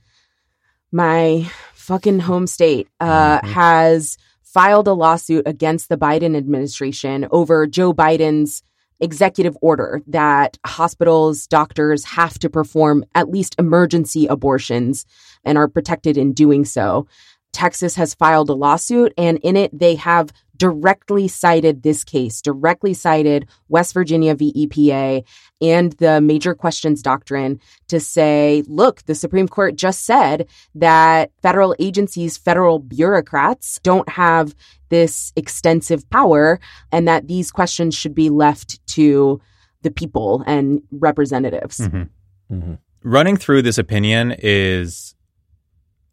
my 0.91 1.49
fucking 1.73 2.19
home 2.19 2.45
state, 2.45 2.89
uh, 2.99 3.37
mm-hmm. 3.37 3.47
has 3.47 4.17
filed 4.41 4.89
a 4.89 4.93
lawsuit 4.93 5.47
against 5.47 5.87
the 5.87 5.97
Biden 5.97 6.35
administration 6.35 7.27
over 7.31 7.65
Joe 7.65 7.93
Biden's 7.93 8.61
executive 8.99 9.57
order 9.61 10.01
that 10.07 10.57
hospitals, 10.65 11.47
doctors 11.47 12.05
have 12.05 12.39
to 12.39 12.49
perform 12.49 13.03
at 13.15 13.29
least 13.29 13.55
emergency 13.59 14.25
abortions 14.27 15.05
and 15.43 15.57
are 15.57 15.67
protected 15.67 16.17
in 16.17 16.33
doing 16.33 16.65
so. 16.65 17.07
Texas 17.54 17.95
has 17.95 18.14
filed 18.14 18.49
a 18.49 18.54
lawsuit, 18.54 19.14
and 19.18 19.38
in 19.39 19.56
it, 19.56 19.78
they 19.78 19.95
have 19.95 20.34
directly 20.58 21.28
cited 21.28 21.84
this 21.84 22.04
case, 22.04 22.41
directly 22.41 22.93
cited 22.93 23.47
West 23.70 23.93
Virginia 23.93 24.36
v. 24.36 24.68
EPA 24.68 25.24
and 25.62 25.93
the 25.93 26.22
major 26.22 26.54
questions 26.54 27.01
doctrine 27.01 27.60
to 27.88 27.99
say, 27.99 28.64
look, 28.68 29.04
the 29.04 29.16
Supreme 29.16 29.47
Court 29.47 29.76
just 29.76 30.06
said 30.06 30.47
that 30.76 31.32
federal 31.41 31.76
agencies, 31.80 32.38
federal 32.38 32.80
bureaucrats 32.80 33.80
don't 33.84 34.08
have 34.10 34.56
this 34.89 35.34
extensive 35.36 36.08
power 36.10 36.60
and 36.91 37.08
that 37.08 37.28
these 37.28 37.51
questions 37.51 37.95
should 37.95 38.14
be 38.14 38.30
left 38.30 38.86
to 38.88 39.41
the 39.82 39.91
people 39.91 40.43
and 40.45 40.82
representatives. 40.91 41.80
Mm-hmm. 41.80 42.56
Mm-hmm. 42.56 42.74
Running 43.04 43.38
through 43.38 43.64
this 43.64 43.78
opinion 43.78 44.36
is 44.39 45.16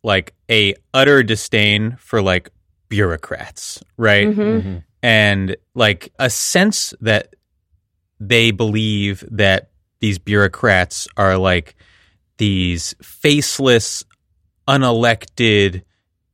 like 0.02 0.34
a 0.50 0.74
utter 0.94 1.22
disdain 1.22 1.96
for 1.98 2.22
like 2.22 2.50
bureaucrats, 2.88 3.82
right? 3.96 4.28
Mm-hmm. 4.28 4.40
Mm-hmm. 4.40 4.78
And 5.02 5.56
like 5.74 6.12
a 6.18 6.28
sense 6.28 6.92
that 7.00 7.34
they 8.18 8.50
believe 8.50 9.24
that 9.30 9.70
these 10.00 10.18
bureaucrats 10.18 11.08
are 11.16 11.38
like 11.38 11.74
these 12.38 12.94
faceless, 13.02 14.04
unelected, 14.68 15.82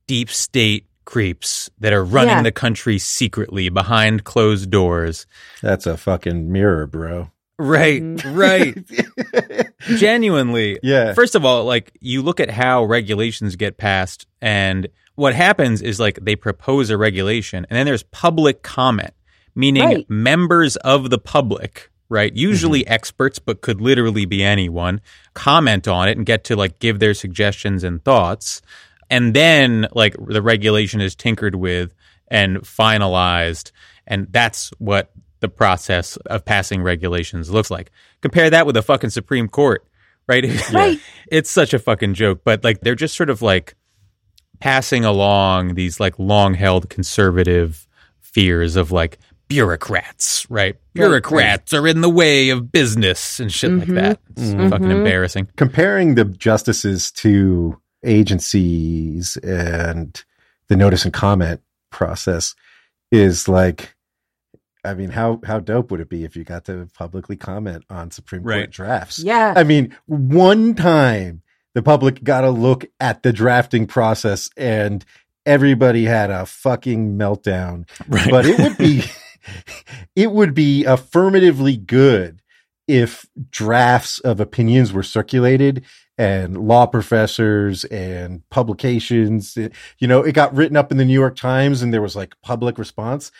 deep 0.07 0.29
state 0.29 0.87
creeps 1.05 1.69
that 1.79 1.93
are 1.93 2.03
running 2.03 2.29
yeah. 2.29 2.43
the 2.43 2.51
country 2.51 2.97
secretly 2.97 3.69
behind 3.69 4.23
closed 4.25 4.69
doors. 4.69 5.25
That's 5.61 5.85
a 5.85 5.97
fucking 5.97 6.51
mirror, 6.51 6.85
bro. 6.85 7.31
Right, 7.59 8.03
mm-hmm. 8.03 8.35
right. 8.35 9.71
Genuinely. 9.97 10.79
Yeah. 10.83 11.13
First 11.13 11.33
of 11.33 11.43
all, 11.43 11.65
like 11.65 11.91
you 11.99 12.21
look 12.21 12.39
at 12.39 12.51
how 12.51 12.83
regulations 12.83 13.55
get 13.55 13.77
passed 13.77 14.27
and 14.41 14.87
what 15.15 15.33
happens 15.33 15.81
is 15.81 15.99
like 15.99 16.19
they 16.21 16.35
propose 16.35 16.91
a 16.91 16.97
regulation 16.97 17.65
and 17.69 17.77
then 17.77 17.87
there's 17.87 18.03
public 18.03 18.61
comment, 18.61 19.13
meaning 19.55 19.83
right. 19.83 20.09
members 20.09 20.75
of 20.77 21.09
the 21.09 21.17
public, 21.17 21.89
right? 22.09 22.31
Usually 22.35 22.81
mm-hmm. 22.81 22.93
experts, 22.93 23.39
but 23.39 23.61
could 23.61 23.81
literally 23.81 24.25
be 24.25 24.43
anyone, 24.43 25.01
comment 25.33 25.87
on 25.87 26.07
it 26.07 26.15
and 26.17 26.27
get 26.27 26.43
to 26.45 26.55
like 26.55 26.77
give 26.77 26.99
their 26.99 27.15
suggestions 27.15 27.83
and 27.83 28.05
thoughts. 28.05 28.61
And 29.09 29.33
then 29.33 29.87
like 29.93 30.15
the 30.23 30.43
regulation 30.43 31.01
is 31.01 31.15
tinkered 31.15 31.55
with 31.55 31.95
and 32.27 32.57
finalized. 32.57 33.71
And 34.05 34.27
that's 34.31 34.69
what 34.77 35.11
the 35.39 35.49
process 35.49 36.17
of 36.27 36.45
passing 36.45 36.81
regulations 36.81 37.49
looks 37.49 37.71
like. 37.71 37.91
Compare 38.21 38.49
that 38.51 38.65
with 38.65 38.75
the 38.75 38.81
fucking 38.81 39.09
Supreme 39.09 39.47
Court, 39.47 39.85
right? 40.27 40.45
Right. 40.73 40.99
it's 41.31 41.49
such 41.49 41.73
a 41.73 41.79
fucking 41.79 42.13
joke, 42.13 42.41
but 42.43 42.63
like 42.63 42.81
they're 42.81 42.95
just 42.95 43.15
sort 43.15 43.29
of 43.29 43.41
like 43.41 43.75
passing 44.59 45.05
along 45.05 45.75
these 45.75 45.99
like 45.99 46.17
long 46.17 46.53
held 46.53 46.89
conservative 46.89 47.87
fears 48.19 48.75
of 48.75 48.91
like 48.91 49.17
bureaucrats, 49.47 50.49
right? 50.49 50.75
Bureaucrats 50.93 51.73
right. 51.73 51.79
are 51.79 51.87
in 51.87 52.01
the 52.01 52.09
way 52.09 52.49
of 52.49 52.71
business 52.71 53.39
and 53.39 53.51
shit 53.51 53.71
mm-hmm. 53.71 53.79
like 53.79 54.03
that. 54.03 54.19
It's 54.31 54.41
mm-hmm. 54.41 54.69
fucking 54.69 54.91
embarrassing. 54.91 55.49
Comparing 55.55 56.15
the 56.15 56.25
justices 56.25 57.11
to 57.13 57.79
agencies 58.03 59.37
and 59.37 60.23
the 60.67 60.75
notice 60.75 61.05
and 61.05 61.13
comment 61.13 61.61
process 61.91 62.55
is 63.11 63.47
like 63.47 63.95
I 64.87 64.93
mean, 64.93 65.09
how 65.09 65.39
how 65.45 65.59
dope 65.59 65.91
would 65.91 65.99
it 65.99 66.09
be 66.09 66.23
if 66.23 66.35
you 66.35 66.43
got 66.43 66.65
to 66.65 66.87
publicly 66.93 67.35
comment 67.35 67.83
on 67.89 68.11
Supreme 68.11 68.43
Court 68.43 68.55
right. 68.55 68.71
drafts? 68.71 69.19
Yeah. 69.19 69.53
I 69.55 69.63
mean, 69.63 69.95
one 70.05 70.73
time 70.73 71.41
the 71.75 71.83
public 71.83 72.23
got 72.23 72.43
a 72.43 72.49
look 72.49 72.85
at 72.99 73.23
the 73.23 73.33
drafting 73.33 73.85
process 73.85 74.49
and 74.57 75.05
everybody 75.45 76.05
had 76.05 76.31
a 76.31 76.45
fucking 76.45 77.17
meltdown. 77.17 77.87
Right. 78.07 78.29
But 78.29 78.45
it 78.45 78.57
would 78.57 78.77
be 78.77 79.03
it 80.15 80.31
would 80.31 80.53
be 80.53 80.85
affirmatively 80.85 81.77
good 81.77 82.41
if 82.87 83.27
drafts 83.49 84.19
of 84.19 84.39
opinions 84.39 84.93
were 84.93 85.03
circulated 85.03 85.85
and 86.17 86.57
law 86.57 86.85
professors 86.87 87.83
and 87.85 88.47
publications 88.49 89.57
you 89.99 90.07
know 90.07 90.21
it 90.21 90.31
got 90.31 90.55
written 90.55 90.77
up 90.77 90.91
in 90.91 90.97
the 90.97 91.05
new 91.05 91.13
york 91.13 91.35
times 91.35 91.81
and 91.81 91.93
there 91.93 92.01
was 92.01 92.15
like 92.15 92.33
public 92.41 92.77
response 92.77 93.31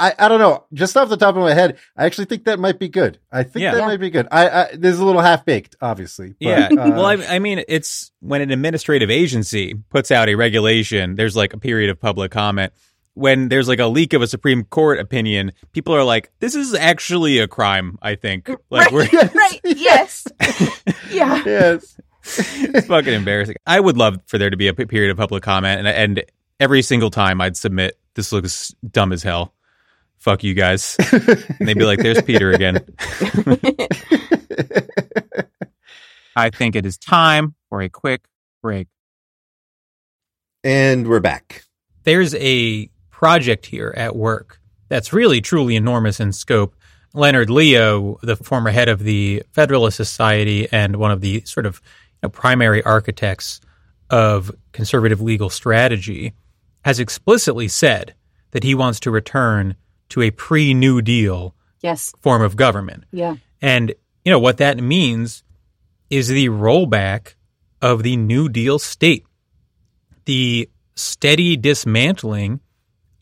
I, 0.00 0.14
I 0.18 0.28
don't 0.28 0.38
know. 0.38 0.64
Just 0.72 0.96
off 0.96 1.10
the 1.10 1.18
top 1.18 1.36
of 1.36 1.42
my 1.42 1.52
head, 1.52 1.78
I 1.94 2.06
actually 2.06 2.24
think 2.24 2.44
that 2.44 2.58
might 2.58 2.78
be 2.78 2.88
good. 2.88 3.18
I 3.30 3.42
think 3.42 3.62
yeah. 3.62 3.72
that 3.72 3.80
yeah. 3.80 3.86
might 3.86 4.00
be 4.00 4.08
good. 4.08 4.26
I, 4.32 4.48
I 4.48 4.68
there's 4.72 4.98
a 4.98 5.04
little 5.04 5.20
half 5.20 5.44
baked, 5.44 5.76
obviously. 5.82 6.30
But, 6.40 6.48
yeah. 6.48 6.68
Uh, 6.70 6.90
well, 6.90 7.04
I, 7.04 7.16
I, 7.16 7.38
mean, 7.38 7.62
it's 7.68 8.10
when 8.20 8.40
an 8.40 8.50
administrative 8.50 9.10
agency 9.10 9.74
puts 9.90 10.10
out 10.10 10.30
a 10.30 10.36
regulation. 10.36 11.16
There's 11.16 11.36
like 11.36 11.52
a 11.52 11.58
period 11.58 11.90
of 11.90 12.00
public 12.00 12.32
comment. 12.32 12.72
When 13.12 13.50
there's 13.50 13.68
like 13.68 13.78
a 13.78 13.88
leak 13.88 14.14
of 14.14 14.22
a 14.22 14.26
Supreme 14.26 14.64
Court 14.64 14.98
opinion, 14.98 15.52
people 15.72 15.94
are 15.94 16.04
like, 16.04 16.30
"This 16.38 16.54
is 16.54 16.72
actually 16.72 17.38
a 17.38 17.46
crime." 17.46 17.98
I 18.00 18.14
think. 18.14 18.48
Like, 18.70 18.90
right. 18.92 19.12
right. 19.34 19.60
Yes. 19.64 20.26
yeah. 21.10 21.42
Yes. 21.44 22.00
it's 22.22 22.86
fucking 22.86 23.12
embarrassing. 23.12 23.56
I 23.66 23.80
would 23.80 23.98
love 23.98 24.18
for 24.26 24.38
there 24.38 24.48
to 24.48 24.56
be 24.56 24.68
a 24.68 24.74
period 24.74 25.10
of 25.10 25.18
public 25.18 25.42
comment, 25.42 25.86
and 25.86 25.88
and 25.88 26.24
every 26.58 26.80
single 26.80 27.10
time 27.10 27.42
I'd 27.42 27.58
submit, 27.58 27.98
"This 28.14 28.32
looks 28.32 28.74
dumb 28.90 29.12
as 29.12 29.22
hell." 29.22 29.52
Fuck 30.20 30.44
you 30.44 30.54
guys. 30.54 30.96
and 31.12 31.68
they'd 31.68 31.76
be 31.76 31.84
like, 31.84 31.98
there's 31.98 32.22
Peter 32.22 32.52
again. 32.52 32.76
I 36.36 36.50
think 36.50 36.76
it 36.76 36.86
is 36.86 36.96
time 36.96 37.54
for 37.68 37.82
a 37.82 37.88
quick 37.88 38.22
break. 38.62 38.86
And 40.62 41.08
we're 41.08 41.20
back. 41.20 41.64
There's 42.04 42.34
a 42.36 42.90
project 43.10 43.66
here 43.66 43.92
at 43.96 44.14
work 44.14 44.60
that's 44.88 45.12
really 45.12 45.40
truly 45.40 45.76
enormous 45.76 46.20
in 46.20 46.32
scope. 46.32 46.74
Leonard 47.12 47.50
Leo, 47.50 48.18
the 48.22 48.36
former 48.36 48.70
head 48.70 48.88
of 48.88 49.00
the 49.02 49.42
Federalist 49.52 49.96
Society 49.96 50.68
and 50.70 50.96
one 50.96 51.10
of 51.10 51.20
the 51.20 51.42
sort 51.44 51.66
of 51.66 51.80
you 52.22 52.26
know, 52.26 52.28
primary 52.28 52.82
architects 52.84 53.60
of 54.10 54.52
conservative 54.72 55.20
legal 55.20 55.50
strategy, 55.50 56.34
has 56.84 57.00
explicitly 57.00 57.68
said 57.68 58.14
that 58.52 58.64
he 58.64 58.74
wants 58.74 59.00
to 59.00 59.10
return 59.10 59.74
to 60.10 60.22
a 60.22 60.30
pre 60.30 60.74
New 60.74 61.02
Deal 61.02 61.54
yes. 61.80 62.12
form 62.20 62.42
of 62.42 62.56
government. 62.56 63.04
Yeah. 63.10 63.36
And, 63.60 63.94
you 64.24 64.30
know, 64.30 64.38
what 64.38 64.58
that 64.58 64.78
means 64.78 65.42
is 66.08 66.28
the 66.28 66.48
rollback 66.48 67.34
of 67.80 68.02
the 68.02 68.16
New 68.16 68.48
Deal 68.48 68.78
state, 68.78 69.26
the 70.24 70.68
steady 70.94 71.56
dismantling 71.56 72.60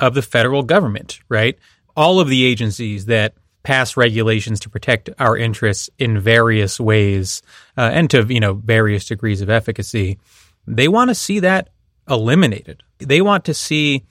of 0.00 0.14
the 0.14 0.22
federal 0.22 0.62
government, 0.62 1.20
right? 1.28 1.58
All 1.96 2.20
of 2.20 2.28
the 2.28 2.44
agencies 2.44 3.06
that 3.06 3.34
pass 3.62 3.96
regulations 3.96 4.60
to 4.60 4.70
protect 4.70 5.10
our 5.18 5.36
interests 5.36 5.90
in 5.98 6.18
various 6.18 6.80
ways 6.80 7.42
uh, 7.76 7.90
and 7.92 8.08
to, 8.10 8.24
you 8.32 8.40
know, 8.40 8.54
various 8.54 9.06
degrees 9.06 9.40
of 9.40 9.50
efficacy, 9.50 10.18
they 10.66 10.88
want 10.88 11.10
to 11.10 11.14
see 11.14 11.40
that 11.40 11.68
eliminated. 12.08 12.82
They 12.98 13.20
want 13.20 13.44
to 13.46 13.54
see 13.54 14.04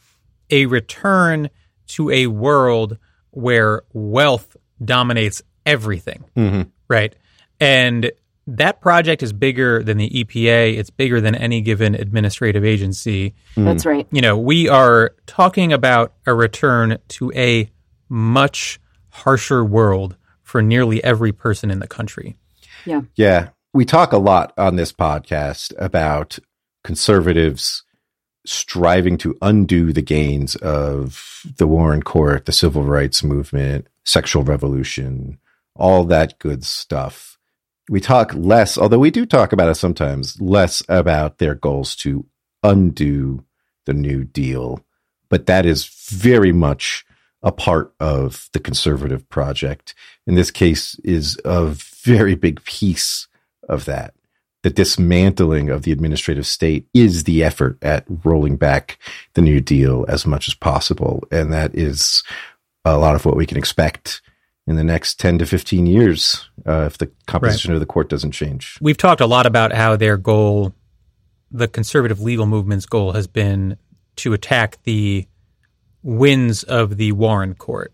a 0.50 0.66
return 0.66 1.50
to 1.88 2.10
a 2.10 2.28
world 2.28 2.98
where 3.32 3.84
wealth 3.94 4.56
dominates 4.84 5.42
everything, 5.66 6.24
Mm-hmm. 6.36 6.62
right? 6.88 7.16
And 7.60 8.12
that 8.50 8.80
project 8.80 9.24
is 9.24 9.34
bigger 9.34 9.84
than 9.84 9.98
the 9.98 10.10
EPA. 10.10 10.78
It's 10.78 10.90
bigger 10.90 11.20
than 11.20 11.36
any 11.36 11.60
given 11.62 11.96
administrative 11.96 12.64
agency. 12.64 13.36
That's 13.58 13.86
right. 13.86 14.08
You 14.12 14.22
know, 14.22 14.38
we 14.38 14.70
are 14.70 15.14
talking 15.26 15.74
about 15.74 16.14
a 16.26 16.34
return 16.34 16.98
to 17.10 17.32
a 17.36 17.70
much 18.08 18.80
harsher 19.10 19.66
world 19.66 20.16
for 20.44 20.62
nearly 20.62 21.04
every 21.04 21.34
person 21.34 21.70
in 21.70 21.80
the 21.80 21.88
country. 21.88 22.38
Yeah. 22.86 23.02
Yeah. 23.16 23.50
We 23.74 23.84
talk 23.84 24.14
a 24.14 24.18
lot 24.18 24.54
on 24.58 24.78
this 24.78 24.94
podcast 24.94 25.74
about 25.78 26.40
conservatives 26.86 27.84
striving 28.48 29.18
to 29.18 29.38
undo 29.42 29.92
the 29.92 30.02
gains 30.02 30.56
of 30.58 31.44
the 31.58 31.68
Warren 31.68 32.02
Court, 32.02 32.46
the 32.46 32.52
civil 32.52 32.84
rights 32.84 33.24
movement, 33.24 33.88
sexual 34.04 34.44
revolution, 34.44 35.38
all 35.76 36.04
that 36.06 36.40
good 36.40 36.64
stuff. 36.64 37.38
We 37.90 38.00
talk 38.00 38.34
less, 38.34 38.78
although 38.78 39.00
we 39.00 39.12
do 39.12 39.26
talk 39.26 39.54
about 39.54 39.70
it 39.70 39.76
sometimes, 39.76 40.40
less 40.42 40.82
about 40.90 41.38
their 41.38 41.56
goals 41.56 41.96
to 41.98 42.26
undo 42.64 43.44
the 43.86 43.94
New 43.94 44.24
Deal. 44.24 44.84
But 45.30 45.46
that 45.46 45.66
is 45.66 45.86
very 45.86 46.52
much 46.52 47.06
a 47.44 47.52
part 47.52 47.94
of 48.00 48.50
the 48.54 48.60
conservative 48.60 49.28
project. 49.30 49.94
In 50.26 50.36
this 50.36 50.52
case, 50.52 51.00
is 51.04 51.40
a 51.46 51.68
very 51.68 52.36
big 52.36 52.64
piece 52.64 53.28
of 53.70 53.86
that. 53.86 54.14
The 54.68 54.74
dismantling 54.74 55.70
of 55.70 55.84
the 55.84 55.94
administrative 55.94 56.46
state 56.46 56.90
is 56.94 57.24
the 57.24 57.42
effort 57.42 57.78
at 57.82 58.04
rolling 58.26 58.58
back 58.58 59.00
the 59.34 59.42
New 59.42 59.62
Deal 59.62 60.06
as 60.10 60.26
much 60.26 60.50
as 60.50 60.56
possible. 60.56 61.24
And 61.32 61.54
that 61.54 61.74
is 61.74 62.22
a 62.84 62.98
lot 62.98 63.16
of 63.16 63.24
what 63.24 63.38
we 63.38 63.46
can 63.46 63.58
expect 63.58 64.22
in 64.68 64.76
the 64.76 64.84
next 64.84 65.22
10 65.22 65.38
to 65.38 65.46
15 65.46 65.86
years 65.86 66.50
uh, 66.66 66.82
if 66.82 66.98
the 66.98 67.10
composition 67.28 67.72
of 67.74 67.80
the 67.80 67.86
court 67.86 68.10
doesn't 68.10 68.34
change. 68.34 68.78
We've 68.82 68.98
talked 68.98 69.22
a 69.22 69.26
lot 69.26 69.46
about 69.46 69.72
how 69.72 69.96
their 69.96 70.18
goal, 70.18 70.74
the 71.50 71.70
conservative 71.70 72.20
legal 72.20 72.46
movement's 72.46 72.86
goal, 72.86 73.14
has 73.14 73.26
been 73.26 73.78
to 74.18 74.34
attack 74.34 74.84
the 74.84 75.26
wins 76.04 76.64
of 76.64 76.98
the 76.98 77.14
Warren 77.14 77.56
Court. 77.56 77.94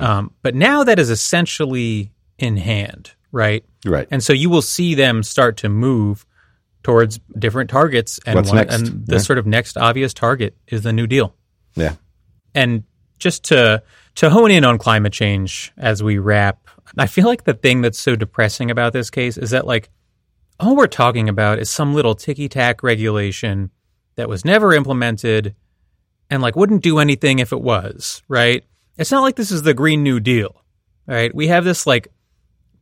Um, 0.00 0.32
but 0.40 0.54
now 0.54 0.84
that 0.84 1.00
is 1.00 1.10
essentially 1.10 2.12
in 2.38 2.58
hand, 2.58 3.10
right? 3.32 3.64
Right. 3.84 4.06
And 4.10 4.22
so 4.22 4.32
you 4.32 4.48
will 4.50 4.62
see 4.62 4.94
them 4.94 5.22
start 5.22 5.56
to 5.58 5.68
move 5.68 6.24
towards 6.82 7.18
different 7.38 7.70
targets, 7.70 8.20
and 8.26 8.36
What's 8.36 8.52
next? 8.52 8.74
and 8.74 9.06
the 9.06 9.14
Yeah. 9.16 9.20
sort 9.20 9.38
of 9.38 9.46
next 9.46 9.76
obvious 9.76 10.12
target 10.14 10.56
is 10.68 10.82
the 10.82 10.92
New 10.92 11.06
Deal. 11.06 11.34
Yeah. 11.74 11.94
And 12.54 12.84
just 13.18 13.44
to 13.44 13.82
to 14.16 14.28
hone 14.30 14.50
in 14.50 14.62
on 14.64 14.76
climate 14.78 15.12
change 15.12 15.72
as 15.78 16.02
we 16.02 16.18
wrap, 16.18 16.68
I 16.98 17.06
feel 17.06 17.26
like 17.26 17.44
the 17.44 17.54
thing 17.54 17.80
that's 17.80 17.98
so 17.98 18.14
depressing 18.14 18.70
about 18.70 18.92
this 18.92 19.08
case 19.08 19.38
is 19.38 19.50
that 19.50 19.66
like 19.66 19.88
all 20.60 20.76
we're 20.76 20.86
talking 20.86 21.28
about 21.30 21.58
is 21.58 21.70
some 21.70 21.94
little 21.94 22.14
ticky 22.14 22.48
tack 22.48 22.82
regulation 22.82 23.70
that 24.16 24.28
was 24.28 24.44
never 24.44 24.74
implemented 24.74 25.54
and 26.28 26.42
like 26.42 26.56
wouldn't 26.56 26.82
do 26.82 26.98
anything 26.98 27.38
if 27.38 27.52
it 27.52 27.60
was, 27.62 28.22
right? 28.28 28.64
It's 28.98 29.10
not 29.10 29.22
like 29.22 29.36
this 29.36 29.50
is 29.50 29.62
the 29.62 29.72
Green 29.72 30.02
New 30.02 30.20
Deal, 30.20 30.62
right? 31.06 31.34
We 31.34 31.46
have 31.46 31.64
this 31.64 31.86
like 31.86 32.08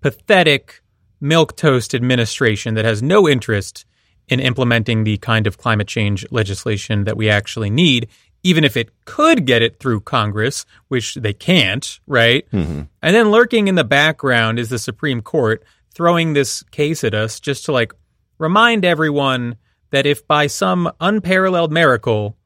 pathetic 0.00 0.82
milk 1.20 1.56
toast 1.56 1.94
administration 1.94 2.74
that 2.74 2.84
has 2.84 3.02
no 3.02 3.28
interest 3.28 3.84
in 4.28 4.40
implementing 4.40 5.04
the 5.04 5.18
kind 5.18 5.46
of 5.46 5.58
climate 5.58 5.88
change 5.88 6.24
legislation 6.30 7.04
that 7.04 7.16
we 7.16 7.28
actually 7.28 7.68
need, 7.68 8.08
even 8.42 8.64
if 8.64 8.76
it 8.76 8.90
could 9.04 9.44
get 9.44 9.60
it 9.60 9.78
through 9.78 10.00
Congress, 10.00 10.64
which 10.88 11.16
they 11.16 11.32
can't, 11.32 12.00
right? 12.06 12.48
Mm-hmm. 12.52 12.82
And 13.02 13.16
then 13.16 13.30
lurking 13.30 13.68
in 13.68 13.74
the 13.74 13.84
background 13.84 14.58
is 14.58 14.70
the 14.70 14.78
Supreme 14.78 15.20
Court 15.20 15.62
throwing 15.92 16.32
this 16.32 16.62
case 16.70 17.04
at 17.04 17.14
us 17.14 17.40
just 17.40 17.64
to 17.66 17.72
like 17.72 17.92
remind 18.38 18.84
everyone 18.84 19.56
that 19.90 20.06
if 20.06 20.26
by 20.26 20.46
some 20.46 20.90
unparalleled 21.00 21.72
miracle 21.72 22.36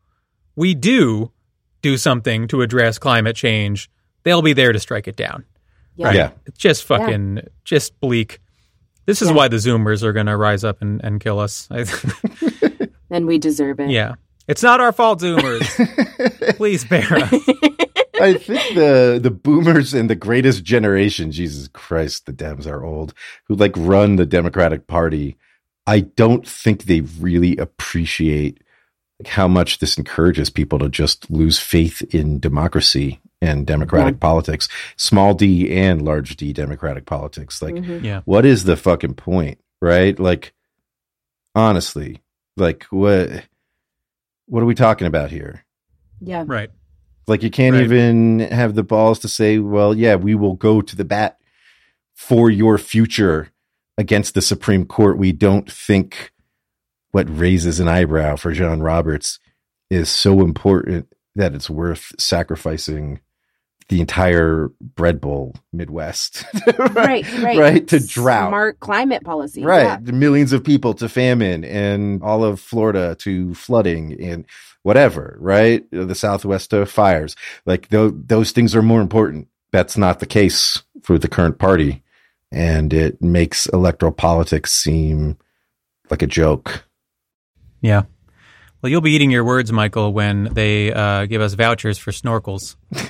we 0.56 0.74
do 0.74 1.30
do 1.82 1.96
something 1.96 2.48
to 2.48 2.62
address 2.62 2.98
climate 2.98 3.36
change, 3.36 3.90
they'll 4.22 4.42
be 4.42 4.54
there 4.54 4.72
to 4.72 4.78
strike 4.78 5.06
it 5.06 5.16
down. 5.16 5.44
Yeah. 5.96 6.06
Right? 6.06 6.16
Yeah. 6.16 6.30
It's 6.46 6.58
just 6.58 6.84
fucking, 6.84 7.40
just 7.64 7.98
bleak. 8.00 8.40
This 9.06 9.22
is 9.22 9.30
why 9.30 9.48
the 9.48 9.56
Zoomers 9.56 10.02
are 10.02 10.12
going 10.12 10.26
to 10.26 10.36
rise 10.36 10.64
up 10.64 10.80
and, 10.82 11.02
and 11.04 11.20
kill 11.20 11.38
us. 11.38 11.68
And 13.10 13.26
we 13.26 13.38
deserve 13.38 13.78
it. 13.80 13.90
yeah. 13.90 14.14
It's 14.48 14.62
not 14.62 14.80
our 14.80 14.92
fault, 14.92 15.20
Zoomers. 15.20 16.56
Please 16.56 16.84
bear 16.84 17.04
us. 17.14 17.32
I 18.20 18.34
think 18.34 18.74
the 18.74 19.20
the 19.22 19.30
boomers 19.30 19.94
and 19.94 20.10
the 20.10 20.14
greatest 20.14 20.64
generation, 20.64 21.30
Jesus 21.30 21.68
Christ, 21.68 22.26
the 22.26 22.32
Dems 22.32 22.66
are 22.66 22.84
old, 22.84 23.14
who 23.46 23.54
like 23.54 23.72
run 23.76 24.16
the 24.16 24.26
Democratic 24.26 24.86
Party. 24.86 25.36
I 25.86 26.00
don't 26.00 26.46
think 26.46 26.84
they 26.84 27.02
really 27.02 27.56
appreciate 27.56 28.62
like, 29.18 29.28
how 29.28 29.48
much 29.48 29.78
this 29.78 29.96
encourages 29.96 30.50
people 30.50 30.78
to 30.80 30.88
just 30.88 31.30
lose 31.30 31.58
faith 31.58 32.02
in 32.14 32.40
democracy 32.40 33.20
and 33.44 33.66
democratic 33.66 34.20
politics, 34.20 34.68
small 34.96 35.34
d 35.34 35.70
and 35.76 36.02
large 36.02 36.36
d 36.36 36.52
democratic 36.52 37.06
politics. 37.06 37.60
Like, 37.62 37.74
Mhm. 37.74 38.02
Yeah. 38.04 38.20
what 38.24 38.44
is 38.44 38.64
the 38.64 38.76
fucking 38.76 39.14
point, 39.14 39.58
right? 39.82 40.18
Like, 40.18 40.52
honestly, 41.54 42.22
like 42.56 42.84
what 42.84 43.44
what 44.46 44.62
are 44.62 44.66
we 44.66 44.74
talking 44.74 45.06
about 45.06 45.30
here? 45.30 45.64
Yeah. 46.20 46.44
Right. 46.46 46.70
Like 47.26 47.42
you 47.42 47.50
can't 47.50 47.74
Right. 47.74 47.84
even 47.84 48.40
have 48.40 48.74
the 48.74 48.82
balls 48.82 49.18
to 49.20 49.28
say, 49.28 49.58
well, 49.58 49.94
yeah, 49.94 50.16
we 50.16 50.34
will 50.34 50.54
go 50.54 50.80
to 50.82 50.94
the 50.96 51.04
bat 51.04 51.38
for 52.14 52.50
your 52.50 52.76
future 52.76 53.48
against 53.96 54.34
the 54.34 54.42
Supreme 54.42 54.84
Court. 54.84 55.16
We 55.16 55.32
don't 55.32 55.70
think 55.70 56.32
what 57.12 57.26
raises 57.38 57.80
an 57.80 57.88
eyebrow 57.88 58.36
for 58.36 58.52
John 58.52 58.82
Roberts 58.82 59.38
is 59.90 60.08
so 60.10 60.40
important 60.40 61.08
that 61.34 61.54
it's 61.54 61.70
worth 61.70 62.12
sacrificing 62.18 63.20
the 63.88 64.00
entire 64.00 64.70
bread 64.80 65.20
bowl 65.20 65.54
Midwest. 65.72 66.44
Right, 66.78 67.30
right. 67.42 67.58
Right, 67.58 67.88
to 67.88 68.04
drought. 68.04 68.50
Smart 68.50 68.80
climate 68.80 69.24
policy. 69.24 69.62
Right. 69.62 70.00
Yeah. 70.04 70.12
Millions 70.12 70.52
of 70.52 70.64
people 70.64 70.94
to 70.94 71.08
famine 71.08 71.64
and 71.64 72.22
all 72.22 72.44
of 72.44 72.60
Florida 72.60 73.14
to 73.20 73.54
flooding 73.54 74.20
and 74.20 74.46
whatever, 74.82 75.36
right? 75.40 75.84
The 75.90 76.14
Southwest 76.14 76.70
to 76.70 76.86
fires. 76.86 77.36
Like 77.66 77.88
those, 77.88 78.12
those 78.14 78.52
things 78.52 78.74
are 78.74 78.82
more 78.82 79.00
important. 79.00 79.48
That's 79.72 79.96
not 79.96 80.20
the 80.20 80.26
case 80.26 80.82
for 81.02 81.18
the 81.18 81.28
current 81.28 81.58
party. 81.58 82.02
And 82.52 82.92
it 82.92 83.20
makes 83.20 83.66
electoral 83.66 84.12
politics 84.12 84.72
seem 84.72 85.36
like 86.10 86.22
a 86.22 86.26
joke. 86.28 86.84
Yeah. 87.80 88.04
Well, 88.84 88.90
you'll 88.90 89.00
be 89.00 89.12
eating 89.12 89.30
your 89.30 89.44
words, 89.44 89.72
Michael, 89.72 90.12
when 90.12 90.52
they 90.52 90.92
uh, 90.92 91.24
give 91.24 91.40
us 91.40 91.54
vouchers 91.54 91.96
for 91.96 92.10
snorkels. 92.10 92.76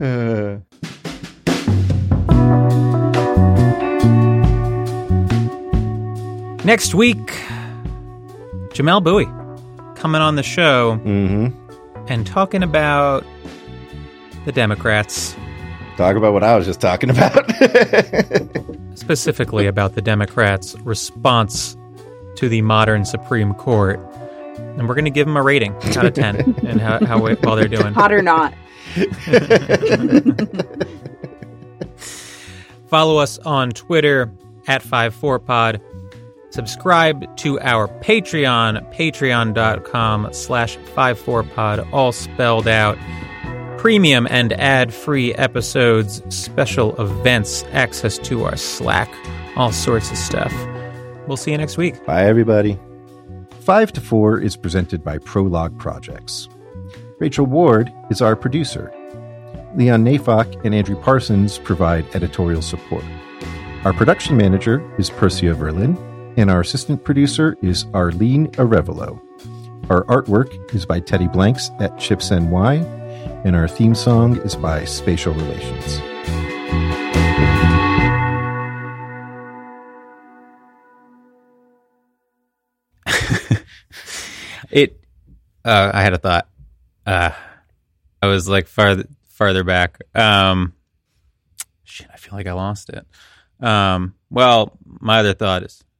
Uh, 0.00 0.60
Next 6.64 6.94
week, 6.94 7.18
Jamelle 8.70 9.02
Bouie 9.02 9.26
coming 9.96 10.22
on 10.22 10.36
the 10.36 10.42
show 10.42 10.98
mhm. 11.04 11.52
and 12.08 12.26
talking 12.26 12.62
about 12.62 13.26
the 14.46 14.52
Democrats, 14.52 15.36
Talk 15.98 16.16
about 16.16 16.32
what 16.32 16.42
I 16.42 16.56
was 16.56 16.64
just 16.64 16.80
talking 16.80 17.10
about. 17.10 17.44
specifically 19.00 19.66
about 19.66 19.94
the 19.94 20.02
Democrats' 20.02 20.76
response 20.80 21.76
to 22.36 22.48
the 22.48 22.62
modern 22.62 23.04
Supreme 23.04 23.54
Court. 23.54 23.98
And 24.58 24.88
we're 24.88 24.94
going 24.94 25.06
to 25.06 25.10
give 25.10 25.26
them 25.26 25.36
a 25.36 25.42
rating 25.42 25.74
out 25.96 26.06
of 26.06 26.14
10 26.14 26.54
and 26.66 26.80
how, 26.80 27.04
how 27.04 27.20
well 27.20 27.56
they're 27.56 27.66
doing. 27.66 27.92
Hot 27.94 28.12
or 28.12 28.22
not. 28.22 28.54
Follow 32.86 33.18
us 33.18 33.38
on 33.38 33.70
Twitter 33.70 34.32
at 34.66 34.82
54pod. 34.82 35.80
Subscribe 36.50 37.36
to 37.38 37.60
our 37.60 37.86
Patreon, 37.86 38.92
patreon.com 38.94 40.32
slash 40.32 40.76
54pod, 40.78 41.92
all 41.92 42.12
spelled 42.12 42.66
out. 42.66 42.98
Premium 43.80 44.26
and 44.28 44.52
ad 44.60 44.92
free 44.92 45.34
episodes, 45.36 46.22
special 46.28 46.94
events, 47.00 47.64
access 47.72 48.18
to 48.18 48.44
our 48.44 48.54
Slack, 48.54 49.10
all 49.56 49.72
sorts 49.72 50.10
of 50.10 50.18
stuff. 50.18 50.52
We'll 51.26 51.38
see 51.38 51.52
you 51.52 51.56
next 51.56 51.78
week. 51.78 52.04
Bye, 52.04 52.26
everybody. 52.26 52.78
5 53.60 53.92
to 53.94 54.00
4 54.02 54.38
is 54.38 54.54
presented 54.54 55.02
by 55.02 55.16
Prologue 55.16 55.78
Projects. 55.78 56.46
Rachel 57.20 57.46
Ward 57.46 57.90
is 58.10 58.20
our 58.20 58.36
producer. 58.36 58.92
Leon 59.74 60.04
Neyfakh 60.04 60.62
and 60.62 60.74
Andrew 60.74 61.00
Parsons 61.00 61.56
provide 61.56 62.04
editorial 62.14 62.60
support. 62.60 63.04
Our 63.86 63.94
production 63.94 64.36
manager 64.36 64.86
is 64.98 65.08
Percia 65.08 65.54
Verlin, 65.54 65.96
and 66.36 66.50
our 66.50 66.60
assistant 66.60 67.02
producer 67.02 67.56
is 67.62 67.86
Arlene 67.94 68.48
Arevalo. 68.58 69.22
Our 69.88 70.04
artwork 70.04 70.74
is 70.74 70.84
by 70.84 71.00
Teddy 71.00 71.28
Blanks 71.28 71.70
at 71.80 71.98
Chips 71.98 72.30
NY, 72.30 72.99
and 73.44 73.56
our 73.56 73.68
theme 73.68 73.94
song 73.94 74.36
is 74.38 74.54
by 74.56 74.84
Spatial 74.84 75.34
Relations. 75.34 76.00
It. 84.70 85.00
Uh, 85.64 85.90
I 85.92 86.02
had 86.02 86.12
a 86.12 86.18
thought. 86.18 86.48
Uh, 87.04 87.30
I 88.22 88.26
was 88.28 88.48
like 88.48 88.68
farther 88.68 89.04
farther 89.30 89.64
back. 89.64 89.98
Um, 90.14 90.74
shit, 91.82 92.06
I 92.12 92.16
feel 92.16 92.34
like 92.34 92.46
I 92.46 92.52
lost 92.52 92.88
it. 92.88 93.04
Um, 93.58 94.14
well, 94.30 94.78
my 94.84 95.18
other 95.20 95.34
thought 95.34 95.64
is. 95.64 95.82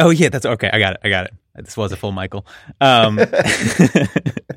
Oh 0.00 0.10
yeah, 0.10 0.28
that's 0.28 0.46
okay. 0.46 0.70
I 0.72 0.78
got 0.78 0.92
it. 0.94 1.00
I 1.02 1.08
got 1.08 1.26
it. 1.26 1.34
This 1.56 1.76
was 1.76 1.90
a 1.90 1.96
full 1.96 2.12
Michael. 2.12 2.46
Um, 2.80 3.18